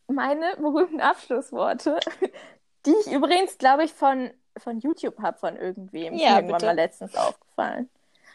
meine 0.07 0.55
berühmten 0.57 1.01
Abschlussworte, 1.01 1.99
die 2.85 2.93
ich 3.05 3.11
übrigens, 3.11 3.57
glaube 3.57 3.83
ich, 3.83 3.93
von, 3.93 4.31
von 4.57 4.79
YouTube 4.79 5.19
habe, 5.19 5.37
von 5.37 5.55
irgendwem. 5.55 6.13
Ja, 6.15 6.35
irgendwann 6.35 6.57
bitte. 6.57 6.65
mal 6.67 6.75
letztens 6.75 7.15
aufgefallen. 7.15 7.89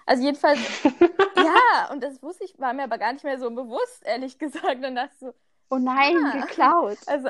Also 0.05 0.23
jedenfalls, 0.23 0.61
ja, 1.37 1.91
und 1.91 2.03
das 2.03 2.23
wusste 2.23 2.45
ich, 2.45 2.59
war 2.61 2.73
mir 2.73 2.85
aber 2.85 2.97
gar 2.97 3.13
nicht 3.13 3.25
mehr 3.25 3.39
so 3.39 3.51
bewusst, 3.51 4.05
ehrlich 4.05 4.39
gesagt. 4.39 4.85
Und 4.85 4.95
dachte 4.95 5.17
so, 5.19 5.35
oh 5.71 5.79
nein, 5.79 6.17
Ah. 6.25 6.41
geklaut. 6.47 6.99
also. 7.07 7.29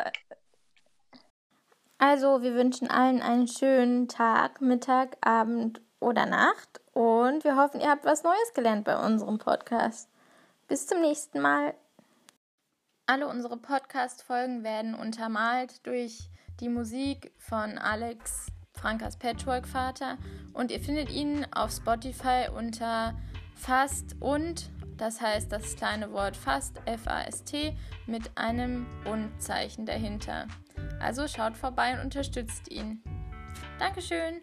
Also, 1.99 2.43
wir 2.43 2.55
wünschen 2.55 2.91
allen 2.91 3.23
einen 3.23 3.49
schönen 3.49 4.07
Tag, 4.09 4.61
Mittag, 4.61 5.17
Abend 5.23 5.81
oder 5.99 6.27
Nacht 6.27 6.81
und 6.93 7.43
wir 7.43 7.57
hoffen, 7.57 7.81
ihr 7.81 7.89
habt 7.89 8.05
was 8.05 8.23
Neues 8.23 8.53
gelernt 8.55 8.85
bei 8.85 8.99
unserem 9.03 9.39
Podcast. 9.39 10.11
Bis 10.69 10.87
zum 10.87 11.01
nächsten 11.01 11.41
Mal. 11.41 11.75
Alle 13.07 13.29
unsere 13.29 13.57
Podcast-Folgen 13.57 14.63
werden 14.65 14.95
untermalt 14.95 15.87
durch 15.87 16.29
die 16.61 16.69
Musik 16.69 17.33
von 17.39 17.79
Alex 17.79 18.49
Frankas 18.75 19.17
Patchwork-Vater 19.17 20.19
und 20.53 20.71
ihr 20.71 20.81
findet 20.81 21.11
ihn 21.11 21.47
auf 21.55 21.71
Spotify 21.71 22.49
unter 22.55 23.15
Fast 23.55 24.17
und, 24.21 24.69
das 24.97 25.21
heißt 25.21 25.51
das 25.53 25.77
kleine 25.77 26.13
Wort 26.13 26.37
Fast, 26.37 26.81
F-A-S-T, 26.87 27.77
mit 28.07 28.31
einem 28.37 28.87
Und-Zeichen 29.05 29.87
dahinter. 29.87 30.47
Also 31.01 31.29
schaut 31.29 31.57
vorbei 31.57 31.95
und 31.95 32.01
unterstützt 32.01 32.71
ihn. 32.71 33.03
Dankeschön! 33.79 34.41